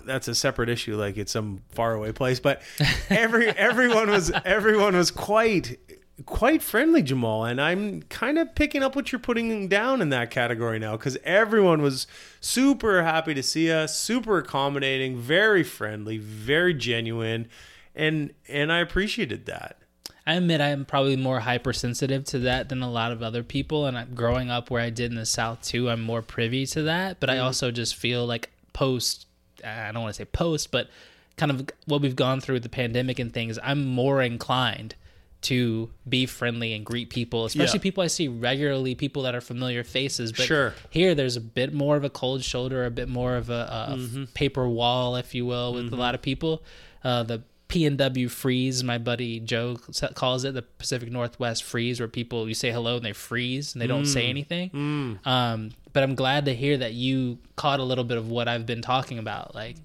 [0.04, 2.40] that's a separate issue, like it's some faraway place.
[2.40, 2.62] But
[3.08, 5.78] every everyone was everyone was quite
[6.26, 10.30] quite friendly, Jamaal, and I'm kind of picking up what you're putting down in that
[10.30, 12.06] category now because everyone was
[12.40, 17.48] super happy to see us, super accommodating, very friendly, very genuine,
[17.94, 19.80] and and I appreciated that.
[20.26, 23.86] I admit I'm probably more hypersensitive to that than a lot of other people.
[23.86, 26.82] And I- growing up where I did in the South too, I'm more privy to
[26.82, 27.20] that.
[27.20, 27.46] But I mm-hmm.
[27.46, 29.26] also just feel like post,
[29.64, 30.88] I don't want to say post, but
[31.36, 34.94] kind of what we've gone through with the pandemic and things, I'm more inclined
[35.42, 37.82] to be friendly and greet people, especially Yeah.
[37.82, 40.32] people I see regularly, people that are familiar faces.
[40.32, 40.74] But Sure.
[40.90, 43.94] here, there's a bit more of a cold shoulder, a bit more of a, a
[43.96, 44.24] Mm-hmm.
[44.34, 46.62] paper wall, if you will, with a lot of people.
[47.02, 49.76] Uh, the P and W freeze, my buddy Joe
[50.14, 53.80] calls it the Pacific Northwest freeze, where people you say hello and they freeze and
[53.80, 54.12] they don't Mm.
[54.12, 55.18] say anything.
[55.24, 58.66] Um, but I'm glad to hear that you caught a little bit of what I've
[58.66, 59.76] been talking about, like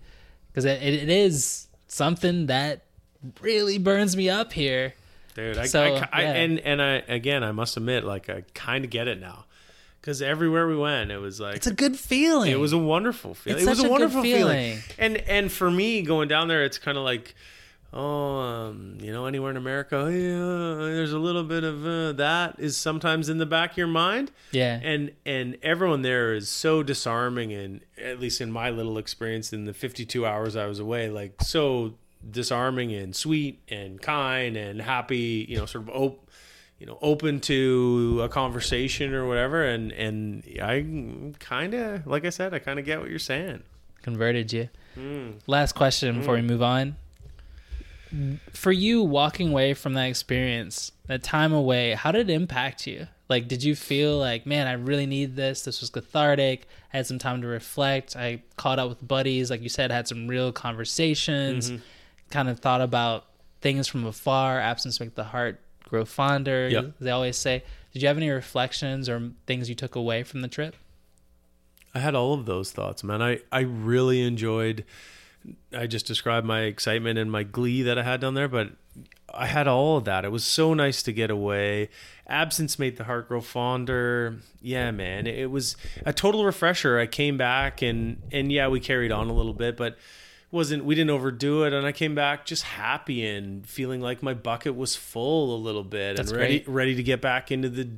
[0.52, 2.84] because it, it is something that
[3.42, 4.94] really burns me up here.
[5.34, 5.58] dude.
[5.58, 6.32] I, So, I, I- yeah.
[6.34, 9.46] and and I again, I must admit, like I kind of get it now,
[10.02, 12.52] because everywhere we went, it was like It's a good feeling.
[12.52, 13.58] it was a wonderful feeling.
[13.60, 14.78] It's it was a a wonderful feeling.
[14.78, 14.80] feeling.
[14.98, 17.36] And and for me, going down there, it's kind of like.
[17.96, 22.12] Oh, um, you know, anywhere in America, oh, yeah, there's a little bit of uh,
[22.14, 24.32] that is sometimes in the back of your mind.
[24.52, 24.80] yeah.
[24.84, 29.66] and and everyone there is so disarming and at least in my little experience in
[29.66, 31.94] the 52 hours i was away like so
[32.30, 35.46] disarming and sweet and kind and happy.
[35.48, 36.30] You know, sort of op-
[36.80, 39.64] you know, open to a conversation or whatever.
[39.64, 43.64] And and I kind of, like I said, I kind of get what you're saying.
[44.02, 44.70] Converted you.
[44.96, 45.32] Hmm.
[45.48, 46.96] Last question before we move on.
[48.54, 53.08] For you walking away from that experience, that time away, how did it impact you?
[53.28, 55.64] Like, did you feel like, man, I really need this?
[55.64, 56.68] This was cathartic.
[56.94, 58.16] I had some time to reflect.
[58.16, 61.72] I caught up with buddies, like you said, had some real conversations.
[61.72, 61.82] Mm-hmm.
[62.30, 63.26] Kind of thought about
[63.62, 64.60] things from afar.
[64.60, 66.70] Absence make the heart grow fonder.
[66.70, 66.94] Yep.
[67.00, 67.64] They always say.
[67.94, 70.76] Did you have any reflections or things you took away from the trip?
[71.94, 73.22] I had all of those thoughts, man.
[73.22, 74.84] I, I really enjoyed.
[75.74, 78.72] I just described my excitement and my glee that I had down there, but
[79.34, 80.26] I had all of that.
[80.26, 81.90] It was so nice to get away.
[82.28, 84.38] Absence made the heart grow fonder.
[84.62, 85.28] Yeah, man.
[85.28, 85.76] It was
[86.06, 87.00] a total refresher.
[87.00, 89.98] I came back and and yeah, we carried on a little bit, but
[90.56, 91.74] wasn't we didn't overdo it.
[91.74, 95.84] And I came back just happy and feeling like my bucket was full a little
[95.84, 96.74] bit That's and ready great.
[96.74, 97.90] ready to get back into the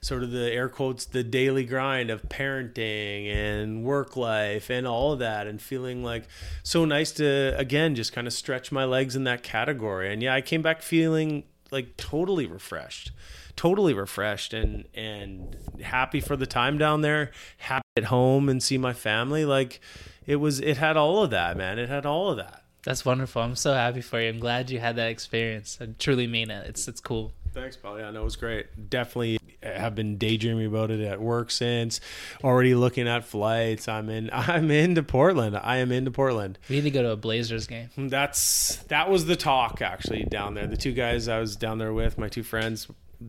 [0.00, 5.12] sort of the air quotes the daily grind of parenting and work life and all
[5.12, 6.28] of that and feeling like
[6.62, 10.12] so nice to again just kind of stretch my legs in that category.
[10.12, 13.10] And yeah I came back feeling like totally refreshed
[13.56, 18.78] totally refreshed and and happy for the time down there happy at home and see
[18.78, 19.44] my family.
[19.44, 19.80] Like
[20.26, 23.42] it was it had all of that man it had all of that That's wonderful.
[23.42, 24.28] I'm so happy for you.
[24.28, 25.78] I'm glad you had that experience.
[25.80, 26.66] I truly mean it.
[26.66, 27.32] It's it's cool.
[27.54, 27.98] Thanks, Paul.
[27.98, 28.88] Yeah, no, it was great.
[28.90, 32.00] Definitely have been daydreaming about it at work since.
[32.42, 33.86] Already looking at flights.
[33.88, 34.30] I'm in.
[34.32, 35.56] I'm into Portland.
[35.56, 36.58] I am into Portland.
[36.68, 37.90] We need to go to a Blazers game.
[37.94, 40.66] Hmm, that's that was the talk actually down there.
[40.66, 42.88] The two guys I was down there with, my two friends,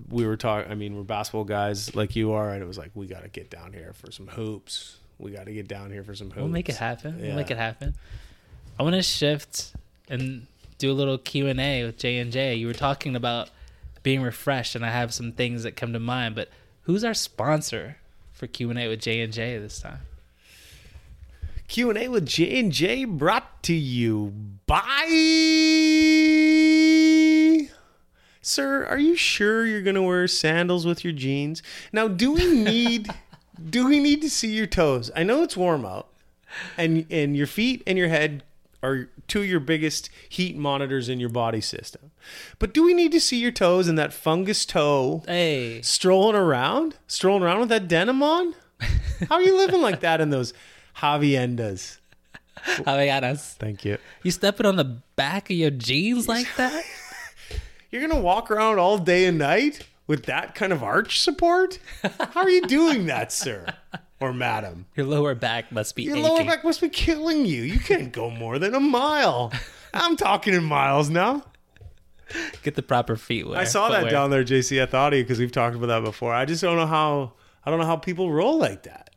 [0.09, 0.71] we were talking.
[0.71, 3.29] I mean, we're basketball guys like you are, and it was like we got to
[3.29, 4.97] get down here for some hoops.
[5.19, 6.37] We got to get down here for some hoops.
[6.37, 7.19] We'll make it happen.
[7.21, 7.95] We'll make it happen.
[8.79, 9.73] I want to shift
[10.09, 10.47] and
[10.77, 12.55] do a little Q and A with J and J.
[12.55, 13.49] You were talking about
[14.01, 16.35] being refreshed, and I have some things that come to mind.
[16.35, 16.49] But
[16.81, 17.97] who's our sponsor
[18.33, 19.99] for Q and A with J and J this time?
[21.67, 24.33] Q and A with J and J brought to you
[24.65, 24.79] by.
[28.41, 31.63] Sir, are you sure you're gonna wear sandals with your jeans?
[31.93, 33.09] Now, do we need
[33.69, 35.11] do we need to see your toes?
[35.15, 36.07] I know it's warm out,
[36.77, 38.43] and and your feet and your head
[38.81, 42.11] are two of your biggest heat monitors in your body system.
[42.59, 46.97] But do we need to see your toes and that fungus toe Hey, strolling around,
[47.07, 48.55] strolling around with that denim on?
[49.29, 50.53] How are you living like that in those
[50.97, 51.99] haciendas?
[52.57, 53.53] Avellanas.
[53.55, 53.97] Thank you.
[54.21, 56.83] You stepping on the back of your jeans like that?
[57.91, 61.79] You're gonna walk around all day and night with that kind of arch support?
[62.19, 63.67] How are you doing that, sir
[64.19, 64.85] or madam?
[64.95, 66.29] Your lower back must be Your aching.
[66.29, 67.63] lower back must be killing you.
[67.63, 69.51] You can't go more than a mile.
[69.93, 71.43] I'm talking in miles now.
[72.63, 73.59] Get the proper feet wear.
[73.59, 74.11] I saw that footwear.
[74.11, 74.81] down there, JC.
[74.81, 76.33] I thought of you because we've talked about that before.
[76.33, 77.33] I just don't know how.
[77.65, 79.09] I don't know how people roll like that.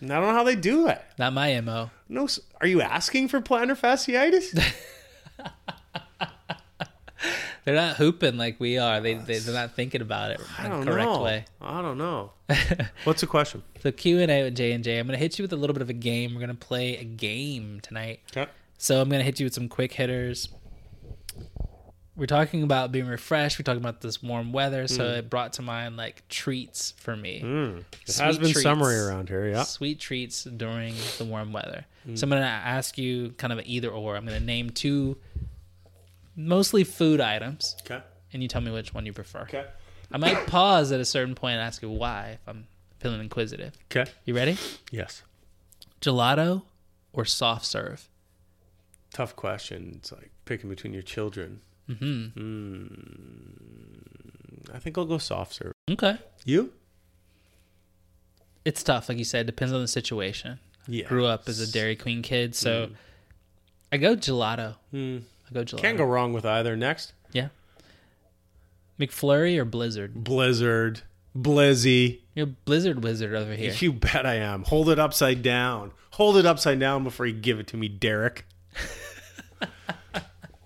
[0.00, 1.00] And I don't know how they do it.
[1.18, 1.90] Not my mo.
[2.08, 2.26] No,
[2.60, 4.72] are you asking for plantar fasciitis?
[7.64, 9.00] They're not hooping like we are.
[9.00, 11.22] They, they they're not thinking about it I the correct know.
[11.22, 11.44] way.
[11.60, 12.32] I don't know.
[13.04, 13.62] What's the question?
[13.82, 14.98] So Q and A with J and J.
[14.98, 16.34] I'm gonna hit you with a little bit of a game.
[16.34, 18.20] We're gonna play a game tonight.
[18.36, 18.50] Okay.
[18.76, 20.50] So I'm gonna hit you with some quick hitters.
[22.16, 23.58] We're talking about being refreshed.
[23.58, 27.40] We're talking about this warm weather, so it brought to mind like treats for me.
[27.42, 27.78] Mm.
[27.80, 28.62] It Sweet has been treats.
[28.62, 29.48] summery around here.
[29.48, 29.64] Yeah.
[29.64, 31.86] Sweet treats during the warm weather.
[32.14, 34.14] So I'm gonna ask you kind of an either or.
[34.16, 35.16] I'm gonna name two,
[36.36, 38.02] mostly food items, Okay.
[38.32, 39.40] and you tell me which one you prefer.
[39.42, 39.64] Okay.
[40.12, 42.66] I might pause at a certain point and ask you why if I'm
[42.98, 43.74] feeling inquisitive.
[43.90, 44.10] Okay.
[44.24, 44.56] You ready?
[44.90, 45.22] Yes.
[46.00, 46.62] Gelato
[47.12, 48.08] or soft serve?
[49.12, 49.92] Tough question.
[49.96, 51.60] It's like picking between your children.
[51.88, 54.74] Mm-hmm.
[54.74, 55.72] I think I'll go soft serve.
[55.90, 56.16] Okay.
[56.44, 56.72] You?
[58.64, 59.46] It's tough, like you said.
[59.46, 60.58] Depends on the situation.
[60.88, 61.06] Yeah.
[61.06, 62.90] Grew up as a Dairy Queen kid, so
[63.92, 64.76] I go gelato.
[64.90, 65.18] Hmm.
[65.50, 65.78] I go gelato.
[65.78, 66.76] Can't go wrong with either.
[66.76, 67.12] Next.
[67.32, 67.48] Yeah.
[68.98, 70.14] McFlurry or Blizzard?
[70.14, 71.02] Blizzard.
[71.36, 72.20] Blizzy.
[72.34, 73.72] You're a Blizzard wizard over here.
[73.78, 74.62] You bet I am.
[74.64, 75.92] Hold it upside down.
[76.12, 78.46] Hold it upside down before you give it to me, Derek.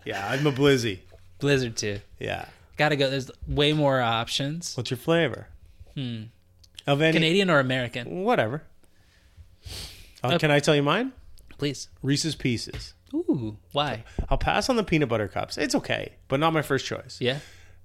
[0.04, 1.00] yeah, I'm a Blizzy.
[1.38, 2.00] Blizzard too.
[2.18, 2.44] Yeah.
[2.76, 3.08] Gotta go.
[3.08, 4.76] There's way more options.
[4.76, 5.48] What's your flavor?
[5.94, 6.24] Hmm.
[6.86, 8.22] Of any Canadian or American?
[8.24, 8.62] whatever.
[10.22, 11.12] Uh, can I tell you mine?
[11.56, 11.88] Please.
[12.02, 12.94] Reese's Pieces.
[13.14, 13.56] Ooh.
[13.72, 14.04] Why?
[14.28, 15.56] I'll pass on the peanut butter cups.
[15.58, 17.18] It's okay, but not my first choice.
[17.20, 17.38] Yeah.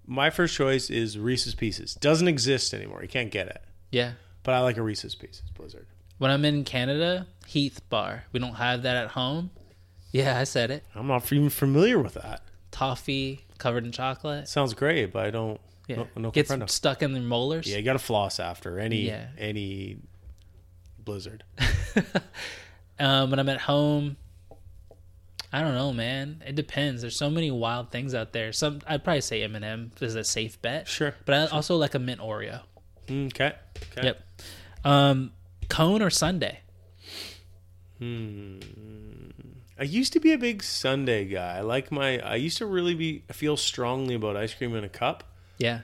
[0.06, 1.96] My first choice is Reese's Pieces.
[1.96, 3.02] Doesn't exist anymore.
[3.02, 3.62] You can't get it.
[3.92, 4.14] Yeah.
[4.44, 5.88] But I like a Reese's Pieces Blizzard.
[6.18, 8.26] When I'm in Canada, Heath Bar.
[8.34, 9.50] We don't have that at home.
[10.12, 10.84] Yeah, I said it.
[10.94, 12.42] I'm not even familiar with that.
[12.72, 14.48] Toffee covered in chocolate.
[14.48, 15.60] Sounds great, but I don't.
[15.88, 16.70] Yeah, No, no gets comprendo.
[16.70, 17.68] stuck in the molars.
[17.68, 19.28] Yeah, you got to floss after any Yeah.
[19.38, 19.98] any
[21.00, 21.44] blizzard.
[23.00, 24.18] Um, when I'm at home,
[25.54, 26.42] I don't know, man.
[26.46, 27.02] It depends.
[27.02, 28.52] There's so many wild things out there.
[28.52, 30.88] Some I'd probably say M&M is a safe bet.
[30.88, 31.14] Sure.
[31.26, 32.62] but I also like a mint Oreo.
[33.10, 33.54] Okay.
[33.92, 34.04] Okay.
[34.04, 34.24] Yep.
[34.84, 35.32] Um,
[35.70, 36.58] cone or sundae?
[39.80, 41.58] I used to be a big sundae guy.
[41.58, 42.20] I like my.
[42.20, 45.24] I used to really be feel strongly about ice cream in a cup.
[45.58, 45.82] Yeah.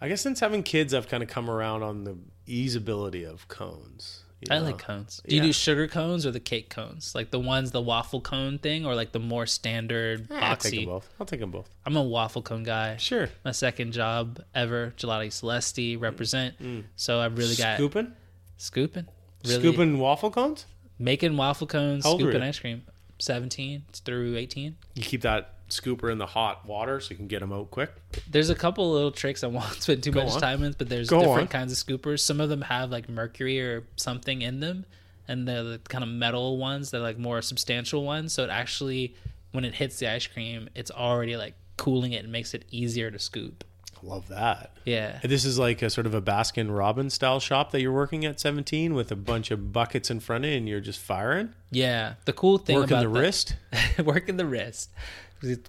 [0.00, 2.16] I guess since having kids, I've kind of come around on the
[2.48, 4.23] easeability of cones.
[4.50, 4.64] I know?
[4.64, 5.22] like cones.
[5.26, 7.14] Do you do sugar cones or the cake cones?
[7.14, 10.72] Like the ones, the waffle cone thing, or like the more standard Eh, I'll take
[10.74, 11.08] them both.
[11.20, 11.68] I'll take them both.
[11.86, 12.96] I'm a waffle cone guy.
[12.96, 13.28] Sure.
[13.44, 16.58] My second job ever, Gelati Celesti, represent.
[16.62, 16.84] Mm.
[16.96, 18.12] So I've really got Scooping,
[18.56, 19.06] scooping,
[19.44, 20.66] really scooping waffle cones.
[20.98, 22.82] making waffle cones, How old were scooping ice cream.
[23.18, 24.76] 17 through 18.
[24.94, 27.90] You keep that scooper in the hot water so you can get them out quick.
[28.30, 30.40] There's a couple little tricks I won't spend too Go much on.
[30.40, 31.48] time with, but there's Go different on.
[31.48, 32.20] kinds of scoopers.
[32.20, 34.84] Some of them have like mercury or something in them,
[35.28, 36.90] and they're the kind of metal ones.
[36.90, 38.32] They're like more substantial ones.
[38.32, 39.14] So it actually,
[39.52, 43.10] when it hits the ice cream, it's already like cooling it and makes it easier
[43.10, 43.64] to scoop.
[44.02, 44.72] Love that.
[44.84, 45.18] Yeah.
[45.24, 48.38] This is like a sort of a Baskin Robbins style shop that you're working at
[48.38, 52.14] 17 with a bunch of buckets in front of you and you're just firing, Yeah.
[52.26, 53.56] The cool thing working about the wrist.
[54.04, 54.90] working the wrist,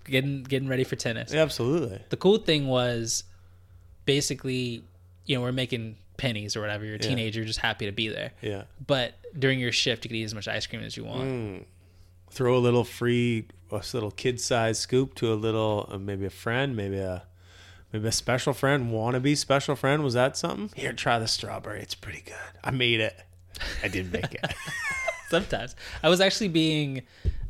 [0.05, 1.33] getting getting ready for tennis.
[1.33, 2.01] Absolutely.
[2.09, 3.23] The cool thing was
[4.05, 4.83] basically,
[5.25, 6.85] you know, we're making pennies or whatever.
[6.85, 7.09] You're a Yeah.
[7.09, 8.31] teenager, you're just happy to be there.
[8.41, 8.63] Yeah.
[8.85, 11.23] But during your shift, you could eat as much ice cream as you want.
[11.23, 11.63] Mm.
[12.31, 16.29] Throw a little free, a little kid sized scoop to a little, uh, maybe a
[16.29, 17.23] friend, maybe a,
[17.91, 20.03] maybe a special friend, wannabe special friend.
[20.03, 20.69] Was that something?
[20.79, 21.81] Here, try the strawberry.
[21.81, 22.35] It's pretty good.
[22.63, 23.15] I made it.
[23.83, 24.45] I didn't make it.
[25.29, 27.01] Sometimes I was actually being,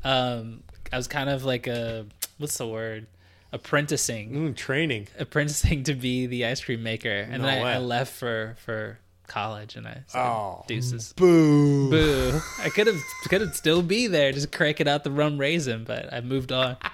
[0.04, 2.06] um, I was kind of like a
[2.38, 3.08] what's the word,
[3.52, 5.08] apprenticing, mm, training.
[5.18, 7.76] apprenticing to be the ice cream maker, and No then I.
[7.76, 11.14] I left for for college, and I said, Oh, deuces.
[11.14, 11.90] Boo.
[11.90, 12.40] Boo!
[12.60, 16.14] I could have could have still be there, just cranking out the rum raisin, but
[16.14, 16.78] I moved on.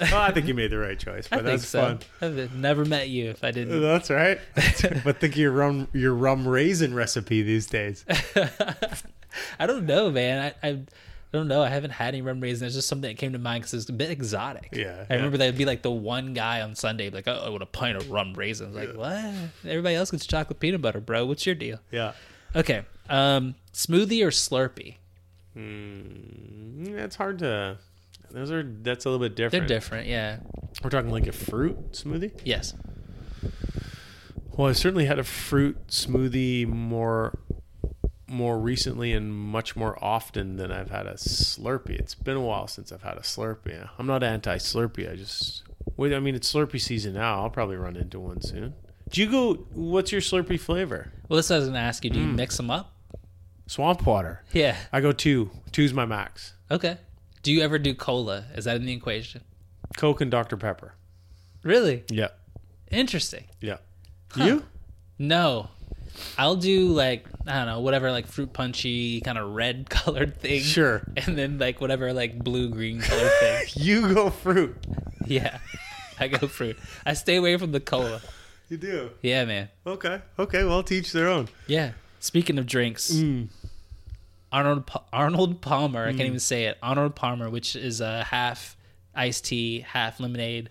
[0.00, 1.80] Oh, I think you made the right choice, I but think that's so.
[1.80, 2.00] fun.
[2.20, 3.80] I've never met you if I didn't.
[3.80, 4.38] That's right.
[4.54, 8.04] but think of your rum your rum raisin recipe these days.
[9.58, 10.52] I don't know, man.
[10.62, 10.80] I, I
[11.32, 11.62] don't know.
[11.62, 12.66] I haven't had any rum raisin.
[12.66, 14.68] It's just something that came to mind because it's a bit exotic.
[14.72, 15.16] Yeah, I yeah.
[15.16, 17.66] remember that would be like the one guy on Sunday, like, oh, I want a
[17.66, 18.76] pint of rum raisins.
[18.76, 19.34] Like, what?
[19.64, 21.24] Everybody else gets chocolate peanut butter, bro.
[21.24, 21.78] What's your deal?
[21.90, 22.12] Yeah.
[22.54, 22.84] Okay.
[23.08, 24.96] Um, smoothie or Slurpee?
[25.56, 27.78] Mm, it's hard to.
[28.30, 29.68] Those are that's a little bit different.
[29.68, 30.06] They're different.
[30.08, 30.38] Yeah.
[30.82, 32.32] We're talking like a fruit smoothie.
[32.44, 32.74] Yes.
[34.56, 37.38] Well, I've certainly had a fruit smoothie more
[38.32, 41.98] more recently and much more often than I've had a Slurpee.
[41.98, 43.88] It's been a while since I've had a Slurpee.
[43.98, 45.10] I'm not anti Slurpee.
[45.12, 45.62] I just
[45.96, 46.12] wait.
[46.14, 47.42] I mean, it's Slurpee season now.
[47.42, 48.74] I'll probably run into one soon.
[49.10, 49.54] Do you go?
[49.74, 51.12] What's your Slurpee flavor?
[51.28, 52.10] Well, this I was going to ask you.
[52.10, 52.34] Do you Mm.
[52.36, 52.94] mix them up?
[53.66, 54.42] Swamp water.
[54.52, 54.76] Yeah.
[54.92, 55.50] I go two.
[55.70, 56.54] Two's my max.
[56.70, 56.96] Okay.
[57.42, 58.44] Do you ever do cola?
[58.54, 59.42] Is that in the equation?
[59.96, 60.94] Coke and Dr Pepper.
[61.62, 62.28] Really Yeah.
[62.90, 63.44] interesting.
[63.60, 63.78] Yeah.
[64.36, 64.64] You?
[65.18, 65.68] No.
[66.38, 70.60] I'll do like I don't know whatever like fruit punchy kind of red colored thing.
[70.60, 71.02] Sure.
[71.16, 73.66] And then like whatever like blue green colored thing.
[73.76, 74.76] You go fruit.
[75.26, 75.58] Yeah.
[76.20, 76.78] I go fruit.
[77.06, 78.20] I stay away from the cola.
[78.68, 79.10] You do.
[79.22, 79.68] Yeah, man.
[79.86, 80.20] Okay.
[80.38, 80.64] Okay.
[80.64, 81.48] Well, teach their own.
[81.66, 81.92] Yeah.
[82.20, 83.48] Speaking of drinks, Mm.
[84.52, 86.04] Arnold Pa- Arnold Palmer.
[86.04, 86.78] I can't even say it.
[86.82, 88.76] Arnold Palmer, which is a half
[89.14, 90.68] iced tea, half lemonade.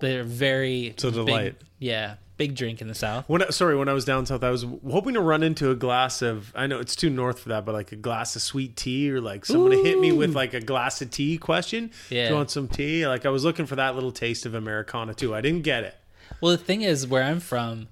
[0.00, 1.56] They're very It's a big- delight.
[1.78, 3.28] yeah, big drink in the South.
[3.28, 5.74] When I, sorry, when I was down south, I was hoping to run into a
[5.74, 6.52] glass of.
[6.54, 9.20] I know it's too north for that, but like a glass of sweet tea, or
[9.20, 11.90] like someone to hit me with like a glass of tea question.
[12.08, 12.24] Yeah.
[12.24, 13.06] Do you want some tea?
[13.06, 15.34] Like I was looking for that little taste of Americana too.
[15.34, 15.96] I didn't get it.
[16.40, 17.88] Well, the thing is, where I'm from,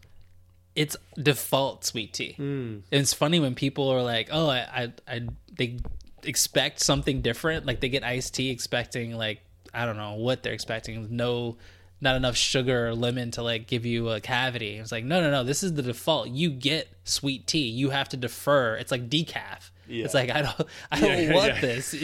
[0.75, 2.35] it's default sweet tea.
[2.35, 2.79] Hmm.
[2.91, 5.79] And it's funny when people are like, "Oh, I, I, I," they
[6.23, 7.67] expect something different.
[7.67, 9.41] Like they get iced tea, expecting like
[9.75, 11.09] I don't know what they're expecting.
[11.11, 11.57] No,
[12.01, 14.77] not enough sugar or lemon to like give you a cavity.
[14.77, 15.45] It's like, no, no, no.
[15.45, 16.29] This is the default.
[16.29, 17.69] You get sweet tea.
[17.69, 18.77] You have to defer.
[18.77, 19.71] It's like decaf.
[19.89, 20.05] Yeah.
[20.05, 21.61] It's like I don't, I don't Yeah, want yeah.
[21.61, 21.95] this.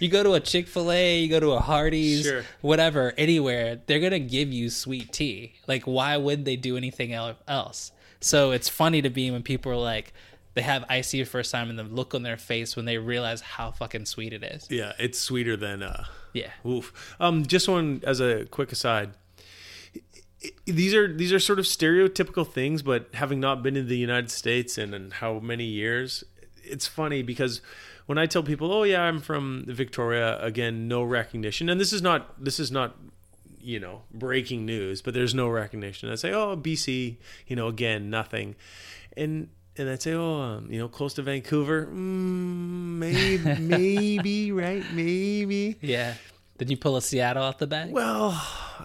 [0.00, 2.42] You go to a Chick Fil A, you go to a Hardee's, Sure.
[2.60, 5.54] whatever, anywhere, they're gonna give you sweet tea.
[5.66, 7.92] Like, why would they do anything else?
[8.20, 10.12] So it's funny to me when people are like,
[10.54, 13.40] they have tea the first time, and the look on their face when they realize
[13.42, 14.66] how fucking sweet it is.
[14.70, 15.82] Yeah, it's sweeter than.
[15.82, 17.14] uh Yeah, Oof.
[17.20, 19.12] Um, just one as a quick aside.
[20.64, 24.30] These are these are sort of stereotypical things, but having not been in the United
[24.30, 26.24] States in, in how many years,
[26.62, 27.60] it's funny because
[28.06, 32.02] when I tell people, "Oh yeah, I'm from Victoria," again, no recognition, and this is
[32.02, 32.96] not this is not
[33.60, 36.10] you know breaking news, but there's no recognition.
[36.10, 37.16] I say, "Oh BC,"
[37.46, 38.54] you know, again, nothing,
[39.16, 44.84] and and I'd say, "Oh, um, you know, close to Vancouver, mm, maybe, maybe, right,
[44.92, 46.14] maybe." Yeah.
[46.58, 47.92] Did you pull a Seattle out the bag?
[47.92, 48.40] Well,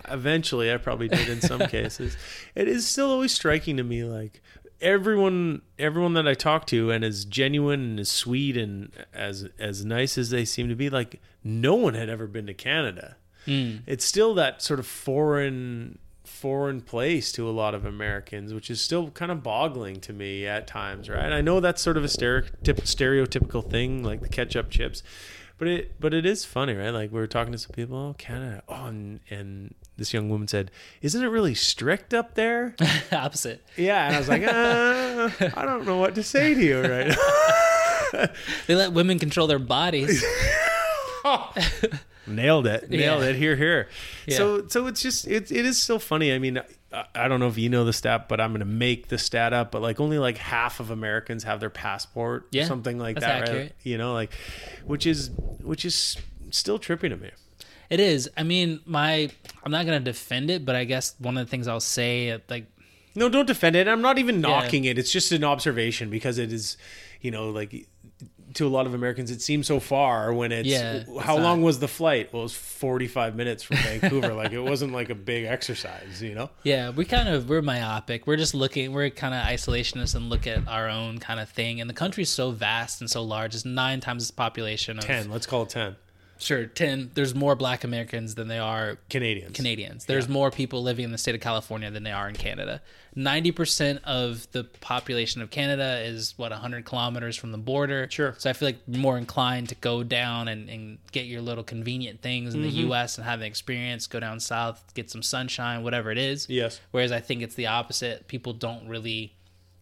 [0.10, 2.18] eventually, I probably did in some cases.
[2.56, 4.42] It is still always striking to me, like
[4.82, 9.86] everyone, everyone that I talk to, and as genuine and as sweet and as as
[9.86, 13.18] nice as they seem to be, like no one had ever been to Canada.
[13.46, 13.78] Hmm.
[13.88, 18.82] It's still that sort of foreign foreign place to a lot of Americans, which is
[18.82, 21.32] still kind of boggling to me at times, right?
[21.32, 25.04] I know that's sort of a stereotypical thing, like the ketchup chips,
[25.62, 26.90] but it but it is funny, right?
[26.90, 30.48] Like we were talking to some people, oh Canada, oh, and, and this young woman
[30.48, 30.72] said,
[31.04, 32.76] "Isn't it really strict up there?"
[33.12, 33.64] Opposite.
[33.78, 37.08] yeah, and I was like, uh, I don't know what to say to you right
[37.10, 38.26] now.
[38.68, 40.26] They let women control their bodies.
[42.28, 42.90] Nailed it.
[42.90, 43.30] Nailed Yeah.
[43.30, 43.36] it.
[43.36, 43.88] Here, here.
[44.26, 44.38] Yeah.
[44.38, 46.34] So, so it's just it, it is still funny.
[46.34, 46.60] I mean,
[46.94, 49.54] I, don't know if you know the stat, but I'm going to make the stat
[49.54, 49.72] up.
[49.72, 53.72] But like, only like half of Americans have their passport, Yeah, something like that, right?
[53.84, 54.34] You know, like,
[54.86, 55.32] which is
[55.62, 56.18] which is
[56.52, 57.32] still trippy to me.
[57.90, 58.30] It is.
[58.38, 59.30] I mean, my
[59.64, 62.66] I'm not gonna defend it, but I guess one of the things I'll say, like,
[63.16, 63.88] No, don't defend it.
[63.88, 64.98] I'm not even knocking it.
[64.98, 66.78] It's just an observation because it is,
[67.22, 67.88] you know, like
[68.56, 70.68] to a lot of Americans, it seems so far when it's.
[70.68, 71.66] Yeah, how it's long not.
[71.66, 72.32] was the flight?
[72.32, 74.34] Well, it was 45 minutes from Vancouver.
[74.34, 76.50] like it wasn't like a big exercise, you know.
[76.64, 78.28] yeah, we kind of we're myopic.
[78.28, 78.94] We're just looking.
[78.94, 81.82] We're kind of isolationists and look at our own kind of thing.
[81.82, 83.56] And the country's so vast and so large.
[83.56, 84.98] It's nine times its population.
[84.98, 85.30] Of, Ten.
[85.30, 85.96] Let's call it ten.
[86.42, 87.12] Sure, ten.
[87.14, 89.56] There's more Black Americans than they are Canadians.
[89.56, 90.06] Canadians.
[90.06, 92.82] There's more people living in the state of California than they are in Canada.
[93.16, 98.08] 90% of the population of Canada is, what, 100 kilometers from the border.
[98.10, 98.34] Sure.
[98.40, 102.22] So I feel like more inclined to go down and, and get your little convenient
[102.22, 102.88] things in the Mm-hmm.
[102.88, 103.18] U.S.
[103.18, 106.48] and have an experience, go down south, get some sunshine, whatever it is.
[106.50, 106.80] Yes.
[106.92, 108.28] Whereas I think it's the opposite.
[108.28, 109.36] People don't really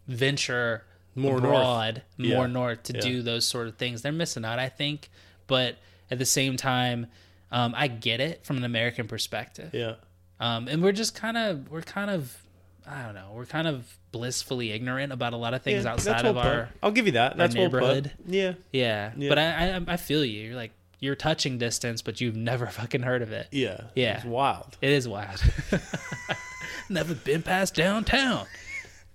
[0.07, 0.83] venture
[1.15, 1.43] More north.
[1.45, 2.35] abroad, Yeah.
[2.35, 3.01] more north to Yeah.
[3.01, 4.01] do those sort of things.
[4.01, 5.09] They're missing out, I think.
[5.47, 5.77] But
[6.11, 7.07] at the same time,
[7.51, 9.71] um, I get it from an American perspective.
[9.73, 9.95] Yeah.
[10.39, 12.35] Um, and we're just kind of, we're kind of,
[12.87, 16.25] I don't know, we're kind of blissfully ignorant about a lot of things Yeah, outside
[16.25, 16.45] of put.
[16.45, 17.37] our, I'll give you that.
[17.37, 18.11] That's neighborhood.
[18.25, 18.53] Yeah.
[18.71, 19.11] yeah.
[19.17, 19.29] Yeah.
[19.29, 20.41] But I, I, I feel you.
[20.47, 23.47] You're like, you're touching distance, but you've never fucking heard of it.
[23.51, 23.81] Yeah.
[23.95, 24.17] Yeah.
[24.17, 24.77] It's wild.
[24.81, 25.41] It is wild.
[26.89, 28.47] Never been past downtown.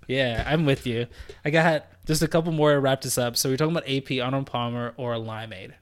[0.07, 1.07] Yeah, I'm with you.
[1.45, 3.37] I got just a couple more to wrap this up.
[3.37, 5.73] So we're talking about AP, Arnold Palmer, or Limeade.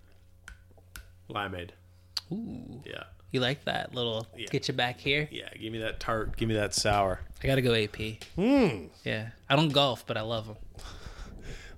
[1.30, 1.70] Limeade.
[2.30, 3.04] Ooh, Yeah.
[3.30, 4.46] you like that little Yeah.
[4.50, 5.28] get you back here?
[5.30, 5.48] Yeah.
[5.58, 6.36] Give me that tart.
[6.36, 7.20] Give me that sour.
[7.42, 8.20] I gotta go AP.
[8.36, 8.86] Hmm.
[9.04, 10.56] Yeah, I don't golf, but I love them.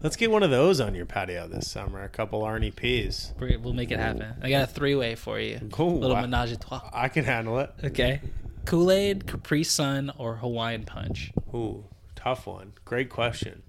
[0.03, 2.03] Let's get one of those on your patio this summer.
[2.03, 3.33] A couple Arnie P's.
[3.39, 4.35] We're, we'll make it happen.
[4.43, 5.61] I got a three way for you.
[5.73, 5.99] Cool.
[6.01, 6.83] Little I- menage a trois.
[6.93, 7.71] I can handle it.
[7.83, 8.21] Okay.
[8.67, 11.33] Kool Aid, Capri Sun, or Hawaiian Punch?
[11.55, 11.85] Ooh,
[12.17, 12.73] tough one.
[12.85, 13.63] Great question.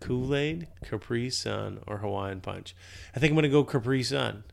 [0.00, 2.74] Kool Aid, Capri Sun, or Hawaiian Punch?
[3.14, 4.44] I think I'm gonna go Capri Sun.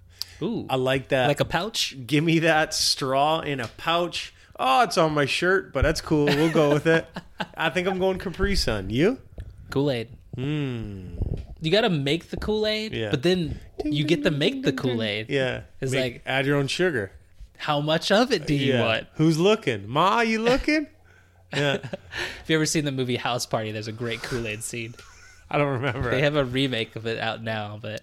[0.41, 1.27] Ooh, I like that.
[1.27, 1.95] like a pouch.
[2.05, 4.33] Give me that straw in a pouch.
[4.57, 6.25] Oh, it's on my shirt, but that's cool.
[6.25, 7.05] We'll go with it.
[7.57, 8.89] I think I'm going Capri Sun.
[8.89, 9.19] You?
[9.69, 10.09] Kool Aid.
[10.35, 11.15] Hmm.
[11.61, 13.09] You got to make the Kool Aid, Yeah.
[13.11, 15.29] but then you get to make the Kool Aid.
[15.29, 15.61] Yeah.
[15.81, 17.11] It's Make- like- add your own sugar.
[17.57, 18.81] How much of it do you yeah.
[18.85, 19.07] want?
[19.15, 19.87] Who's looking?
[19.87, 20.87] Ma, you looking?
[21.53, 21.75] yeah.
[21.75, 24.95] If you ever seen the movie House Party, there's a great Kool Aid scene.
[25.51, 26.11] I don't remember.
[26.11, 28.01] They have a remake of it out now, but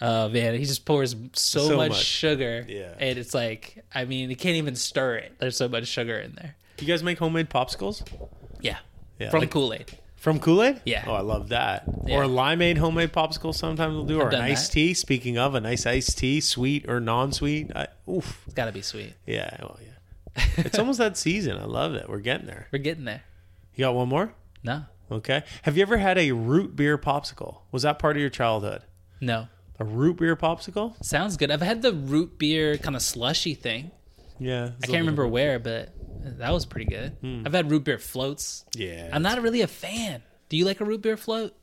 [0.00, 2.04] uh, man, he just pours so, So much, much.
[2.04, 2.94] sugar, Yeah.
[2.98, 5.32] and it's like, I mean, you can't even stir it.
[5.38, 6.56] There's so much sugar in there.
[6.80, 8.06] you guys make homemade popsicles
[8.60, 8.78] Yeah,
[9.18, 9.86] Yeah, from like- Kool Aid.
[10.16, 10.80] from Kool Aid?
[10.84, 11.04] Yeah.
[11.06, 11.84] Oh, I love that.
[12.06, 12.16] Yeah.
[12.18, 14.74] Or limeade homemade popsicles sometimes we'll do, or an iced that.
[14.74, 14.94] tea.
[14.94, 17.70] Speaking of, a nice iced tea, sweet or non sweet.
[18.08, 18.42] Oof.
[18.46, 19.14] It's got to be sweet.
[19.26, 19.56] Yeah.
[19.60, 20.44] Well, yeah.
[20.58, 21.56] it's almost that season.
[21.58, 22.08] I love it.
[22.08, 22.68] We're getting there.
[22.72, 23.22] We're getting there.
[23.74, 24.32] You got one more?
[24.62, 25.42] No, Okay.
[25.62, 27.58] Have you ever had a root beer popsicle?
[27.72, 28.82] Was that part of your childhood?
[29.20, 29.48] no,
[29.80, 31.02] A root beer popsicle?
[31.04, 31.50] sounds good.
[31.50, 33.90] I've had the root beer kind of slushy thing.
[34.38, 34.70] Yeah.
[34.82, 35.90] I can't remember where, but
[36.38, 37.16] that was pretty good.
[37.20, 37.42] Hmm.
[37.46, 38.64] I've had root beer floats.
[38.74, 39.08] Yeah.
[39.12, 40.22] I'm not really a fan.
[40.48, 41.54] Do you like a root beer float?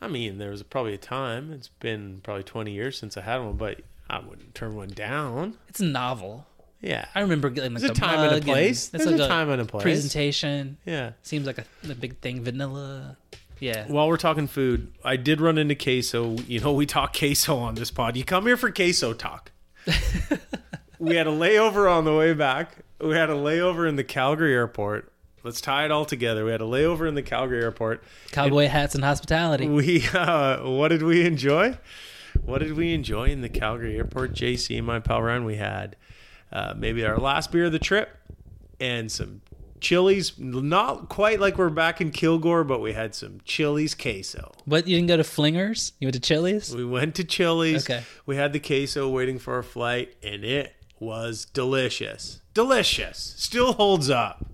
[0.00, 1.52] I mean, there was probably a time.
[1.52, 5.58] It's been probably 20 years since I had one, but I wouldn't turn one down.
[5.68, 6.46] It's novel.
[6.80, 7.04] Yeah.
[7.14, 8.90] I remember getting like There's a the time and a place.
[8.94, 9.82] it's There's like a time and a place.
[9.82, 11.12] Presentation Yeah.
[11.22, 12.42] seems like a, a big thing.
[12.42, 13.18] Vanilla.
[13.60, 13.86] Yeah.
[13.86, 16.36] While we're talking food, I did run into queso.
[16.46, 18.16] You know, we talk queso on this pod.
[18.16, 19.52] You come here for queso talk.
[20.98, 22.78] we had a layover on the way back.
[23.00, 25.12] We had a layover in the Calgary airport.
[25.42, 26.44] Let's tie it all together.
[26.44, 28.02] We had a layover in the Calgary airport.
[28.30, 29.68] Cowboy hats and hospitality.
[29.68, 31.78] We uh, what did we enjoy?
[32.44, 34.34] What did we enjoy in the Calgary airport?
[34.34, 35.44] JC and my pal Ryan.
[35.44, 35.96] We had
[36.52, 38.10] uh, maybe our last beer of the trip
[38.78, 39.40] and some
[39.80, 40.32] chilies.
[40.38, 44.52] Not quite like we're back in Kilgore, but we had some chilies queso.
[44.64, 45.92] What you didn't go to Flingers?
[45.98, 46.74] You went to Chili's?
[46.74, 47.84] We went to Chili's.
[47.88, 48.02] Okay.
[48.26, 52.40] We had the queso waiting for our flight, and it was delicious.
[52.54, 53.34] Delicious.
[53.38, 54.44] Still holds up.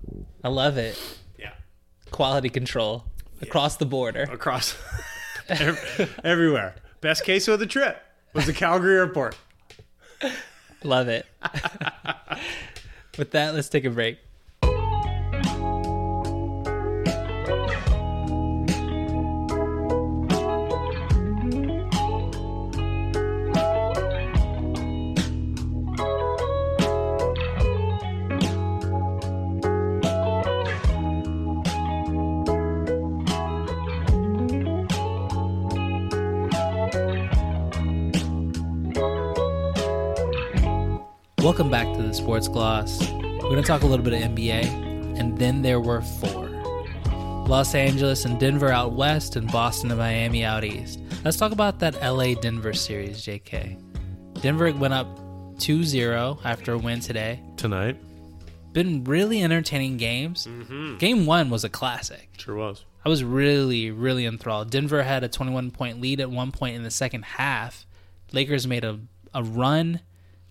[0.43, 0.97] I love it.
[1.37, 1.51] Yeah.
[2.11, 3.05] Quality control
[3.41, 4.23] across the border.
[4.23, 4.75] Across
[5.49, 6.75] ev- everywhere.
[7.01, 8.01] Best queso of the trip
[8.33, 9.37] was the Calgary airport.
[10.83, 11.25] Love it.
[13.17, 14.19] With that, let's take a break.
[42.27, 43.09] Sports Gloss.
[43.09, 46.49] We're going to talk a little bit of NBA, and then there were four
[47.47, 50.99] Los Angeles and Denver out west, and Boston and Miami out east.
[51.23, 53.81] Let's talk about that LA Denver series, JK.
[54.41, 55.07] Denver went up
[55.59, 57.41] 2 0 after a win today.
[57.55, 57.95] Tonight.
[58.73, 60.47] Been really entertaining games.
[60.47, 60.97] Mm-hmm.
[60.97, 62.31] Game one was a classic.
[62.37, 62.83] Sure was.
[63.05, 64.69] I was really, really enthralled.
[64.69, 67.87] Denver had a 21 point lead at one point in the second half.
[68.33, 68.99] Lakers made a,
[69.33, 70.01] a run,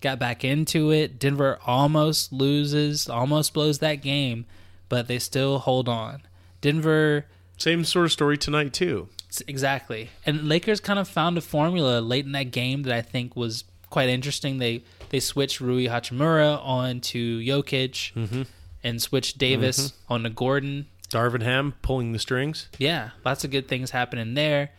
[0.01, 1.19] got back into it.
[1.19, 4.45] Denver almost loses, almost blows that game,
[4.89, 6.21] but they still hold on.
[6.61, 7.25] Denver,
[7.57, 9.09] Same sort of story tonight, too.
[9.47, 10.09] exactly.
[10.25, 13.63] And Lakers kind of found a formula late in that game that I think was
[13.89, 14.57] quite interesting.
[14.57, 18.43] They they switched Rui Hachimura on to Jokic mm-hmm.
[18.83, 20.13] and switched Davis mm-hmm.
[20.13, 20.87] on to Gordon.
[21.09, 22.67] Darvin Ham pulling the strings.
[22.77, 24.71] Yeah, lots of good things happening there.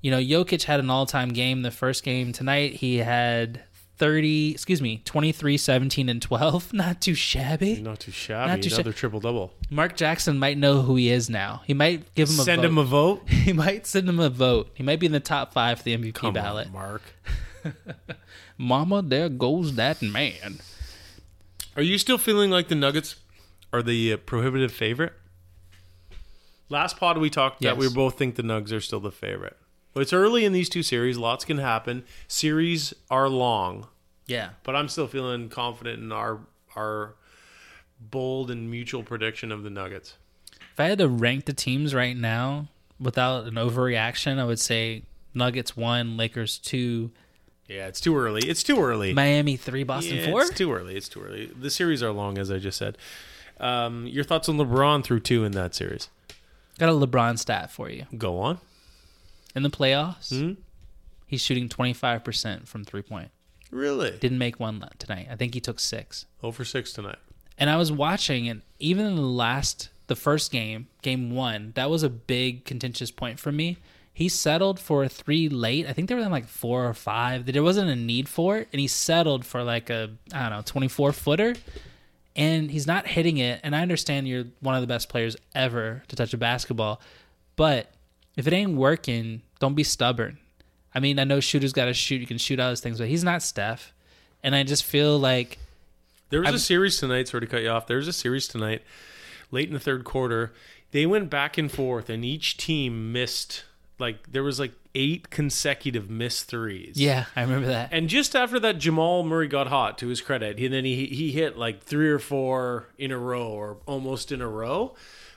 [0.00, 2.74] You know, Jokic had an all-time game the first game tonight.
[2.74, 3.62] He had
[3.96, 6.72] 30, excuse me, 23, 17 and 12.
[6.72, 7.80] Not too shabby.
[7.80, 8.50] Not too shabby.
[8.50, 9.52] Not too sha- Another triple double.
[9.70, 11.62] Mark Jackson might know who he is now.
[11.66, 12.66] He might give him a Send vote.
[12.68, 13.22] him a vote.
[13.28, 14.70] he might send him a vote.
[14.74, 16.66] He might be in the top 5 for the MVP Come ballot.
[16.66, 17.02] on, Mark.
[18.58, 20.58] Mama, there goes that man.
[21.76, 23.16] Are you still feeling like the Nuggets
[23.72, 25.12] are the uh, prohibitive favorite?
[26.68, 29.56] Last pod we talked that we both think the Nugs are still the favorite.
[29.96, 31.16] It's early in these two series.
[31.16, 32.04] Lots can happen.
[32.28, 33.86] Series are long,
[34.26, 34.50] Yeah.
[34.62, 36.40] but I'm still feeling confident in our
[36.76, 37.14] our
[38.00, 40.14] bold and mutual prediction of the Nuggets.
[40.72, 42.66] If I had to rank the teams right now
[42.98, 47.12] without an overreaction, I would say Nuggets 1, Lakers 2,
[47.68, 48.42] Yeah, it's too early.
[48.42, 49.14] It's too early.
[49.14, 50.42] Miami 3, Boston Yeah, 4.
[50.42, 50.96] It's too early.
[50.96, 51.46] It's too early.
[51.46, 52.98] The series are long, as I just said.
[53.60, 56.08] Um, your thoughts on LeBron through two in that series?
[56.78, 58.06] Got a LeBron stat for you.
[58.18, 58.58] Go on.
[59.54, 60.52] In the playoffs, Hmm?
[61.26, 63.30] he's shooting 25% from three point.
[63.70, 64.12] Really?
[64.18, 65.28] Didn't make one tonight.
[65.30, 66.26] I think he took six.
[66.42, 67.18] Over six tonight.
[67.58, 71.88] And I was watching, and even in the last, the first game, game one, that
[71.90, 73.78] was a big contentious point for me.
[74.12, 75.86] He settled for a three late.
[75.88, 77.46] I think they were in like four or five.
[77.46, 80.62] There wasn't a need for it, and he settled for like a I don't know
[80.64, 81.54] twenty four footer,
[82.36, 83.60] and he's not hitting it.
[83.64, 87.00] And I understand you're one of the best players ever to touch a basketball,
[87.56, 87.90] but
[88.36, 90.38] if it ain't working, don't be stubborn.
[90.94, 92.20] I mean, I know shooters got to shoot.
[92.20, 93.92] You can shoot all those things, but he's not Steph,
[94.42, 95.58] and I just feel like
[96.30, 97.28] There was I'm- a series tonight.
[97.28, 97.86] Sorry to cut you off.
[97.86, 98.82] There was a series tonight,
[99.50, 100.52] late in the third quarter.
[100.92, 103.64] They went back and forth, and each team missed.
[103.98, 106.96] Like there was like eight consecutive missed threes.
[106.96, 107.90] yeah, I remember that.
[107.92, 109.98] And just after that, Jamal Murray got hot.
[109.98, 113.46] To his credit, and then he he hit like three or four in a row,
[113.48, 114.94] or almost in a row.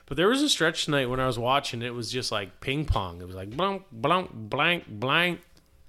[0.08, 1.82] But there was a stretch tonight when I was watching.
[1.82, 3.20] It was just like ping pong.
[3.20, 5.40] It was like blank, blank, blank, blank.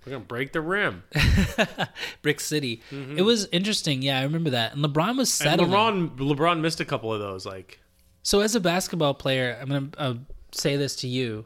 [0.06, 1.04] We're gonna break the rim.
[2.22, 2.82] Brick City.
[2.92, 4.02] It was interesting.
[4.02, 4.74] Yeah, I remember that.
[4.76, 5.70] And LeBron was And settling.
[5.72, 7.46] LeBron LeBron missed a couple of those.
[7.46, 7.80] Like
[8.24, 10.14] So, as a basketball player, I'm going to uh,
[10.52, 11.46] say this to you.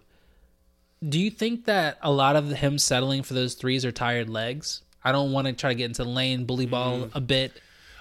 [1.08, 4.82] Do you think that a lot of him settling for those threes are tired legs?
[5.04, 7.52] I don't want to try to get into the lane, bully ball a bit.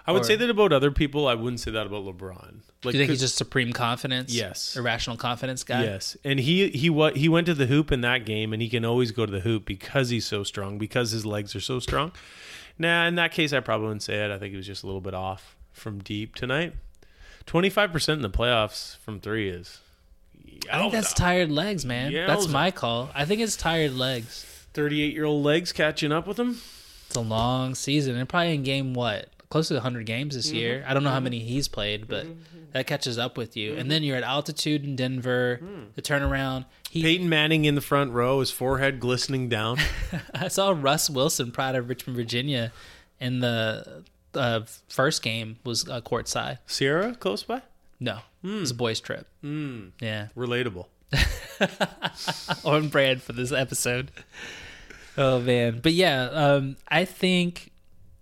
[0.07, 1.29] I would Or- say that about other people.
[1.29, 2.61] I wouldn't say that about LeBron.
[2.85, 4.35] Like, Do you think he's just supreme confidence?
[4.35, 4.75] Yes.
[4.77, 5.85] Irrational confidence guy?
[5.85, 8.69] Yes, and he he what he went to the hoop in that game, and he
[8.69, 11.79] can always go to the hoop because he's so strong, because his legs are so
[11.79, 12.11] strong.
[12.79, 14.31] Nah, in that case, I probably wouldn't say it.
[14.33, 16.75] I think he was just a little bit off from deep tonight.
[17.47, 19.79] Twenty five percent in the playoffs from three is.
[20.71, 22.13] I think that's tired legs, man.
[22.13, 23.11] That's my call.
[23.15, 24.45] I think it's tired legs.
[24.75, 26.61] Thirty eight year old legs catching up with him.
[27.07, 28.17] It's a long season.
[28.17, 29.29] And probably in game what?
[29.53, 30.79] Close to 100 games this year.
[30.79, 30.91] Mm-hmm.
[30.91, 31.25] I don't know how mm-hmm.
[31.25, 32.61] many he's played, but mm-hmm.
[32.73, 33.75] that catches up with you.
[33.77, 35.61] And then you're at altitude in Denver.
[35.63, 35.93] Mm.
[35.95, 36.65] The turnaround.
[36.89, 39.77] He, Peyton Manning in the front row, his forehead glistening down.
[40.35, 42.73] I saw Russ Wilson, proud of Richmond, Virginia,
[43.21, 46.57] in the uh, first game was uh, courtside.
[46.67, 47.61] Ciara close by.
[48.01, 48.79] No, it was a hmm.
[48.79, 49.27] boys' trip.
[49.43, 49.89] Hmm.
[50.01, 50.87] Yeah, Relatable.
[52.65, 54.13] on brand for this episode.
[55.19, 57.72] Oh man, but yeah, um, I think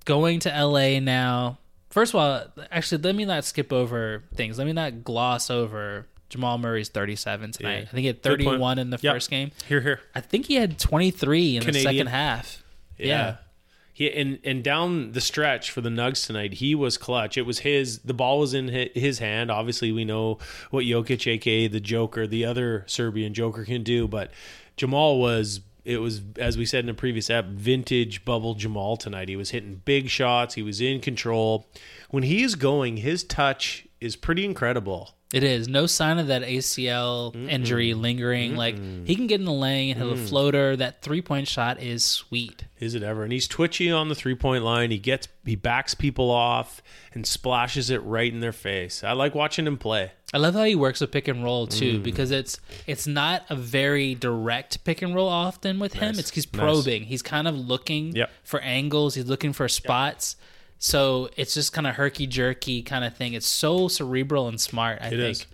[0.04, 1.58] going to LA now.
[1.90, 4.58] First of all, actually, let me not skip over things.
[4.58, 7.72] Let me not gloss over Jamal Murray's 37 tonight.
[7.74, 7.82] Yeah.
[7.82, 9.14] I think he had 31 in the Yep.
[9.14, 9.50] first game.
[9.66, 10.00] Here, here.
[10.14, 12.62] I think he had 23 in the second half.
[12.96, 13.36] Yeah.
[13.92, 17.36] He and and down the stretch for the Nugs tonight, he was clutch.
[17.36, 17.98] It was his.
[17.98, 19.50] The ball was in his hand.
[19.50, 20.38] Obviously, we know
[20.70, 24.06] what Jokic, aka the Joker, the other Serbian Joker, can do.
[24.08, 24.30] But
[24.76, 25.60] Jamal was.
[25.84, 29.28] It was as we said in a previous app, vintage bubble Jamal tonight.
[29.28, 30.54] He was hitting big shots.
[30.54, 31.66] He was in control.
[32.10, 35.14] When he is going, his touch is pretty incredible.
[35.32, 38.56] It is no sign of that ACL injury lingering.
[38.56, 38.76] Like
[39.06, 40.28] he can get in the lane, hit a Mm.
[40.28, 40.76] floater.
[40.76, 42.64] That three point shot is sweet.
[42.80, 43.22] Is it ever?
[43.22, 44.90] And he's twitchy on the three point line.
[44.90, 46.82] He gets he backs people off
[47.14, 49.04] and splashes it right in their face.
[49.04, 50.12] I like watching him play.
[50.34, 52.02] I love how he works with pick and roll too, Mm.
[52.02, 52.58] because it's
[52.88, 56.18] it's not a very direct pick and roll often with him.
[56.18, 57.04] It's he's probing.
[57.04, 58.30] He's kind of looking Yep.
[58.42, 59.14] for angles.
[59.14, 60.34] He's looking for spots.
[60.80, 63.34] So it's just kind of herky jerky kind of thing.
[63.34, 64.98] It's so cerebral and smart.
[65.02, 65.46] I think, is.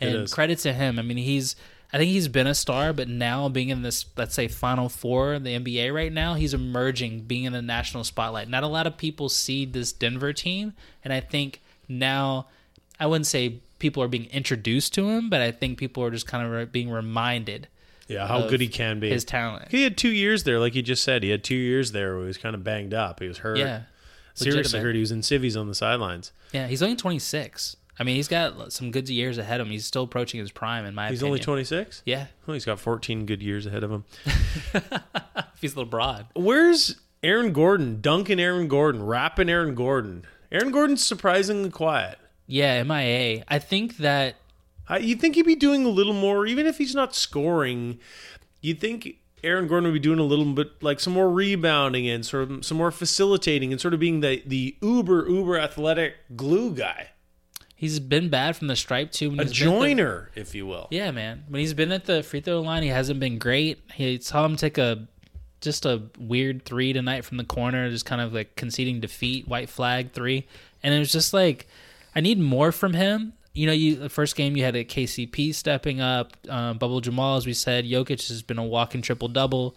[0.00, 0.34] And is.
[0.34, 0.98] credit to him.
[0.98, 1.56] I mean, he's
[1.92, 5.32] I think he's been a star, but now being in this let's say Final Four
[5.34, 8.48] in the NBA right now, he's emerging, being in the national spotlight.
[8.48, 12.48] Not a lot of people see this Denver team, and I think now
[13.00, 16.26] I wouldn't say people are being introduced to him, but I think people are just
[16.26, 17.68] kind of re- being reminded
[18.06, 19.08] Yeah, how good he can be.
[19.08, 19.70] his talent.
[19.70, 21.22] he had two years there, like you just said.
[21.22, 23.20] He had two years there where he was kind of banged up.
[23.20, 23.56] He was hurt.
[23.58, 23.82] Yeah,
[24.34, 24.94] Seriously hurt.
[24.94, 26.32] He was in civvies on the sidelines.
[26.52, 26.66] yeah.
[26.66, 27.76] He's only 26.
[27.98, 29.72] I mean, he's got some good years ahead of him.
[29.72, 31.38] He's still approaching his prime, in my He's opinion.
[31.38, 32.02] He's only 26?
[32.04, 34.04] Yeah, Well, he's got 14 good years ahead of him.
[34.74, 36.26] if he's LeBron.
[36.34, 38.00] Where's Aaron Gordon?
[38.00, 40.24] Duncan Aaron Gordon, rapping Aaron Gordon.
[40.50, 42.18] Aaron Gordon's surprisingly quiet.
[42.48, 43.44] Yeah, MIA.
[43.46, 44.36] I think that
[44.88, 47.98] I, you'd think he'd be doing a little more, even if he's not scoring.
[48.60, 52.24] You'd think Aaron Gordon would be doing a little bit like some more rebounding and
[52.24, 56.74] sort of some more facilitating and sort of being the the uber uber athletic glue
[56.74, 57.10] guy,
[57.76, 59.30] he's been bad from the stripe too.
[59.30, 60.88] When a at the- joiner, if you will.
[60.90, 61.44] Yeah, man.
[61.48, 63.80] When he's been at the free throw line, he hasn't been great.
[63.94, 65.06] He saw him take a
[65.60, 69.70] just a weird three tonight from the corner, just kind of like conceding defeat, white
[69.70, 70.46] flag three,
[70.82, 71.66] and it was just like
[72.14, 73.32] I need more from him.
[73.54, 77.36] You know, you the first game you had a KCP stepping up, um, Bubble Jamal,
[77.36, 77.84] as we said.
[77.84, 79.76] Jokic has been a walking triple double.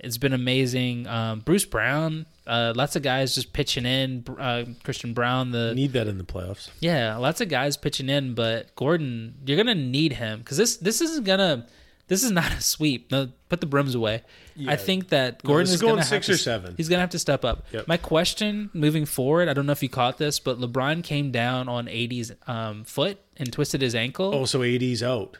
[0.00, 1.06] It's been amazing.
[1.06, 4.24] Um, Bruce Brown, uh, lots of guys just pitching in.
[4.36, 6.70] Uh, Christian Braun, the Need that in the playoffs.
[6.80, 11.00] yeah, lots of guys pitching in, but Gordon, you're gonna need him because this this
[11.00, 11.68] isn't gonna
[12.08, 13.10] this is not a sweep.
[13.10, 14.22] No, put the brooms away.
[14.66, 16.74] I think that Gordon this is going gonna six or to, seven.
[16.76, 17.64] He's gonna have to step up.
[17.72, 17.88] Yep.
[17.88, 21.68] My question moving forward, I don't know if you caught this, but LeBron came down
[21.68, 24.34] on AD's um, foot and twisted his ankle.
[24.34, 25.38] Oh, so AD's out.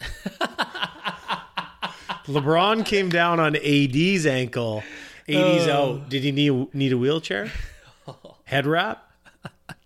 [2.26, 4.82] LeBron came down on AD's ankle.
[5.28, 6.00] AD's Oh.
[6.00, 6.08] out.
[6.08, 7.50] Did he need need a wheelchair?
[8.44, 9.04] Head wrap?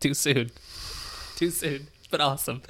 [0.01, 0.51] Too soon.
[1.37, 1.87] Too soon.
[2.11, 2.62] But awesome.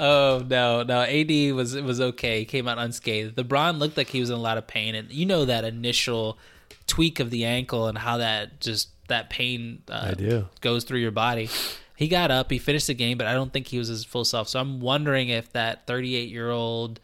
[0.00, 1.02] Oh no, no.
[1.02, 2.40] AD was was okay.
[2.40, 3.36] He came out unscathed.
[3.36, 6.38] LeBron looked like he was in a lot of pain, and you know that initial
[6.86, 10.48] tweak of the ankle and how that just that pain uh, I do.
[10.62, 11.50] goes through your body.
[11.96, 14.24] He got up, he finished the game, but I don't think he was his full
[14.24, 14.48] self.
[14.48, 16.98] So I'm wondering if that 38 year old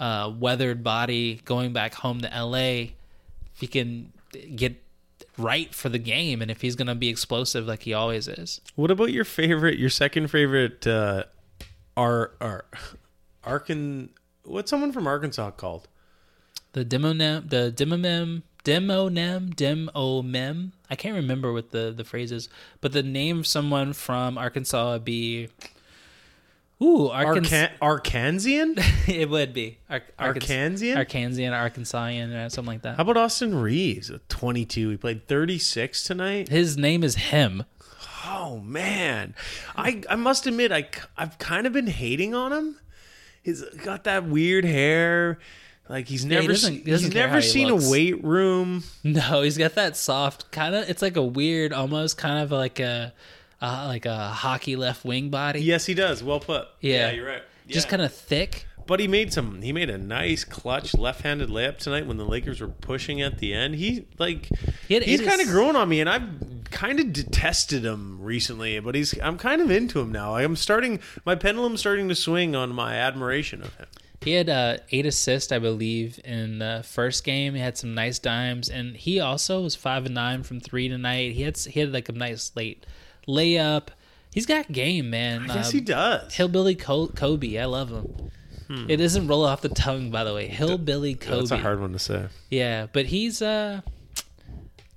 [0.00, 2.92] uh, weathered body going back home to LA,
[3.52, 4.10] if he can
[4.56, 4.82] get
[5.36, 8.62] right for the game, and if he's gonna be explosive like he always is.
[8.74, 11.24] What about your favorite, your second favorite, uh,
[11.98, 12.64] Ar, Ar,
[13.44, 14.10] Arkan,
[14.44, 15.88] what's someone from Arkansas called?
[16.72, 20.72] The demonym, the demonym, demomem.
[20.88, 22.48] I can't remember what the the phrase is,
[22.80, 25.48] but the name of someone from Arkansas would be.
[26.80, 27.66] Ooh, Arkansas.
[27.82, 28.80] Arkansian?
[29.08, 30.94] it would be Ar- Arkansian?
[30.94, 32.96] Arkansian, Arkansasian, or uh, something like that.
[32.96, 34.90] How about Austin Reaves at 22?
[34.90, 36.48] He played 36 tonight.
[36.48, 37.64] His name is him.
[38.48, 39.34] Oh man,
[39.76, 42.78] I I must admit I I've kind of been hating on him.
[43.42, 45.38] He's got that weird hair.
[45.88, 47.86] Like he's he never doesn't- he doesn't he's never he seen looks.
[47.86, 48.84] a weight room.
[49.04, 50.88] No, he's got that soft kind of.
[50.88, 53.12] It's like a weird, almost kind of like a,
[53.62, 55.60] uh, like a hockey left wing body.
[55.60, 56.22] Yes, he does.
[56.22, 56.68] Well put.
[56.80, 57.10] Yeah.
[57.12, 57.42] you're right.
[57.66, 58.66] Just kind of thick.
[58.88, 59.60] But he made some.
[59.60, 63.52] He made a nice clutch left-handed layup tonight when the Lakers were pushing at the
[63.52, 63.74] end.
[63.74, 64.48] He like
[64.88, 66.26] He he's kind of grown on me, and I've
[66.70, 70.36] kind of detested him recently, but he's I'm kind of into him now.
[70.36, 73.86] I'm starting my pendulum's starting to swing on my admiration of him.
[74.22, 77.54] He had uh, eight assists, I believe, in the first game.
[77.54, 81.32] He had some nice dimes, and he also was five and nine from three tonight.
[81.32, 82.86] He had he had like a nice late
[83.28, 83.88] layup.
[84.32, 85.46] He's got game, man.
[85.46, 86.34] Guess Um, he does.
[86.34, 88.30] Hillbilly Col- Kobe, I love him.
[88.70, 90.46] It doesn't roll off the tongue, by the way.
[90.46, 91.38] Hillbilly Kobe.
[91.38, 92.26] That's a hard one to say.
[92.50, 93.80] Yeah, but he's uh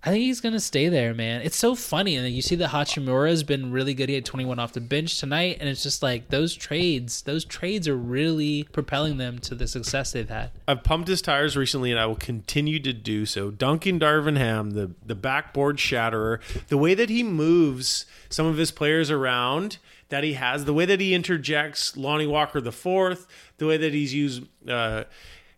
[0.03, 1.41] I think he's gonna stay there, man.
[1.41, 4.09] It's so funny, and you see that Hachimura's been really good.
[4.09, 7.21] He had 21 off the bench tonight, and it's just like those trades.
[7.21, 10.49] Those trades are really propelling them to the success they've had.
[10.67, 13.51] I've pumped his tires recently, and I will continue to do so.
[13.51, 18.71] Duncan Darvin Ham, the the backboard shatterer, the way that he moves some of his
[18.71, 19.77] players around,
[20.09, 23.27] that he has, the way that he interjects Lonnie Walker the fourth,
[23.59, 25.03] the way that he's used uh,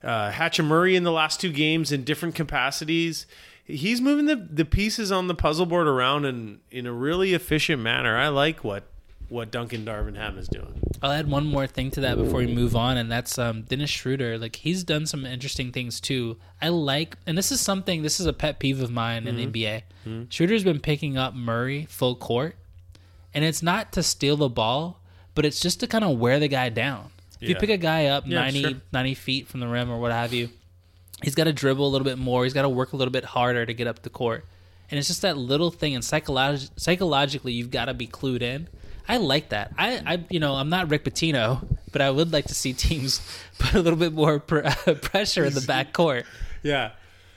[0.03, 3.25] uh, Hachimura in the last two games in different capacities.
[3.65, 7.81] He's moving the, the pieces on the puzzle board around in, in a really efficient
[7.81, 8.17] manner.
[8.17, 8.83] I like what
[9.29, 10.79] what Duncan Darvin Ham is doing.
[11.01, 13.89] I'll add one more thing to that before we move on, and that's um, Dennis
[13.89, 14.37] Schroeder.
[14.37, 16.37] Like he's done some interesting things too.
[16.61, 18.03] I like, and this is something.
[18.03, 20.27] This is a pet peeve of mine in the NBA.
[20.29, 22.57] Schroeder's been picking up Murray full court,
[23.33, 24.99] and it's not to steal the ball,
[25.33, 27.09] but it's just to kind of wear the guy down.
[27.41, 28.71] If you pick a guy up Yeah, 90, sure.
[28.93, 30.49] 90 feet from the rim or what have you,
[31.23, 32.43] he's got to dribble a little bit more.
[32.43, 34.45] He's got to work a little bit harder to get up the court.
[34.91, 35.95] And it's just that little thing.
[35.95, 38.67] And psycholog- psychologically, you've got to be clued in.
[39.07, 39.73] I like that.
[39.77, 43.19] I, I, you know, I'm not Rick Pitino, but I would like to see teams
[43.59, 44.59] put a little bit more pr-
[45.01, 46.25] pressure in the back court.
[46.61, 46.91] Yeah.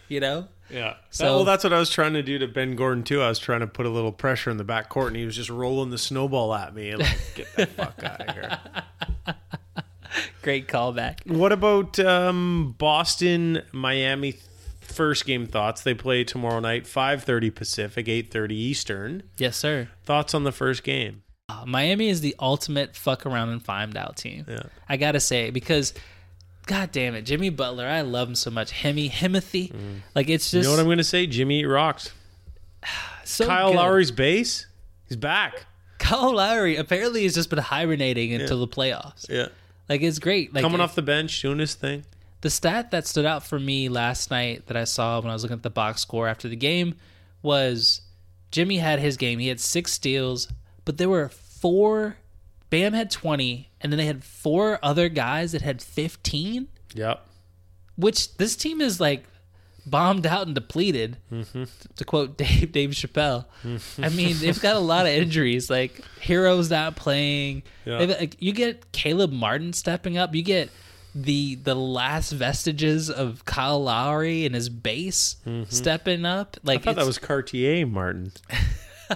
[0.08, 0.94] You know, Yeah.
[1.10, 3.20] So- well, that's what I was trying to do to Ben Gordon too.
[3.22, 5.34] I was trying to put a little pressure in the back court, and he was
[5.34, 6.90] just rolling the snowball at me.
[6.90, 8.58] And like, get the fuck out of here.
[10.43, 11.26] great callback.
[11.26, 14.36] What about um, Boston, Miami?
[14.80, 15.82] First game thoughts.
[15.82, 19.24] They play tomorrow night, five thirty Pacific, eight thirty Eastern.
[19.36, 19.88] Yes, sir.
[20.05, 21.22] Thoughts on the first game?
[21.48, 24.47] Uh, Miami is the ultimate fuck around and find out team.
[24.48, 24.62] Yeah.
[24.88, 25.93] I gotta say because,
[26.66, 28.70] god damn it, Jimmy Butler, I love him so much.
[28.70, 29.72] Hemi, Himothy,
[30.14, 30.55] like it's just.
[30.55, 31.26] You know what I'm going to say?
[31.26, 32.12] Jimmy rocks.
[33.24, 33.76] so Kyle good.
[33.76, 34.66] Lowry's base.
[35.09, 35.66] He's back.
[35.98, 39.28] Kyle Lowry apparently has just been hibernating until the playoffs.
[39.28, 39.48] Yeah.
[39.88, 40.52] Like it's great.
[40.54, 42.04] Like Coming it- off the bench, doing his thing.
[42.40, 45.42] the stat that stood out for me last night that I saw when I was
[45.42, 46.94] looking at the box score after the game
[47.42, 48.02] was
[48.50, 49.38] Jimmy had his game.
[49.38, 50.48] He had six steals,
[50.84, 52.16] but there were four.
[52.70, 57.24] Bam had 20, and then they had four other guys that had 15, Yep.
[57.96, 59.24] which this team is like
[59.86, 63.46] bombed out and depleted, to quote Dave Dave Chappelle.
[64.02, 65.70] I mean, they've got a lot of injuries.
[65.70, 67.62] Like Herro's not playing.
[67.84, 67.98] Yeah.
[68.00, 70.34] Like, you get Caleb Martin stepping up.
[70.34, 70.70] You get
[71.14, 75.36] the the last vestiges of Kyle Lowry and his base
[75.68, 76.58] stepping up.
[76.62, 78.32] Like I thought that was Cartier Martin.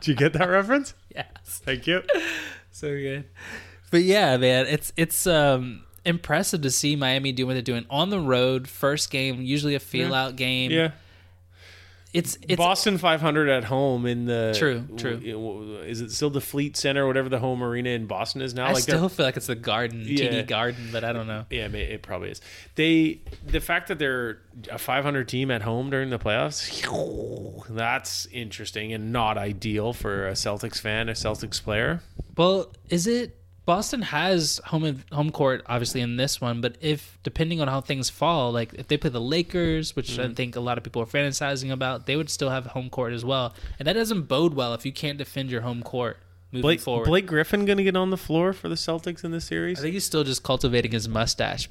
[0.00, 0.94] Did you get that reference?
[1.14, 1.26] yes.
[1.44, 2.02] Thank you.
[2.70, 3.24] so good.
[3.90, 8.10] But yeah, man, it's it's um impressive to see Miami doing what they're doing on
[8.10, 8.68] the road.
[8.68, 10.70] First game, usually a feel out game.
[10.70, 10.92] Yeah.
[12.14, 15.82] It's it's Boston 500 at home in the True, true.
[15.84, 18.64] Is it still the Fleet Center, whatever the home arena in Boston is now?
[18.64, 20.30] I they're- still feel like it's the garden, Yeah.
[20.30, 21.44] TD Garden, but I don't know.
[21.50, 22.40] yeah, it it probably is.
[22.76, 24.38] They the fact that they're
[24.70, 26.70] a 500 team at home during the playoffs,
[27.68, 32.00] that's interesting and not ideal for a Celtics fan, a Celtics player.
[32.38, 33.36] Well, is it
[33.68, 38.08] Boston has home home court obviously in this one, but if depending on how things
[38.08, 40.30] fall, like if they play the Lakers, which Mm-hmm.
[40.30, 43.12] I think a lot of people are fantasizing about, they would still have home court
[43.12, 46.16] as well, and that doesn't bode well if you can't defend your home court
[46.50, 47.04] moving Blake, forward.
[47.04, 49.80] Blake Griffin going to get on the floor for the Celtics in this series?
[49.80, 51.68] I think he's still just cultivating his mustache.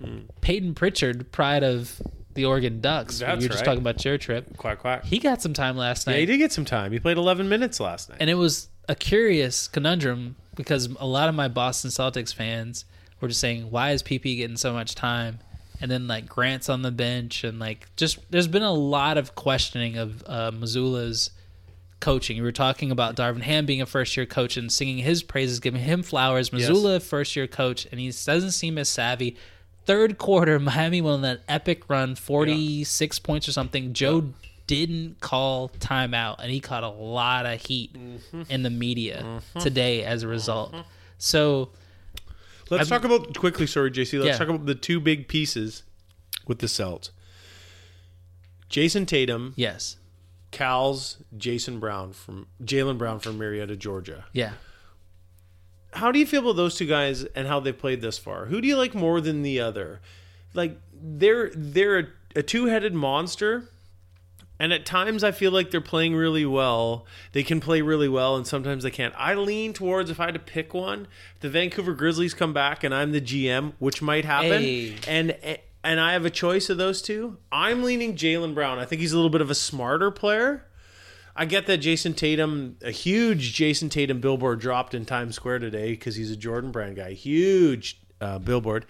[0.00, 0.22] Hmm.
[0.40, 2.02] Payton Pritchard, pride of
[2.34, 3.20] the Oregon Ducks.
[3.20, 3.64] That's you were just right.
[3.66, 4.56] talking about your trip.
[4.56, 5.04] Quack quack.
[5.04, 6.14] He got some time last night.
[6.14, 6.90] Yeah, he did get some time.
[6.90, 8.18] He played 11 minutes last night.
[8.20, 12.84] and it was a curious conundrum because a lot of my Boston Celtics fans
[13.20, 15.38] were just saying, "Why is PP getting so much time?"
[15.80, 19.34] And then like Grant's on the bench, and like just there's been a lot of
[19.34, 21.30] questioning of uh, Mazzulla's
[22.00, 22.36] coaching.
[22.36, 25.58] We were talking about Darvin Ham being a first year coach and singing his praises,
[25.60, 26.50] giving him flowers.
[26.50, 29.36] Mazzulla, first year coach, and he doesn't seem as savvy.
[29.86, 33.92] Third quarter, Miami went on that epic run, 46 points or something.
[33.92, 34.32] Joe
[34.66, 38.42] didn't call timeout, and he caught a lot of heat Mm-hmm.
[38.48, 40.74] in the media today as a result.
[41.18, 41.70] So,
[42.70, 43.66] Let's talk about quickly.
[43.66, 44.18] Sorry, JC.
[44.18, 44.38] Let's Yeah.
[44.38, 45.82] talk about the two big pieces
[46.46, 47.10] with the Celts.
[48.70, 49.96] Jayson Tatum, yes.
[50.50, 54.24] Cal's Jason Brown from Jaylen Brown from Marietta, Georgia.
[54.32, 54.52] Yeah.
[55.92, 58.46] How do you feel about those two guys and how they played thus far?
[58.46, 60.00] Who do you like more than the other?
[60.54, 63.68] Like they're they're a, a two headed monster,
[64.58, 67.06] And at times I feel like they're playing really well.
[67.32, 69.14] They can play really well, and sometimes they can't.
[69.16, 71.08] I lean towards if I had to pick one,
[71.40, 74.62] the Vancouver Grizzlies come back, and I'm the GM, which might happen.
[74.62, 74.96] Hey.
[75.08, 75.36] And
[75.82, 77.36] and I have a choice of those two.
[77.52, 78.78] I'm leaning Jaylen Brown.
[78.78, 80.64] I think he's a little bit of a smarter player.
[81.36, 85.90] I get that Jayson Tatum, a huge Jayson Tatum billboard dropped in Times Square today
[85.90, 87.12] because he's a Jordan Brand guy.
[87.12, 88.86] Huge uh, billboard.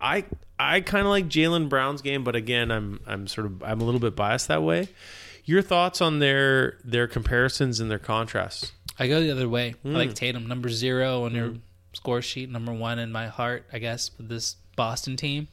[0.00, 0.24] I
[0.58, 3.84] I kind of like Jaylen Brown's game, but again, I'm I'm sort of I'm a
[3.84, 4.88] little bit biased that way.
[5.44, 8.72] Your thoughts on their their comparisons and their contrasts?
[8.98, 9.74] I go the other way.
[9.84, 9.94] I Hmm.
[9.94, 11.54] like Tatum, number zero on your
[11.92, 15.48] score sheet, number one in my heart, I guess, with this Boston team.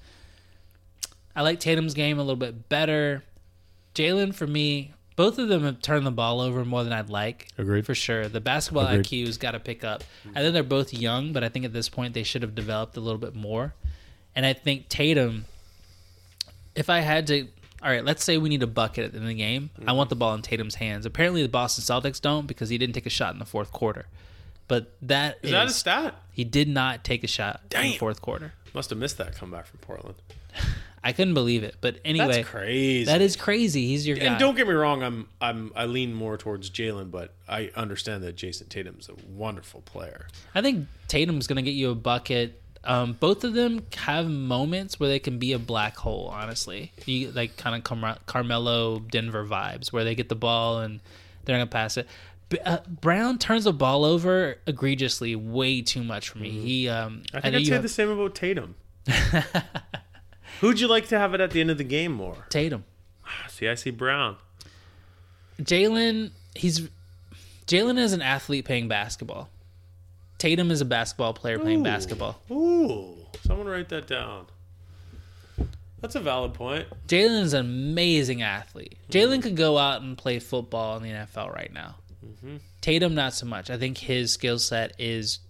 [1.35, 3.23] I like Tatum's game a little bit better.
[3.95, 7.47] Jaylen, for me, both of them have turned the ball over more than I'd like.
[7.57, 7.85] Agreed.
[7.85, 8.27] For sure.
[8.27, 9.05] The basketball Agreed.
[9.25, 10.03] IQ's got to pick up.
[10.35, 12.97] I think they're both young, but I think at this point they should have developed
[12.97, 13.73] a little bit more.
[14.35, 15.45] And I think Tatum,
[16.75, 17.47] if I had to,
[17.81, 19.69] all right, let's say we need a bucket in the game.
[19.77, 19.97] I mm-hmm.
[19.97, 21.05] want the ball in Tatum's hands.
[21.05, 24.05] Apparently, the Boston Celtics don't because he didn't take a shot in the fourth quarter.
[24.67, 26.15] But that Is that a stat?
[26.31, 28.53] he did not take a shot in the fourth quarter.
[28.73, 30.15] Must have missed that comeback from Portland.
[31.03, 31.75] I couldn't believe it.
[31.81, 33.05] But anyway, That's crazy.
[33.05, 33.87] that is crazy.
[33.87, 34.25] He's your guy.
[34.25, 38.23] And don't get me wrong, I'm I'm I lean more towards Jaylen, but I understand
[38.23, 40.27] that Jayson Tatum's a wonderful player.
[40.53, 42.61] I think Tatum's going to get you a bucket.
[42.83, 46.29] Um, both of them have moments where they can be a black hole.
[46.33, 50.99] Honestly, you like kind of Car- Carmelo Denver vibes, where they get the ball and
[51.45, 52.07] they're going to pass it.
[52.49, 56.49] B- uh, Brown turns the ball over egregiously, way too much for me.
[56.49, 58.75] He, um, I I, think know I'd say have the same about Tatum.
[60.59, 62.45] Who'd you like to have it at the end of the game more?
[62.49, 62.83] Tatum,
[63.47, 64.37] See, I see Brown.
[65.61, 66.31] Jaylen.
[66.55, 66.89] He's
[67.67, 69.49] Jaylen is an athlete playing basketball.
[70.41, 71.83] Tatum is a basketball player playing Ooh.
[71.83, 72.41] basketball.
[72.49, 73.15] Ooh,
[73.45, 74.47] someone write that down.
[75.99, 76.87] That's a valid point.
[77.07, 78.97] Jaylen is an amazing athlete.
[79.03, 79.11] Mm-hmm.
[79.11, 81.97] Jaylen could go out and play football in the NFL right now.
[82.25, 82.55] Mm-hmm.
[82.81, 83.69] Tatum, not so much.
[83.69, 85.41] I think his skill set is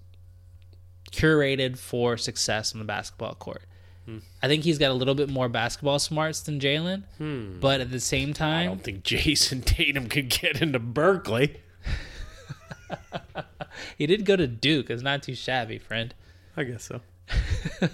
[1.14, 3.64] curated for success on the basketball court.
[4.04, 4.18] Hmm.
[4.44, 7.62] I think he's got a little bit more basketball smarts than Jaylen, hmm.
[7.62, 11.62] but at the same time, I don't think Jayson Tatum could get into Berkeley.
[13.98, 14.90] he did go to Duke.
[14.90, 16.14] It's not too shabby, friend.
[16.58, 17.02] I guess so.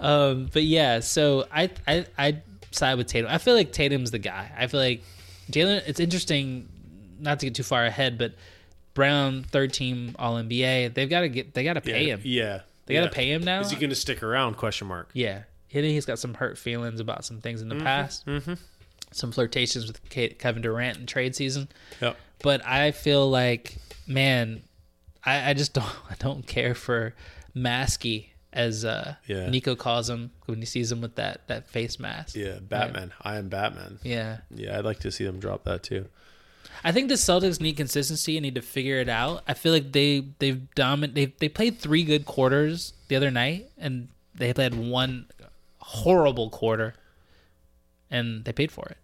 [0.00, 3.30] Um, but yeah, so I I I side with Tatum.
[3.30, 4.50] I feel like Tatum's the guy.
[4.56, 5.02] I feel like
[5.50, 5.82] Jaylen.
[5.86, 6.68] It's interesting,
[7.18, 8.34] not to get too far ahead, but
[8.94, 10.94] Brown, third team All NBA.
[10.94, 11.54] They've got to get.
[11.54, 12.20] They got to pay yeah, him.
[12.24, 13.00] Yeah, They yeah.
[13.00, 13.60] got to pay him now.
[13.60, 14.56] Is he going to stick around?
[14.56, 15.10] Question mark.
[15.14, 18.26] yeah, he, he's got some hurt feelings about some things in the past.
[18.26, 18.54] Mm-hmm.
[19.12, 21.68] Some flirtations with Kevin Durant in trade season.
[22.02, 22.16] Yep.
[22.42, 24.62] But I feel like, man,
[25.24, 25.84] I, I just don't.
[26.10, 27.14] I don't care for
[27.54, 29.48] Maskey as uh, Yeah.
[29.50, 32.34] Nico calls him when he sees him with that that face mask.
[32.36, 33.12] Yeah, Batman.
[33.22, 33.98] I am Batman.
[34.02, 34.38] Yeah.
[34.54, 36.06] Yeah, I'd like to see them drop that too.
[36.84, 39.42] I think the Celtics need consistency and need to figure it out.
[39.48, 43.70] I feel like they they've domin they they played three good quarters the other night
[43.78, 45.26] and they played one
[45.78, 46.94] horrible quarter
[48.10, 48.98] and they paid for it.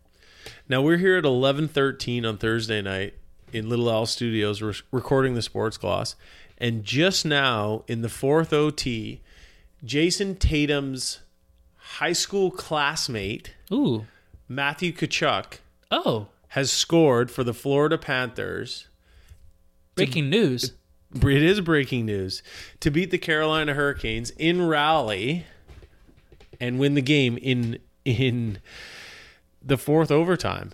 [0.68, 3.14] Now we're here at eleven thirteen on Thursday night
[3.52, 4.60] in Little Owl Studios.
[4.62, 6.16] We're recording the Sports Gloss,
[6.58, 9.20] and just now in the fourth OT,
[9.84, 11.20] Jayson Tatum's
[11.76, 14.06] high school classmate Ooh.
[14.48, 15.58] Matthew Tkachuk
[15.90, 18.88] Oh, has scored for the Florida Panthers.
[19.94, 20.72] breaking news.
[21.14, 22.42] It is breaking news
[22.80, 25.44] to beat the Carolina Hurricanes in Raleigh
[26.58, 28.58] and win the game in in
[29.64, 30.72] the fourth overtime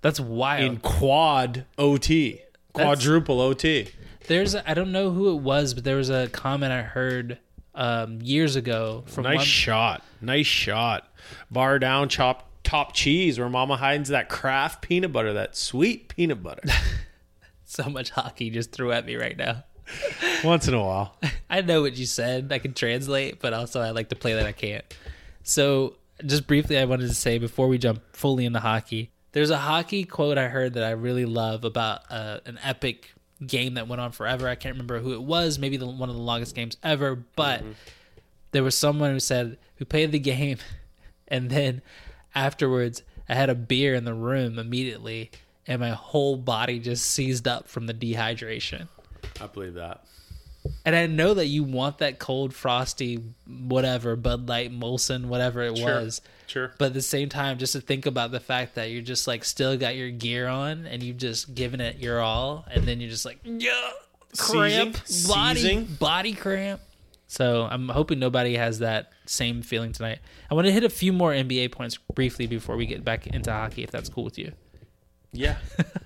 [0.00, 0.64] That's wild.
[0.64, 2.40] in quad OT,
[2.72, 3.88] quadruple OT.
[4.26, 7.38] There's I don't know who it was, but there was a comment I heard
[7.74, 11.08] um, years ago from Nice one, shot, nice shot.
[11.50, 16.42] Bar down, chop top cheese where Mama hides that craft peanut butter, that sweet peanut
[16.42, 16.62] butter.
[17.64, 19.64] so much hockey just threw at me right now.
[20.44, 21.16] Once in a while,
[21.48, 22.52] I know what you said.
[22.52, 24.84] I can translate, but also I like to play that I can't.
[25.42, 25.96] So,
[26.26, 30.04] just briefly, I wanted to say before we jump fully into hockey, there's a hockey
[30.04, 33.12] quote I heard that I really love about uh, an epic
[33.44, 34.48] game that went on forever.
[34.48, 35.58] I can't remember who it was.
[35.58, 37.62] Maybe the, one of the longest games ever, but
[38.52, 40.58] there was someone who said who played the game,
[41.28, 41.82] and then
[42.34, 45.30] afterwards, I had a beer in the room immediately,
[45.66, 48.88] and my whole body just seized up from the dehydration.
[49.40, 50.04] I believe that.
[50.84, 55.76] And I know that you want that cold, frosty, whatever, Bud Light, Molson, whatever it
[55.78, 56.00] Sure.
[56.02, 56.20] was.
[56.46, 56.72] Sure.
[56.78, 59.44] But at the same time, just to think about the fact that you're just like
[59.44, 63.10] still got your gear on and you've just given it your all, and then you're
[63.10, 63.70] just like, yeah,
[64.36, 65.28] cramp, Seizing?
[65.34, 65.84] body, Seizing?
[66.00, 66.80] body cramp.
[67.26, 70.20] So I'm hoping nobody has that same feeling tonight.
[70.50, 73.52] I want to hit a few more NBA points briefly before we get back into
[73.52, 74.52] hockey, if that's cool with you.
[75.32, 75.58] Yeah.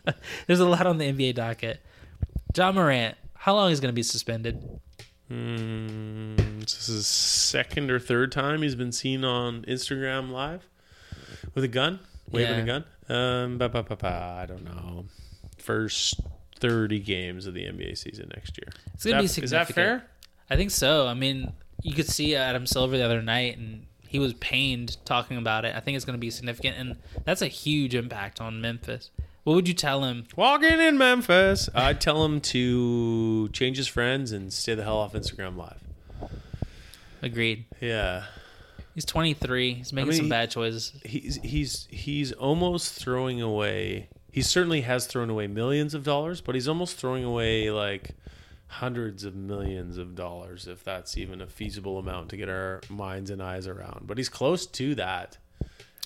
[0.48, 1.80] There's a lot on the NBA docket.
[2.56, 4.62] Ja Morant, how long is going to be suspended?
[5.30, 10.68] Mm, this is his second or third time he's been seen on Instagram Live
[11.54, 11.98] with a gun,
[12.30, 12.62] waving Yeah.
[12.62, 12.84] a gun.
[13.08, 15.06] Um, ba, ba, ba, ba, I don't know.
[15.58, 16.20] First
[16.60, 18.68] thirty games of the NBA season next year.
[18.94, 19.44] It's going to be significant.
[19.44, 20.06] Is that fair?
[20.48, 21.06] I think so.
[21.08, 21.52] I mean,
[21.82, 25.74] you could see Adam Silver the other night, and he was pained talking about it.
[25.74, 29.10] I think it's going to be significant, and that's a huge impact on Memphis.
[29.44, 30.24] What would you tell him?
[30.36, 35.14] Walking in Memphis, I'd tell him to change his friends and stay the hell off
[35.14, 35.80] Instagram Live.
[37.22, 37.64] Agreed.
[37.80, 38.24] Yeah,
[38.94, 39.74] He's 23.
[39.74, 40.92] He's making mean, some bad choices.
[41.04, 44.08] he's he's he's almost throwing away.
[44.30, 48.10] He certainly has thrown away millions of dollars, but he's almost throwing away like
[48.66, 53.30] hundreds of millions of dollars, if that's even a feasible amount to get our minds
[53.30, 54.06] and eyes around.
[54.06, 55.38] But he's close to that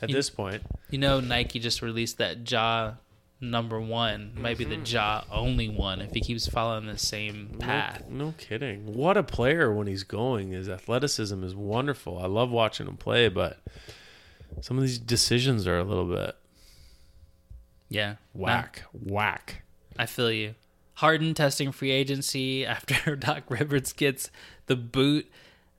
[0.03, 0.63] at You- this point.
[0.91, 2.95] You know, Nike just released that Ja
[3.41, 4.85] number one, might be the mm-hmm.
[4.85, 8.05] Ja only one if he keeps following the same path.
[8.09, 8.95] No, no kidding.
[8.95, 10.53] What a player when he's going.
[10.53, 12.19] His athleticism is wonderful.
[12.19, 13.59] I love watching him play, but
[14.61, 16.37] some of these decisions are a little bit
[17.89, 18.17] Yeah.
[18.33, 19.63] whack, whack.
[19.99, 20.55] I feel you.
[20.95, 24.31] Harden testing free agency after Doc Rivers gets
[24.67, 25.31] the boot.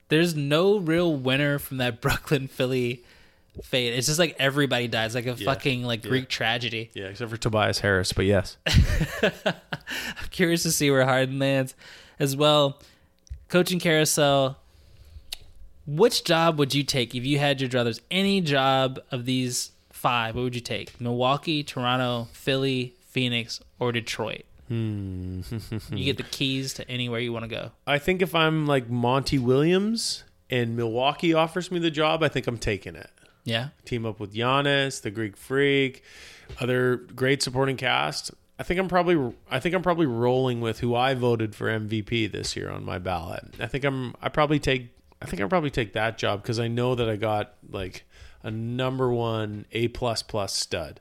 [0.09, 3.03] There's no real winner from that Brooklyn Philly
[3.63, 3.93] fate.
[3.93, 5.45] It's just like everybody dies, like a Yeah.
[5.45, 6.09] fucking like Yeah.
[6.09, 6.89] Greek tragedy.
[6.93, 8.57] Yeah, except for Tobias Harris, but yes.
[9.23, 9.53] I'm
[10.31, 11.75] curious to see where Harden lands
[12.19, 12.79] as well.
[13.49, 14.57] Coaching carousel.
[15.85, 18.01] Which job would you take if you had your druthers?
[18.11, 20.99] Any job of these five, what would you take?
[20.99, 24.43] Milwaukee, Toronto, Philly, Phoenix, or Detroit?
[24.67, 25.41] Hmm.
[25.91, 27.71] You get the keys to anywhere you want to go.
[27.87, 32.47] I think if I'm like Monty Williams and Milwaukee offers me the job, I think
[32.47, 33.09] I'm taking it.
[33.47, 33.69] Yeah.
[33.85, 36.03] Team up with Giannis, the Greek Freak,
[36.59, 38.29] other great supporting cast.
[38.59, 42.29] I think I'm probably I think I'm probably rolling with who I voted for MVP
[42.29, 43.45] this year on my ballot.
[43.57, 44.89] I think I'm I probably take
[45.21, 48.03] I think I probably take that job because I know that I got like
[48.43, 50.99] a number one A plus plus stud.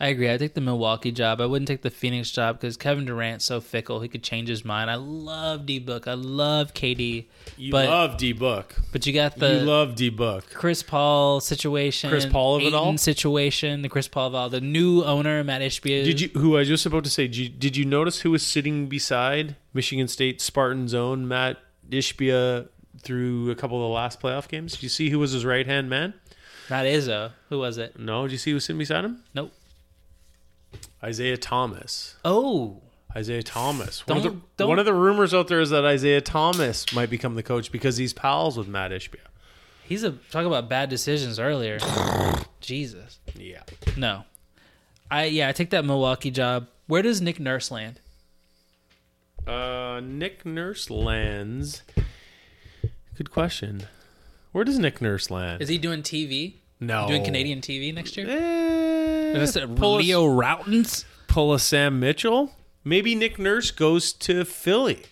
[0.00, 0.32] I agree.
[0.32, 1.40] I take the Milwaukee job.
[1.40, 3.98] I wouldn't take the Phoenix job because Kevin Durant's so fickle.
[4.00, 4.88] He could change his mind.
[4.90, 6.06] I love D Book.
[6.06, 7.26] I love KD.
[7.56, 8.76] You But- love D Book.
[8.92, 10.46] But you got the You love D Book.
[10.54, 12.96] Chris Paul situation, Chris Paul of it all?
[12.96, 16.04] Situation, the Chris Paul of all, the new owner Matt Ishbia.
[16.04, 16.28] Did you?
[16.34, 17.26] Who I was just about to say?
[17.26, 21.56] Did you, did you notice who was sitting beside Michigan State Spartans own Matt
[21.90, 22.68] Ishbia
[23.02, 24.74] through a couple of the last playoff games?
[24.74, 26.14] Did you see who was his right hand man?
[26.70, 27.32] Not Izzo.
[27.48, 27.98] Who was it?
[27.98, 28.22] No.
[28.26, 29.24] Did you see who was sitting beside him?
[29.34, 29.52] Nope.
[31.06, 32.16] Isiah Thomas.
[32.24, 32.82] Oh,
[33.16, 34.06] Isiah Thomas.
[34.06, 36.92] One, of Don't- the, don't- one of the rumors out there is that Isiah Thomas
[36.94, 39.16] might become the coach because he's pals with Matt Ishbia.
[39.84, 41.78] he's a talk about bad decisions earlier.
[42.60, 43.18] Jesus.
[43.34, 43.62] Yeah.
[43.96, 44.24] No.
[45.10, 46.66] I yeah, I take that Milwaukee job.
[46.86, 48.00] Where does Nick Nurse land?
[49.46, 51.82] Uh, Nick Nurse lands.
[53.16, 53.84] Good question.
[54.52, 55.62] Where does Nick Nurse land?
[55.62, 56.56] Is he doing TV?
[56.80, 58.26] no Doing Canadian TV next year?
[58.28, 58.34] Eh,
[59.36, 61.04] Is it pull a- Routens?
[61.26, 62.52] pull a Sam Mitchell.
[62.84, 65.02] Maybe Nick Nurse goes to Philly.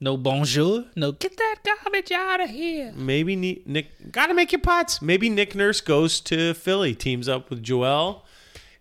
[0.00, 0.84] No bonjour.
[0.94, 2.92] No get that garbage out of here.
[2.94, 5.02] Maybe Ni- Nick gotta make your pots.
[5.02, 8.24] Maybe Nick Nurse goes to Philly, teams up with Joel,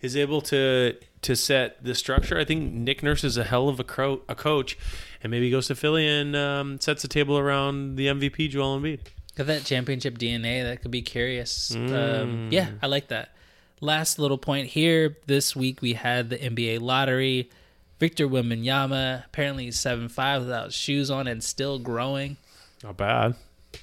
[0.02, 2.38] is able to to set the structure.
[2.38, 4.77] I think Nick Nurse is a hell of a, cro- a coach,
[5.23, 8.99] and maybe goes to Philly and um, sets the table around the MVP Joel Embiid.
[9.35, 10.64] Got that championship DNA.
[10.64, 11.72] That could be curious.
[11.76, 12.22] Mm.
[12.22, 13.34] Um, yeah, I like that.
[13.79, 15.17] Last little point here.
[15.27, 17.49] This week we had the NBA lottery.
[17.99, 22.37] Victor Wembanyama apparently he's seven five without shoes on and still growing.
[22.83, 23.35] Not bad.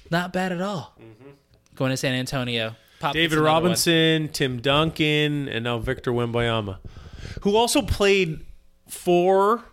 [0.09, 0.93] Not bad at all.
[0.99, 1.31] Mm-hmm.
[1.75, 2.75] Going to San Antonio.
[2.99, 3.63] Pop David another one.
[3.63, 6.77] Robinson, Tim Duncan, and now Victor Wembanyama,
[7.41, 8.45] who also played
[8.87, 9.63] for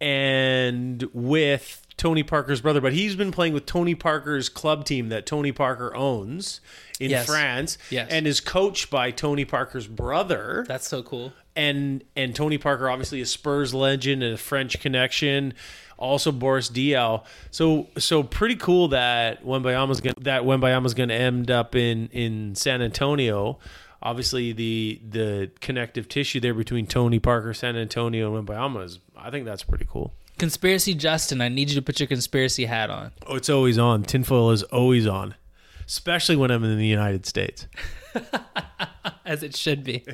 [0.00, 5.26] and with Tony Parker's brother, but he's been playing with Tony Parker's club team that
[5.26, 6.60] Tony Parker owns
[7.00, 7.26] in Yes.
[7.26, 8.08] France, Yes.
[8.10, 10.64] and is coached by Tony Parker's brother.
[10.68, 11.32] That's so cool.
[11.56, 15.54] and and Tony Parker, obviously a Spurs legend and a French connection.
[15.96, 17.22] Also Boris Diaw.
[17.52, 22.82] So so pretty cool that Wembanyama's gonna that Wembanyama's gonna end up in in San
[22.82, 23.58] Antonio.
[24.02, 29.30] Obviously the the connective tissue there between Tony Parker, San Antonio, and Wembanyama is I
[29.30, 30.12] think that's pretty cool.
[30.38, 33.12] Conspiracy Justin, I need you to put your conspiracy hat on.
[33.28, 34.02] Oh, it's always on.
[34.02, 35.36] Tinfoil is always on.
[35.86, 37.66] Especially when I'm in the United States.
[39.24, 40.04] As it should be.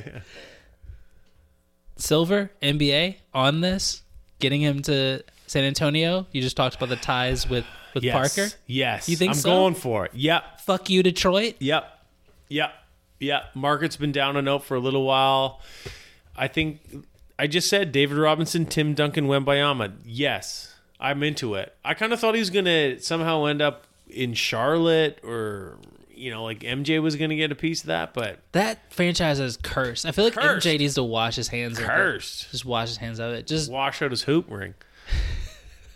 [1.97, 4.02] Silver, NBA on this,
[4.38, 6.26] getting him to San Antonio.
[6.32, 7.64] You just talked about the ties with
[7.94, 8.14] with yes.
[8.14, 8.55] Parker?
[8.66, 9.09] Yes.
[9.09, 9.51] You think I'm so?
[9.51, 10.12] going for it.
[10.14, 10.60] Yep.
[10.60, 11.56] Fuck you, Detroit.
[11.59, 11.84] Yep.
[12.48, 12.72] Yep.
[13.18, 13.44] Yep.
[13.55, 15.60] Market's been down and out for a little while.
[16.36, 16.80] I think
[17.38, 19.92] I just said David Robinson, Tim Duncan, Wembanyama.
[20.05, 20.74] Yes.
[20.98, 21.74] I'm into it.
[21.84, 25.78] I kind of thought he was going to somehow end up in Charlotte or
[26.12, 29.41] you know, like MJ was going to get a piece of that, but That franchise
[29.41, 30.05] is cursed.
[30.05, 30.66] I feel like Cursed.
[30.66, 31.87] MJ needs to wash his hands of it.
[31.87, 32.51] cursed.
[32.51, 33.47] Just wash his hands of it.
[33.47, 34.74] Just wash out his hoop ring.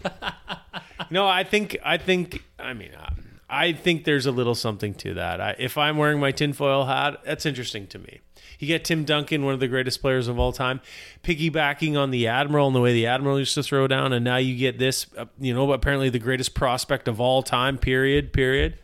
[1.11, 3.11] no, I think I think I mean uh,
[3.49, 5.41] I think there's a little something to that.
[5.41, 8.21] I, if I'm wearing my tinfoil hat, that's interesting to me.
[8.59, 10.81] You get Tim Duncan, one of the greatest players of all time,
[11.23, 14.37] piggybacking on the Admiral and the way the Admiral used to throw down, and now
[14.37, 17.79] you get this, uh, you know, apparently the greatest prospect of all time.
[17.79, 18.33] Period.
[18.33, 18.79] Period.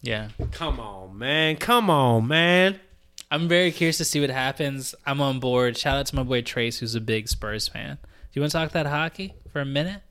[0.00, 0.28] yeah.
[0.52, 1.56] Come on, man.
[1.56, 2.80] Come on, man.
[3.30, 4.94] I'm very curious to see what happens.
[5.04, 5.76] I'm on board.
[5.76, 7.98] Shout out to my boy Trace, who's a big Spurs fan.
[8.02, 10.02] Do you want to talk that hockey for a minute?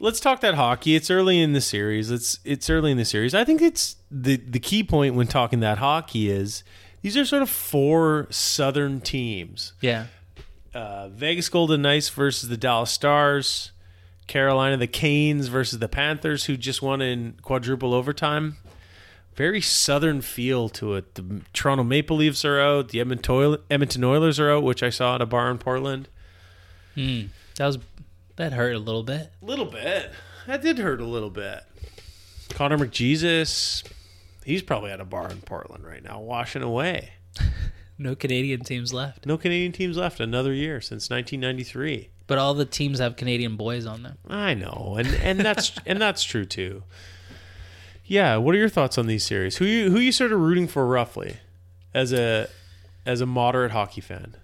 [0.00, 0.96] Let's talk that hockey.
[0.96, 2.10] It's early in the series.
[2.10, 3.34] It's it's early in the series.
[3.34, 6.64] I think it's the the key point when talking that hockey is
[7.02, 9.74] these are sort of four southern teams.
[9.80, 10.06] Yeah.
[10.74, 13.72] Uh, Vegas Golden Knights versus the Dallas Stars,
[14.26, 18.56] Carolina the Canes versus the Panthers who just won in quadruple overtime.
[19.34, 21.14] Very southern feel to it.
[21.14, 22.90] The Toronto Maple Leafs are out.
[22.90, 26.08] The Edmonton Edmonton Oilers are out, which I saw at a bar in Portland.
[26.94, 27.22] Hmm.
[27.56, 27.78] That was
[28.40, 29.30] that hurt a little bit.
[29.42, 30.12] A little bit.
[30.46, 31.62] That did hurt a little bit.
[32.48, 33.84] Connor McJesus,
[34.44, 37.12] he's probably at a bar in Portland right now, washing away.
[38.02, 39.26] No Canadian teams left.
[39.26, 42.08] No Canadian teams left another year since 1993.
[42.26, 44.16] But all the teams have Canadian boys on them.
[44.26, 46.82] I know, and and that's and that's true too.
[48.06, 49.58] Yeah, what are your thoughts on these series?
[49.58, 51.40] Who you who you sort of rooting for roughly,
[51.92, 52.48] as a
[53.04, 54.34] as a moderate hockey fan?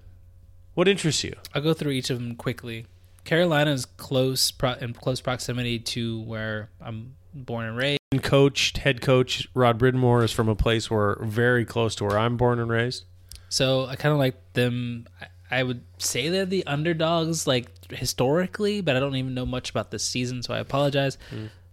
[0.75, 1.33] What interests you?
[1.55, 2.85] I'll go through each of them quickly.
[3.27, 7.99] Carolina is close pro- in close proximity to where I'm born and raised.
[8.13, 12.19] And coached head coach Rod Brind'Amour is from a place where very close to where
[12.19, 13.05] I'm born and raised.
[13.49, 15.07] So I kind of like them.
[15.51, 19.91] I- would say they're the underdogs, like historically, but I don't even know much about
[19.93, 21.19] this season, so I apologize.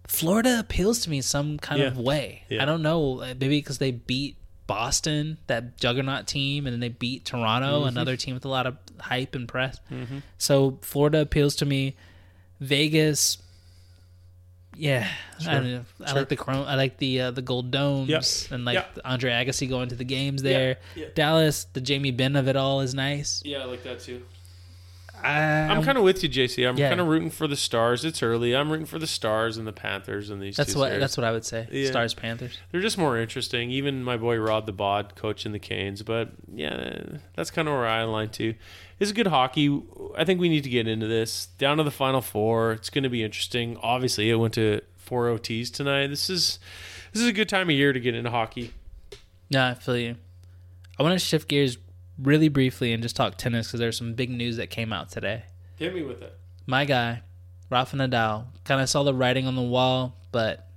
[0.06, 2.02] Florida appeals to me some kind of Hmm.
[2.02, 2.42] Way.
[2.48, 2.62] Yeah.
[2.62, 7.24] I don't know, maybe because they beat Boston, that juggernaut team, and then they beat
[7.24, 7.88] Toronto, Mm-hmm.
[7.88, 9.78] another team with a lot of hype and press.
[10.38, 11.96] So Florida appeals to me.
[12.60, 13.38] Vegas,
[14.76, 15.06] yeah,
[15.46, 15.84] I, don't know.
[16.02, 16.18] I Sure.
[16.20, 16.66] like the chrome.
[16.66, 18.24] I like the uh, the gold domes Yep.
[18.54, 18.98] and like Yep.
[19.04, 20.78] Andre Agassi going to the games there.
[20.96, 21.06] Yeah.
[21.14, 23.42] Dallas, the Jamie Benn of it all is nice.
[23.44, 24.22] Yeah, I like that too.
[25.24, 26.68] I'm um, kind of with you, JC.
[26.68, 26.88] I'm Yeah.
[26.88, 28.04] kind of rooting for the Stars.
[28.04, 28.54] It's early.
[28.54, 30.56] I'm rooting for the Stars and the Panthers and these.
[30.56, 31.00] that's two what series.
[31.00, 31.66] that's what I would say.
[31.70, 31.88] Yeah.
[31.88, 32.58] Stars Panthers.
[32.70, 33.70] They're just more interesting.
[33.70, 37.86] Even my boy Rod the Bod coaching the Canes, but yeah, that's kind of where
[37.86, 38.54] I align to.
[39.00, 39.82] It's good hockey.
[40.16, 41.46] I think we need to get into this.
[41.58, 42.72] Down to the final four.
[42.72, 43.76] It's going to be interesting.
[43.82, 46.08] Obviously, it went to four OTs tonight.
[46.08, 46.58] This is
[47.12, 48.72] this is a good time of year to get into hockey.
[49.50, 50.16] No, I feel you.
[50.98, 51.76] I want to shift gears
[52.18, 55.44] really briefly and just talk tennis because there's some big news that came out today.
[55.76, 56.38] Hit me with it.
[56.66, 57.22] My guy,
[57.70, 60.68] Rafa Nadal, kind of saw the writing on the wall, but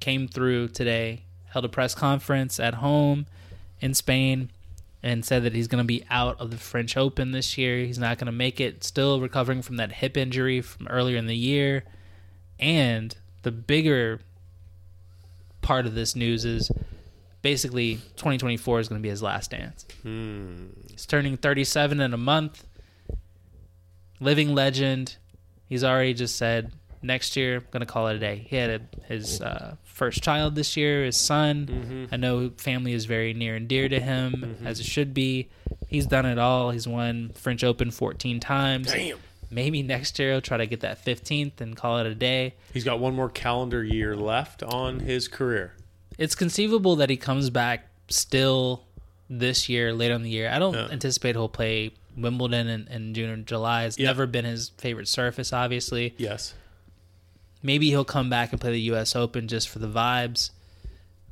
[0.00, 1.24] came through today.
[1.46, 3.26] Held a press conference at home
[3.80, 4.50] in Spain
[5.02, 7.84] and said that he's going to be out of the French Open this year.
[7.84, 8.84] He's not going to make it.
[8.84, 11.84] Still recovering from that hip injury from earlier in the year.
[12.58, 14.20] And the bigger
[15.60, 16.70] part of this news is
[17.42, 19.84] basically 2024 is going to be his last dance.
[20.02, 20.68] Hmm.
[20.90, 22.64] He's turning 37 in a month.
[24.20, 25.16] Living legend.
[25.68, 28.46] He's already just said next year I'm gonna call it a day.
[28.48, 31.66] He had a, his uh, first child this year, his son.
[31.66, 32.14] Mm-hmm.
[32.14, 35.50] I know family is very near and dear to him, as it should be.
[35.88, 36.70] He's done it all.
[36.70, 38.92] He's won French Open 14 times.
[38.92, 39.18] Damn.
[39.50, 42.54] Maybe next year he'll try to get that 15th and call it a day.
[42.72, 45.74] He's got one more calendar year left on his career.
[46.18, 48.84] It's conceivable that he comes back still
[49.30, 50.50] this year, later in the year.
[50.50, 50.88] I don't Yeah.
[50.90, 53.84] anticipate he'll play Wimbledon in, in June or July.
[53.84, 54.06] It's Yeah.
[54.08, 56.14] never been his favorite surface, obviously.
[56.18, 56.54] Yes.
[57.62, 59.16] Maybe he'll come back and play the U.S.
[59.16, 60.50] Open just for the vibes.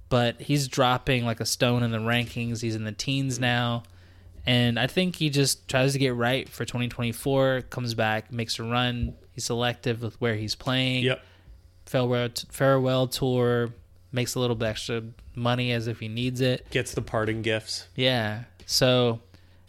[0.09, 2.63] But he's dropping like a stone in the rankings.
[2.63, 3.83] He's in the teens now.
[4.47, 8.63] And I think he just tries to get right for 2024, comes back, makes a
[8.63, 9.15] run.
[9.33, 11.05] He's selective with where he's playing.
[11.05, 11.23] Yep.
[11.87, 13.75] Farewell, farewell tour,
[14.13, 15.03] makes a little bit extra
[15.35, 16.69] money as if he needs it.
[16.71, 17.87] Gets the parting gifts.
[17.95, 18.45] Yeah.
[18.67, 19.21] So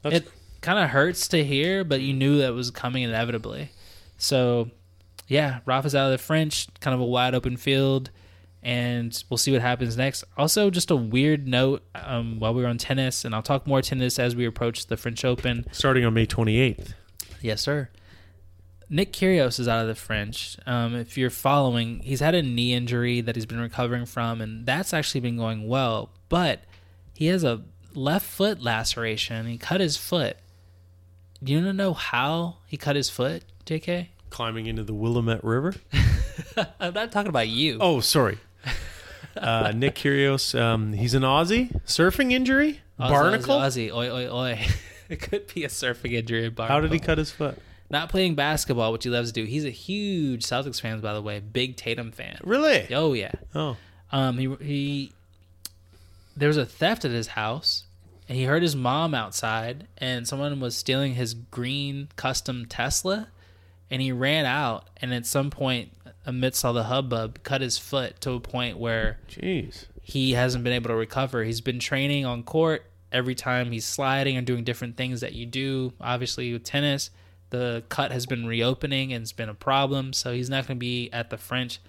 [0.02, 0.32] That's it
[0.62, 3.70] kind of hurts to hear, but you knew that was coming inevitably.
[4.18, 4.70] So,
[5.28, 8.12] yeah, Rafa's out of the French, kind of a wide open field,
[8.62, 10.24] and we'll see what happens next.
[10.38, 13.82] Also, just a weird note um, while we were on tennis, and I'll talk more
[13.82, 15.66] tennis as we approach the French Open.
[15.72, 16.94] starting on May 28th.
[17.42, 17.90] Yes, sir.
[18.94, 20.58] Nick Kyrgios is out of the French.
[20.68, 24.66] Um, if you're following, he's had a knee injury that he's been recovering from, and
[24.66, 26.10] that's actually been going well.
[26.28, 26.66] But
[27.14, 27.62] he has a
[27.96, 29.48] left foot laceration.
[29.48, 30.36] He cut his foot.
[31.42, 34.08] Do you want to know how he cut his foot, JK?
[34.30, 35.74] Climbing into the Willamette River.
[36.80, 37.78] I'm not talking about you.
[37.80, 38.38] Oh, sorry.
[39.38, 42.82] Uh, Nick Kyrgios, um, he's an Aussie surfing injury.
[43.00, 43.60] Aussie, Barnacle.
[43.60, 44.66] Aussie, Aussie, oi, oi, oi.
[45.10, 46.46] it could be a surfing injury.
[46.48, 47.58] in How did he cut his foot?
[47.92, 49.46] Not playing basketball, which he loves to do.
[49.46, 51.40] He's a huge Celtics fan, by the way.
[51.40, 52.38] Big Tatum fan.
[52.44, 52.88] Really?
[52.94, 53.34] Oh yeah.
[53.54, 53.78] Oh,
[54.12, 55.12] Um, he he.
[56.36, 57.84] There was a theft at his house,
[58.30, 63.28] and he heard his mom outside, and someone was stealing his green custom Tesla,
[63.90, 65.92] and he ran out, and at some point,
[66.26, 69.86] amidst all the hubbub, cut his foot to a point where jeez.
[70.02, 71.44] he hasn't been able to recover.
[71.44, 75.46] He's been training on court every time he's sliding and doing different things that you
[75.46, 75.92] do.
[76.00, 77.10] Obviously, with tennis,
[77.52, 80.14] the cut has been reopening and it's been a problem.
[80.14, 81.80] So he's not going to be at the French.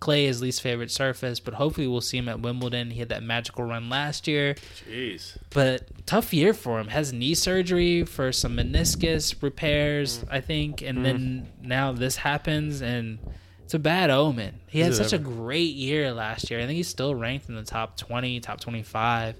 [0.00, 2.90] Clay is least favorite surface, but hopefully we'll see him at Wimbledon.
[2.92, 4.54] He had that magical run last year,
[4.88, 5.36] Jeez.
[5.50, 6.88] but tough year for him.
[6.88, 11.68] Has knee surgery for some meniscus repairs, I think, and then mm-hmm.
[11.68, 13.18] now this happens and
[13.62, 14.60] it's a bad omen.
[14.68, 16.60] He had Is such a great year last year.
[16.60, 19.36] I think he's still ranked in the top 20, top 25,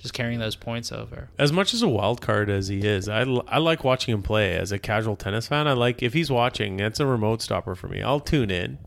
[0.00, 1.28] just carrying those points over.
[1.38, 4.22] As much as a wild card as he is, I, l- I like watching him
[4.22, 4.56] play.
[4.56, 6.76] As a casual tennis fan, I like if he's watching.
[6.78, 8.02] That's a remote stopper for me.
[8.02, 8.78] I'll tune in,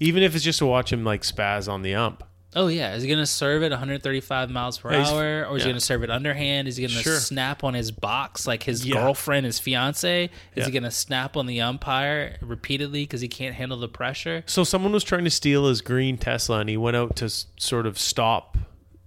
[0.00, 2.22] even if it's just to watch him like spaz on the ump.
[2.54, 5.70] Oh yeah, is he gonna serve it 135 miles per Yeah, hour, or is he
[5.70, 6.68] gonna serve it underhand?
[6.68, 7.16] Is he gonna Sure.
[7.18, 8.96] snap on his box like his Yeah.
[8.96, 10.28] girlfriend, his fiance?
[10.54, 14.44] Is he gonna snap on the umpire repeatedly because he can't handle the pressure?
[14.46, 17.46] So someone was trying to steal his green Tesla, and he went out to s-
[17.56, 18.58] sort of stop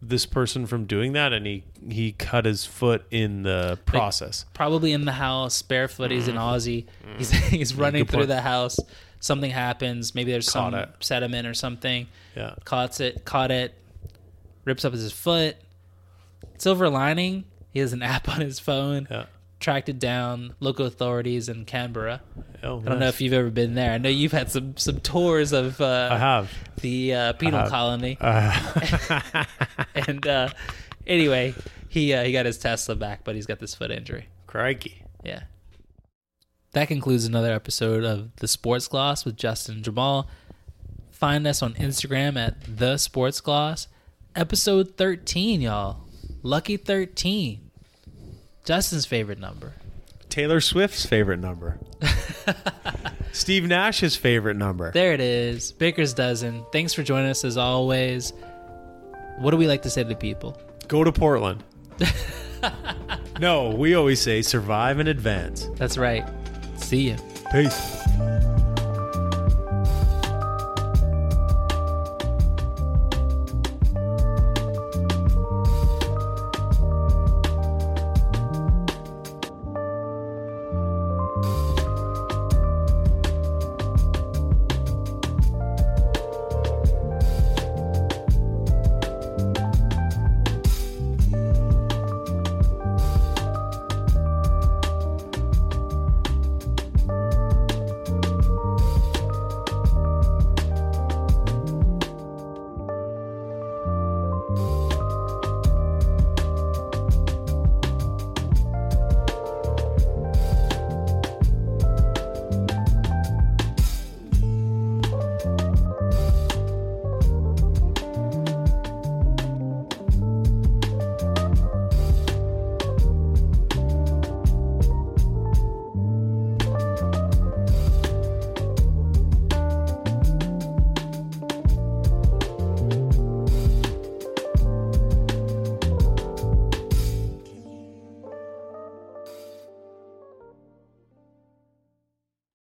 [0.08, 4.46] this person from doing that, and he he cut his foot in the process.
[4.54, 6.12] Probably in the house, barefoot.
[6.12, 6.86] He's an Aussie.
[7.18, 8.08] He's he's running Mm.
[8.08, 8.30] good through point.
[8.30, 8.78] the house.
[9.20, 10.14] Something happens.
[10.14, 10.90] Maybe there's Caught some it.
[11.00, 12.08] sediment or something.
[12.36, 12.56] Yeah.
[12.64, 13.26] Caught it.
[13.26, 13.74] Caught it.
[14.66, 15.56] Rips up his foot.
[16.58, 17.46] Silver lining.
[17.72, 19.08] He has an app on his phone.
[19.10, 19.26] Yeah.
[19.66, 20.54] Tracked it down.
[20.60, 22.22] Local authorities in Canberra.
[22.62, 23.94] Oh, I don't know if you've ever been there.
[23.94, 26.52] I know you've had some some tours of uh, I have.
[26.82, 27.72] the uh, penal have.
[27.72, 28.16] colony.
[28.22, 29.46] Uh,
[29.96, 30.50] and uh,
[31.08, 31.56] anyway,
[31.90, 34.28] he uh, he got his Tesla back, but he's got this foot injury.
[34.46, 35.02] crikey.
[35.24, 35.46] Yeah.
[36.74, 40.28] That concludes another episode of the Sports Gloss with Justin and Jamaal.
[41.10, 43.88] Find us on Instagram at the Sports Gloss.
[44.36, 46.02] Episode thirteen, y'all.
[46.44, 47.65] Lucky thirteen.
[48.66, 49.74] Justin's favorite number.
[50.30, 51.80] Taylor Swift's favorite number.
[53.32, 54.92] Steve Nash's favorite number.
[54.92, 55.72] There it is.
[55.72, 56.66] Baker's dozen.
[56.72, 58.34] Thanks for joining us as always.
[59.38, 60.60] What do we like to say to the people?
[60.88, 61.64] Go to Portland.
[63.40, 65.70] no, we always say survive and advance.
[65.76, 66.28] That's right.
[66.78, 67.18] See you.
[67.52, 68.02] Peace.